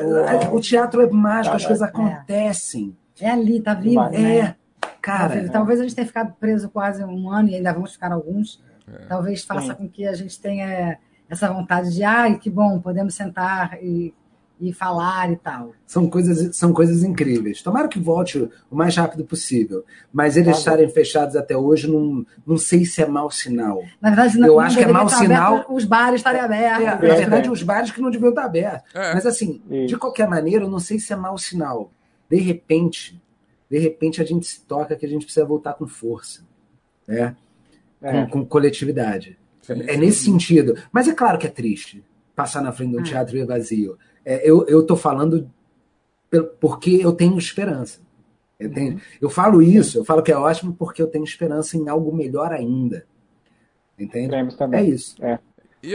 [0.51, 2.95] o teatro é mágico, as coisas acontecem.
[3.19, 4.01] É ali, tá vivo.
[4.13, 4.55] É, né?
[5.01, 5.49] cara.
[5.49, 8.63] Talvez a gente tenha ficado preso quase um ano e ainda vamos ficar alguns.
[8.87, 9.05] É.
[9.05, 9.75] Talvez faça Sim.
[9.75, 10.97] com que a gente tenha
[11.29, 14.13] essa vontade de, ai, que bom, podemos sentar e,
[14.59, 15.73] e falar e tal.
[15.85, 17.61] São coisas, são coisas incríveis.
[17.61, 19.85] Tomara que volte o mais rápido possível.
[20.11, 23.83] Mas eles tá estarem fechados até hoje, não, não sei se é mau sinal.
[24.01, 25.65] Na verdade, não, eu acho que é mau sinal.
[25.69, 26.83] os bares estarem abertos.
[26.83, 27.51] É, na verdade, é.
[27.51, 28.93] os bares que não deviam estar abertos.
[28.93, 29.13] É.
[29.13, 31.91] Mas assim, de qualquer maneira, eu não sei se é mau sinal.
[32.29, 33.19] De repente,
[33.69, 36.41] de repente a gente se toca que a gente precisa voltar com força.
[37.07, 37.35] Né?
[38.01, 39.37] Com, com coletividade.
[39.69, 40.75] É nesse sentido.
[40.91, 42.03] Mas é claro que é triste
[42.39, 43.03] passar na frente de um ah.
[43.03, 43.97] teatro vazio.
[44.25, 45.49] É, eu, eu tô falando
[46.59, 47.99] porque eu tenho esperança.
[48.59, 48.99] Eu, tenho, uhum.
[49.21, 52.51] eu falo isso, eu falo que é ótimo porque eu tenho esperança em algo melhor
[52.51, 53.05] ainda.
[53.97, 54.35] Entende?
[54.73, 55.15] É isso.
[55.23, 55.39] É.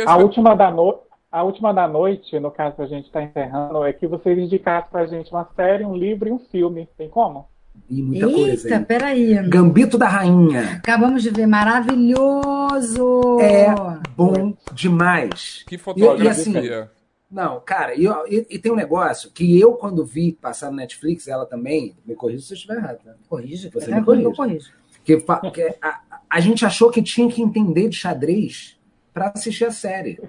[0.06, 1.00] A, última da no...
[1.30, 5.02] a última da noite, no caso a gente está encerrando, é que vocês indicassem para
[5.02, 6.88] a gente uma série, um livro e um filme.
[6.96, 7.46] Tem como?
[7.88, 8.68] E muita Eita, coisa.
[8.68, 9.48] Eita, peraí.
[9.48, 10.76] Gambito da Rainha.
[10.76, 13.40] Acabamos de ver, maravilhoso!
[13.40, 13.74] É
[14.16, 15.64] bom demais.
[15.66, 16.22] Que fotografia.
[16.22, 16.88] E, e assim,
[17.34, 21.26] não, cara, e, e, e, tem um negócio que eu, quando vi passar no Netflix,
[21.26, 23.14] ela também, me corrija se eu estiver errado, né?
[23.28, 24.28] Corrija, você é, me corrija.
[24.28, 24.72] Eu corrijo.
[25.04, 25.16] Que,
[25.50, 26.00] que a,
[26.30, 28.78] a, gente achou que tinha que entender de xadrez
[29.12, 30.20] para assistir a série.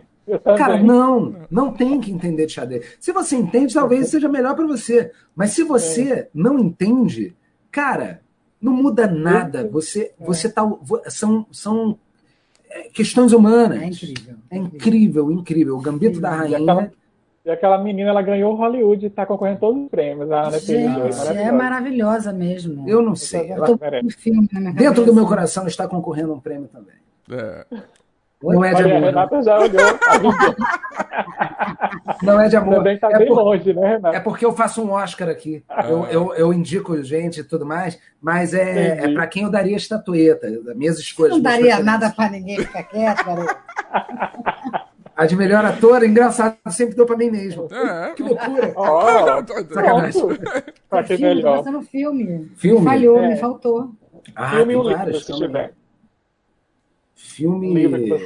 [0.57, 2.97] Cara, não, não tem que entender de xadrez.
[2.99, 5.11] Se você entende, talvez seja melhor para você.
[5.35, 6.29] Mas se você é.
[6.33, 7.35] não entende,
[7.69, 8.19] cara,
[8.59, 9.69] não muda nada.
[9.69, 10.25] Você, é.
[10.25, 10.63] você tá,
[11.07, 11.99] são, são
[12.67, 13.79] é, questões humanas.
[13.79, 14.35] É incrível.
[14.49, 15.77] É incrível, incrível.
[15.77, 16.91] O Gambito da Rainha.
[17.45, 20.31] E aquela, menina, ela ganhou Hollywood e está concorrendo todos os prêmios.
[20.31, 22.89] A Ana Gente, é maravilhosa mesmo.
[22.89, 23.51] Eu não sei.
[23.51, 23.67] Ela,
[24.17, 26.95] filme dentro do meu coração está concorrendo um prêmio também.
[27.31, 27.65] É.
[28.41, 29.99] Não é de Olha, a Renata já olhou.
[32.21, 32.75] Não é de amor.
[32.75, 34.15] Também tá é, bem por- longe, né, Renato?
[34.15, 35.63] é porque eu faço um Oscar aqui.
[35.87, 39.11] Eu, eu, eu indico gente e tudo mais, mas é, Entendi.
[39.11, 41.33] é para quem eu daria estatueta, minhas escolhas.
[41.33, 43.55] Não daria nada pra ninguém ficar quieto, garoto.
[45.15, 47.67] A de melhor ator, engraçado, sempre dou para mim mesmo.
[47.71, 48.11] É.
[48.13, 48.73] Que loucura.
[48.75, 49.43] Ó,
[49.73, 50.21] Sacanagem.
[50.89, 51.57] Pra que filme, tô melhor.
[51.59, 52.51] pensando no filme.
[52.57, 52.83] Filme?
[52.85, 53.29] Falhou, É.
[53.29, 53.91] me faltou.
[54.35, 55.47] Ah, Filme tem vários se também.
[55.47, 55.73] tiver.
[57.15, 57.85] Filme.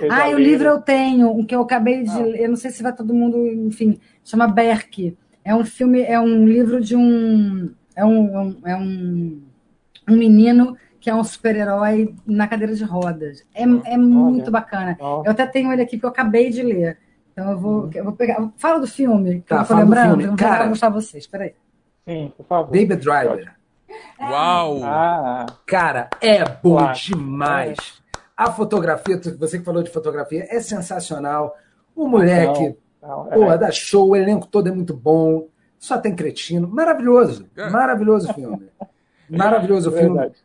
[0.10, 2.20] Ah, e o livro eu tenho, um que eu acabei de Ah.
[2.24, 5.16] ler, eu não sei se vai todo mundo, enfim, chama Berk.
[5.46, 7.70] É um filme, é um livro de um.
[7.96, 9.42] É um, é um, é um,
[10.10, 13.44] um menino que é um super-herói na cadeira de rodas.
[13.56, 14.98] É, é muito bacana.
[15.00, 16.98] Ó, Eu até tenho ele aqui porque eu acabei de ler.
[17.32, 18.50] Então eu vou, eu vou pegar.
[18.58, 20.08] Fala do filme, que Tá, eu não tô lembrando.
[20.10, 20.24] filme.
[20.24, 21.26] Eu vou Cara- mostrar vocês.
[21.26, 21.54] Peraí.
[22.08, 22.72] Sim, por favor.
[22.72, 23.54] David Driver.
[24.20, 24.82] Uau!
[24.84, 26.98] Ah, Cara, é bom Claro.
[27.00, 27.78] demais.
[28.36, 31.56] A fotografia, você que falou de fotografia, é sensacional.
[31.96, 33.36] O moleque, não, é.
[33.36, 35.48] pô, dá show, o elenco todo é muito bom.
[35.78, 36.68] Só tem cretino.
[36.68, 37.48] Maravilhoso.
[37.56, 37.70] É.
[37.70, 38.70] Maravilhoso filme.
[39.30, 40.18] Maravilhoso filme.
[40.18, 40.36] Verdade.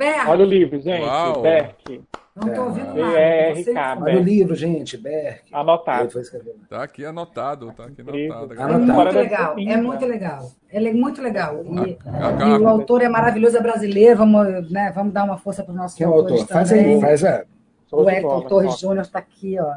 [0.00, 0.30] Berk!
[0.30, 1.02] Olha o livro, gente.
[1.04, 1.42] Uau.
[1.42, 2.02] Berk.
[2.34, 3.18] Não tô ouvindo É, nada.
[3.18, 4.02] é, Você- Ricardo.
[4.04, 5.54] Olha o livro, gente, Berk.
[5.54, 6.02] Anotado.
[6.04, 6.54] Ele foi escrever.
[6.70, 8.54] Tá aqui anotado, tá aqui anotado.
[8.54, 10.50] É muito legal, é muito legal.
[10.72, 11.62] Ele é muito legal.
[11.64, 14.16] E, a- e o autor é maravilhoso, é brasileiro.
[14.16, 16.54] Vamos, né, vamos dar uma força para os nossos Quem é o autores autor?
[16.54, 16.94] Faz também.
[16.94, 17.44] aí, faz a.
[17.92, 18.48] O Hector.
[18.48, 19.74] Torres Júnior está aqui, ó.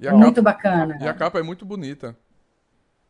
[0.00, 0.98] E a, Muito capa, bacana.
[1.00, 2.14] e a capa é muito bonita.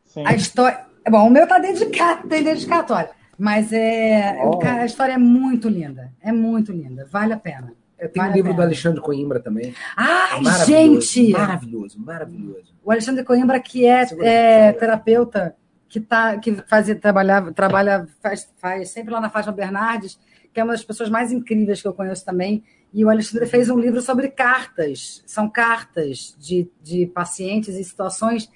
[0.05, 0.23] Sim.
[0.25, 0.85] A história.
[1.09, 3.09] Bom, o meu tá dedicado, tem dedicatória.
[3.37, 4.57] Mas é, Oh.
[4.57, 6.11] cara, a história é muito linda.
[6.21, 7.07] É muito linda.
[7.11, 7.73] Vale a pena.
[7.97, 8.67] É, tem Vale um livro do pena.
[8.67, 9.73] Alexandre Coimbra também.
[9.95, 11.31] Ai, Maravilhoso, gente!
[11.31, 12.73] Maravilhoso, maravilhoso.
[12.83, 15.55] O Alexandre Coimbra, que é, é terapeuta,
[15.87, 20.19] que, tá, que fazia, trabalhava, trabalha, faz, faz sempre lá na Fátima Bernardes,
[20.53, 22.63] que é uma das pessoas mais incríveis que eu conheço também.
[22.93, 25.23] E o Alexandre fez um livro sobre cartas.
[25.25, 28.49] São cartas de, de pacientes e situações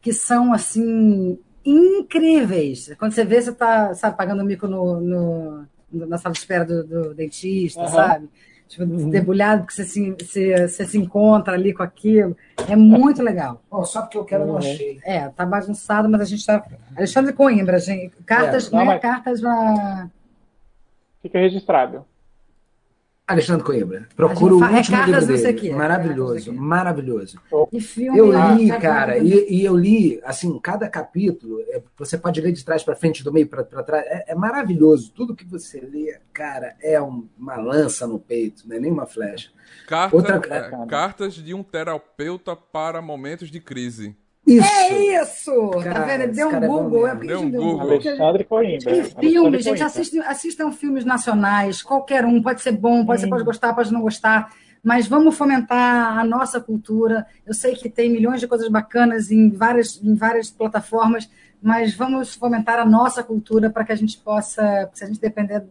[0.00, 2.92] que são, assim, incríveis.
[2.98, 6.84] Quando você vê, você está sabe, pagando mico no, no- na sala de espera do,
[6.84, 7.88] do dentista, Aham.
[7.88, 8.28] sabe?
[8.66, 12.36] Tipo, debulhado, porque você se, você, você se encontra ali com aquilo.
[12.68, 13.62] É muito legal.
[13.70, 14.58] Ó, só porque eu quero, eu não Uhum.
[14.58, 14.98] achei.
[15.04, 16.64] É, tá bagunçado, mas a gente tá.
[16.96, 18.16] Alexandre Coimbra, gente.
[18.26, 18.84] Cartas, É, não, né?
[18.86, 20.08] mas- Cartas na.
[21.22, 22.04] Fica registrado.
[23.26, 24.06] Alexandre Coimbra.
[24.14, 25.56] Procura o é último Cartas livro dele.
[25.56, 25.70] o quê.
[25.72, 27.40] Maravilhoso, maravilhoso.
[27.72, 28.18] E filme.
[28.18, 32.52] Eu li, sabe, cara, e, e eu li, assim, cada capítulo, é, você pode ler
[32.52, 35.10] de trás para frente, do meio para trás, é, é maravilhoso.
[35.14, 39.06] Tudo que você lê, cara, é um- uma lança no peito, não é nem uma
[39.06, 39.50] flecha.
[39.86, 44.14] Carta- Outra- é, cartas de um terapeuta para momentos de crise.
[44.46, 44.68] Isso!
[44.68, 45.70] É isso!
[45.70, 46.20] tá Cara, vendo?
[46.24, 47.06] esse Deu um é Google.
[47.08, 47.78] É Deu a um gente deu Google.
[47.88, 48.90] Porque a gente- Alexandre Coimbra.
[48.90, 53.26] E Alexandre filme, gente, assistam, assistam filmes nacionais, qualquer um, pode ser bom, pode, você
[53.28, 54.52] pode gostar, pode não gostar,
[54.82, 57.26] mas vamos fomentar a nossa cultura.
[57.46, 61.28] Eu sei que tem milhões de coisas bacanas em várias, em várias plataformas,
[61.62, 65.64] mas vamos fomentar a nossa cultura para que a gente possa, se a gente depender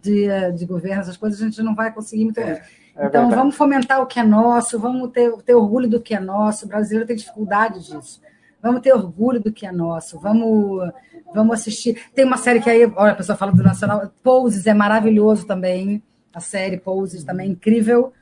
[0.00, 2.60] de, de governo, essas coisas, a gente não vai conseguir muito longe.
[3.00, 3.34] É então, verdade.
[3.34, 6.66] vamos fomentar o que é nosso, vamos ter, ter orgulho do que é nosso.
[6.66, 8.20] O brasileiro tem dificuldade disso.
[8.62, 10.20] Vamos ter orgulho do que é nosso.
[10.20, 10.92] Vamos,
[11.34, 11.98] vamos assistir.
[12.14, 14.12] Tem uma série que aí, olha, a pessoa fala do Nacional.
[14.22, 16.02] Poses é maravilhoso também.
[16.34, 18.12] A série Poses também é incrível.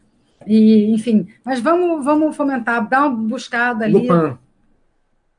[0.46, 4.06] E, enfim, mas vamos, vamos fomentar, dar uma buscada ali.
[4.06, 4.38] Lupin.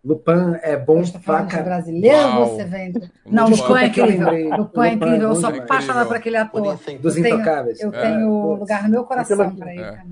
[0.04, 1.66] Lupin é bom Você tá pra caralho.
[1.66, 2.46] brasileiro, Uau.
[2.56, 2.64] você.
[2.64, 3.10] Lupin.
[3.26, 4.26] Não, Lupin é incrível.
[4.28, 5.22] Lupin é Lupin é incrível.
[5.30, 6.78] Eu sou apaixonada por aquele ator.
[7.02, 7.82] Dos Eu tenho- Intocáveis.
[7.82, 8.02] Eu É.
[8.02, 9.82] tenho lugar no meu coração para ele.
[9.82, 9.92] É.
[9.92, 10.06] cara.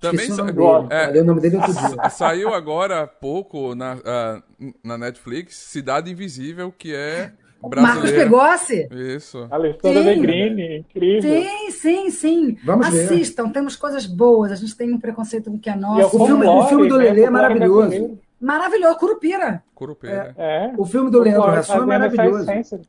[0.00, 0.88] Também o sa- nome Gosto.
[0.88, 1.18] dele.
[1.18, 1.22] É.
[1.22, 2.08] O nome dele outro dia.
[2.10, 4.42] saiu agora há pouco na, ah,
[4.84, 7.70] na Netflix Cidade Invisível, que é Marcos
[8.02, 8.18] brasileiro.
[8.30, 8.88] Pegossi?
[8.92, 9.48] Isso.
[9.50, 10.04] Alessandra.
[10.04, 11.42] Negrini, incrível.
[11.42, 12.58] Sim, sim, sim.
[12.64, 13.04] Vamos ver.
[13.06, 14.52] Assistam, temos coisas boas.
[14.52, 16.16] A gente tem um preconceito com o que é é nosso.
[16.16, 17.04] O filme- o filme do né?
[17.06, 18.18] Lelê é Folclore maravilhoso.
[18.40, 19.62] Maravilhoso, Curupira.
[19.74, 20.34] Curupeira.
[20.38, 20.72] É.
[20.76, 22.42] O filme do Leandro Hassum é maravilhoso.
[22.42, 22.80] essência.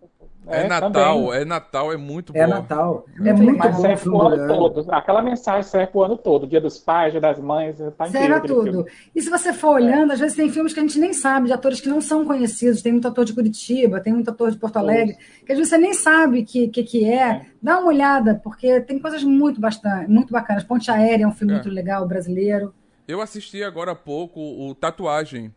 [0.52, 0.92] É, Natal,
[1.28, 1.42] também.
[1.42, 2.50] é Natal, é muito É bom.
[2.54, 3.06] Natal.
[3.20, 3.58] É Muito muito.
[3.60, 4.86] Mas bom o serve do ano todo.
[4.92, 6.48] Aquela mensagem serve pro ano todo.
[6.48, 7.78] Dia dos pais, dia das mães.
[7.96, 8.64] Tá Serve a tudo.
[8.64, 8.86] filme.
[9.16, 11.54] E se você for olhando, às vezes tem filmes que a gente nem sabe, de
[11.54, 12.82] atores que não são conhecidos.
[12.82, 15.78] Tem muito ator de Curitiba, tem muito ator de Porto Alegre, que às vezes você
[15.78, 17.42] nem sabe o que, que, que é.
[17.62, 20.64] Dá uma olhada, porque tem coisas muito, bastante, muito bacanas.
[20.64, 21.56] Ponte Aérea é um filme É.
[21.58, 22.74] muito legal, brasileiro.
[23.10, 25.52] Eu assisti agora há pouco o Tatuagem.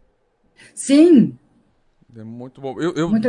[0.75, 1.37] Sim,
[2.17, 2.81] É muito bom.
[2.81, 3.29] Eu, eu, muito,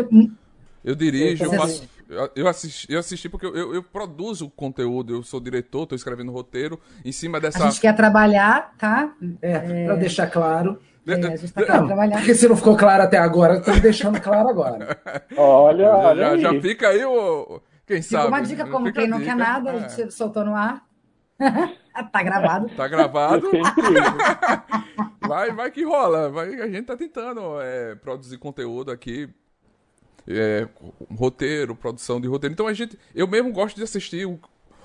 [0.82, 1.90] eu dirijo, eu faço.
[2.34, 6.32] eu- assisti, eu assisti porque eu, eu, eu produzo conteúdo, eu sou diretor, estou escrevendo
[6.32, 7.70] roteiro em cima a dessa.
[7.70, 9.14] gente quer trabalhar, tá?
[9.42, 10.80] É, pra deixar claro.
[11.06, 14.48] É, a gente tá Não, porque se não ficou claro até agora, estamos deixando claro
[14.48, 15.02] agora.
[15.36, 16.42] Olha, Já, olha já, aí.
[16.42, 17.62] já fica aí o.
[17.86, 18.28] Quem Ficou sabe?
[18.30, 19.90] uma dica como Fica quem a não quer nada, a É.
[19.90, 20.88] gente soltou no ar.
[22.12, 22.70] tá gravado.
[22.76, 23.50] Tá gravado.
[25.28, 26.30] vai, vai que rola.
[26.30, 29.30] Vai, a gente tá tentando é, produzir conteúdo aqui.
[30.28, 30.68] É,
[31.18, 32.54] roteiro, produção de roteiro.
[32.54, 32.98] Então a gente.
[33.14, 34.40] Eu mesmo gosto de assistir o,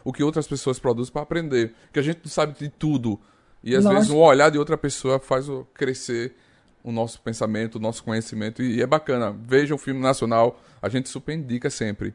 [0.05, 1.75] o que outras pessoas produzem para aprender.
[1.85, 3.21] Porque a gente não sabe de tudo.
[3.63, 4.01] E às Lógico.
[4.01, 6.35] vezes um olhar de outra pessoa faz o- crescer
[6.83, 8.63] o nosso pensamento, o nosso conhecimento.
[8.63, 9.37] E é bacana.
[9.45, 12.15] Veja um filme nacional, a gente super indica sempre.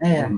[0.00, 0.28] É,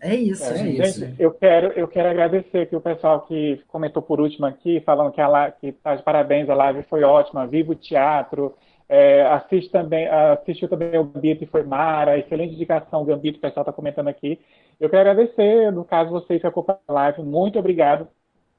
[0.00, 0.80] é isso, É gente.
[0.80, 1.14] isso.
[1.18, 5.20] Eu quero, eu quero agradecer aqui o pessoal que comentou por último aqui, falando que
[5.20, 8.54] a que tá de parabéns, a live foi ótima, viva o teatro,
[8.88, 13.62] é, assiste também, assistiu também o Gambito e foi Mara, excelente indicação, Gambito, o pessoal
[13.62, 14.38] está comentando aqui.
[14.80, 18.06] Eu quero agradecer, no caso, vocês que acompanham a live, muito obrigado.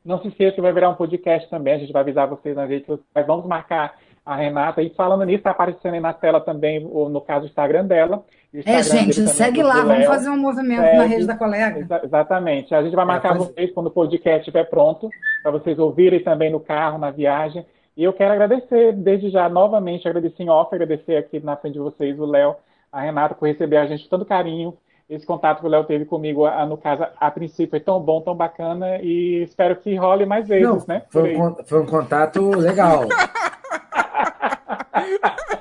[0.03, 2.69] Não se esqueça que vai virar um podcast também, a gente vai avisar vocês nas
[2.69, 3.95] redes sociais, vamos marcar
[4.25, 4.81] a Renata.
[4.81, 8.23] E falando nisso, está aparecendo aí na tela também, o- no caso, o Instagram dela.
[8.53, 10.97] É, Instagram gente, dele também, segue lá, vamos fazer um movimento Segue.
[10.97, 11.79] na rede da colega.
[11.79, 12.73] Exa- exatamente.
[12.73, 15.09] A gente vai marcar faz- vocês quando o podcast estiver pronto,
[15.43, 17.63] para vocês ouvirem também no carro, na viagem.
[17.95, 21.79] E eu quero agradecer, desde já, novamente, agradecer em off, agradecer aqui na frente de
[21.79, 22.55] vocês, o Léo,
[22.91, 24.73] a Renata, por receber a gente com tanto carinho.
[25.07, 28.21] Esse contato que o Léo teve comigo, a- no caso, a princípio, foi tão bom,
[28.21, 31.03] tão bacana, e espero que role mais vezes, Não, né?
[31.09, 33.03] foi, um, foi um contato legal.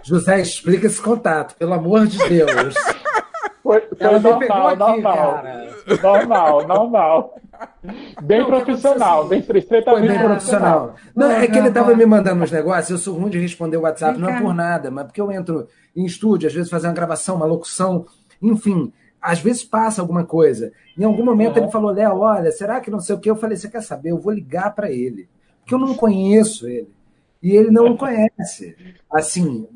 [0.02, 2.74] José, explica esse contato, pelo amor de Deus.
[3.62, 5.43] Foi, foi Ela me pegou normal, aqui, normal.
[6.02, 7.35] Normal, normal.
[8.22, 10.94] Bem Não, profissional, bem Foi estreitamente bem profissional.
[11.14, 13.82] Não, é que ele tava me mandando uns negócios, eu sou ruim de responder o
[13.82, 16.86] WhatsApp, Vem não é por nada, mas porque eu entro em estúdio, às vezes fazer
[16.86, 18.06] uma gravação, uma locução,
[18.40, 20.72] enfim, às vezes passa alguma coisa.
[20.97, 21.64] Em algum momento Uhum.
[21.64, 23.28] ele falou, Léo, olha, será que não sei o que?
[23.28, 24.10] Eu falei, você quer saber?
[24.10, 25.28] Eu vou ligar para ele,
[25.60, 26.89] porque eu não conheço ele.
[27.43, 28.77] E ele não o conhece.
[29.12, 29.69] Assim,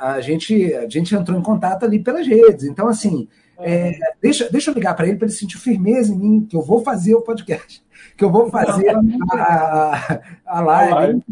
[0.00, 2.64] a gente, a gente entrou em contato ali pelas redes.
[2.64, 3.26] Então, assim,
[3.58, 6.62] é, deixa, deixa eu ligar para ele para ele sentir firmeza em mim, que eu
[6.62, 7.82] vou fazer o podcast,
[8.16, 9.00] que eu vou fazer a,
[9.32, 11.22] a, a live.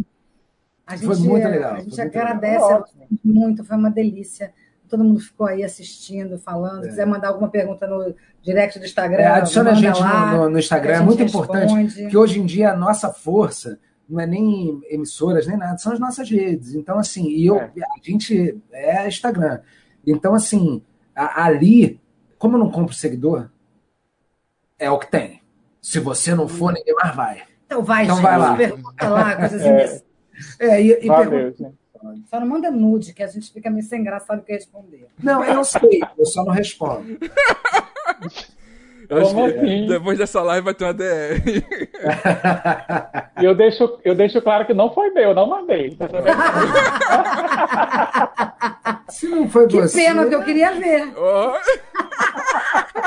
[0.87, 2.85] A Foi gente, muito legal, A gente foi agradece legal.
[3.25, 4.53] muito, foi uma delícia.
[4.89, 6.83] Todo mundo ficou aí assistindo, falando.
[6.83, 10.51] Se quiser mandar alguma pergunta no direct do Instagram, É, adiciona a gente lá, no,
[10.51, 11.45] no- Instagram, é muito responde.
[11.47, 13.79] importante, que hoje em dia a nossa força
[14.09, 16.75] não é nem emissoras, nem nada, são as nossas redes.
[16.75, 17.65] Então, assim, e eu, É.
[17.65, 19.61] a gente é Instagram.
[20.07, 20.83] Então, assim,
[21.15, 22.01] a- ali,
[22.39, 23.49] como eu não compro seguidor,
[24.79, 25.41] é o que tem.
[25.81, 27.43] Se você não for, ninguém mais vai.
[27.67, 28.57] Então vai, Então gente, vai lá.
[28.57, 29.71] pergunta lá, coisas É.
[29.73, 30.05] imbecis.
[30.59, 31.85] É, e, e Valeu, pergunta- gente.
[32.29, 35.07] Só não manda nude, que a gente fica meio sem graça, sabe o que responder.
[35.23, 37.17] Não, eu sei, eu só não respondo.
[39.09, 39.87] Eu acho Como que assim?
[39.87, 41.43] depois dessa live vai ter uma DR.
[43.41, 45.97] E eu deixo, eu deixo claro que não foi meu, eu não mandei.
[49.09, 49.99] Se não foi Que você.
[50.05, 51.13] pena, que eu queria ver.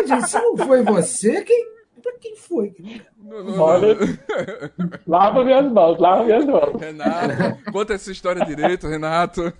[0.05, 1.65] Gente, se não foi você, quem,
[2.01, 2.73] pra quem foi?
[3.21, 4.89] não, não, Olha, não.
[5.07, 6.79] lava minhas mãos, lava minhas mãos.
[6.79, 9.51] Renato, conta essa história direito, Renato.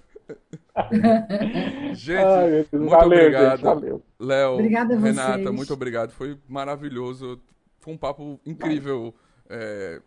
[1.94, 3.52] Gente, Ai, muito valeu, obrigado.
[3.58, 4.02] gente, valeu.
[4.20, 4.58] Léo.
[4.58, 6.12] Renata, muito obrigado.
[6.12, 7.40] Foi maravilhoso.
[7.80, 9.14] Foi um papo incrível.
[9.50, 10.00] É,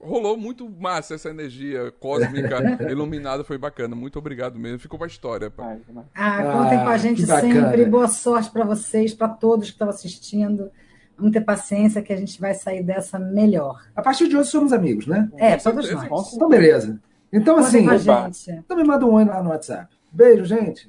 [0.00, 2.58] rolou muito massa essa energia cósmica
[2.90, 3.44] iluminada.
[3.44, 3.94] Foi bacana.
[3.96, 4.78] Muito obrigado mesmo.
[4.78, 5.50] Ficou pra história.
[5.50, 5.76] pá.
[5.92, 7.84] Mas- Ah, contem com a Ah, gente sempre.
[7.86, 10.70] Boa sorte para vocês, para todos que estão assistindo.
[11.16, 13.80] Vamos ter paciência que a gente vai sair dessa melhor.
[13.94, 15.30] A partir de hoje somos amigos, né?
[15.36, 16.34] É, todos nós.
[16.34, 17.00] Então, beleza.
[17.32, 18.26] Então, Contem assim, com a opa.
[18.32, 18.50] gente.
[18.64, 19.93] então me manda um oi lá no WhatsApp.
[20.14, 20.88] Beijo, gente.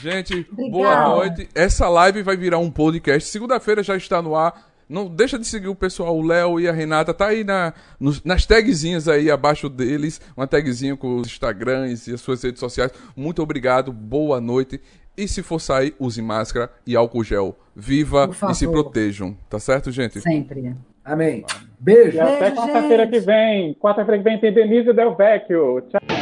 [0.00, 0.70] Gente, Obrigada.
[0.70, 1.48] boa noite.
[1.54, 3.28] Essa live vai virar um podcast.
[3.28, 4.70] Segunda-feira já está no ar.
[4.88, 7.12] Não deixa de seguir o pessoal, o Léo e a Renata.
[7.14, 10.20] Tá aí na, nos- nas tagzinhas aí abaixo deles.
[10.36, 12.92] Uma tagzinha com os Instagrams e as suas redes sociais.
[13.16, 13.92] Muito obrigado.
[13.92, 14.80] Boa noite.
[15.16, 17.58] E se for sair, use máscara e álcool gel.
[17.76, 19.36] Viva e se protejam.
[19.48, 20.20] Tá certo, gente?
[20.20, 20.74] Sempre.
[21.04, 21.44] Amém.
[21.78, 22.16] Beijo.
[22.16, 23.74] E até quarta-feira que vem.
[23.74, 25.82] Quarta-feira que vem tem Denise Del Vecchio.
[25.90, 26.21] Tchau.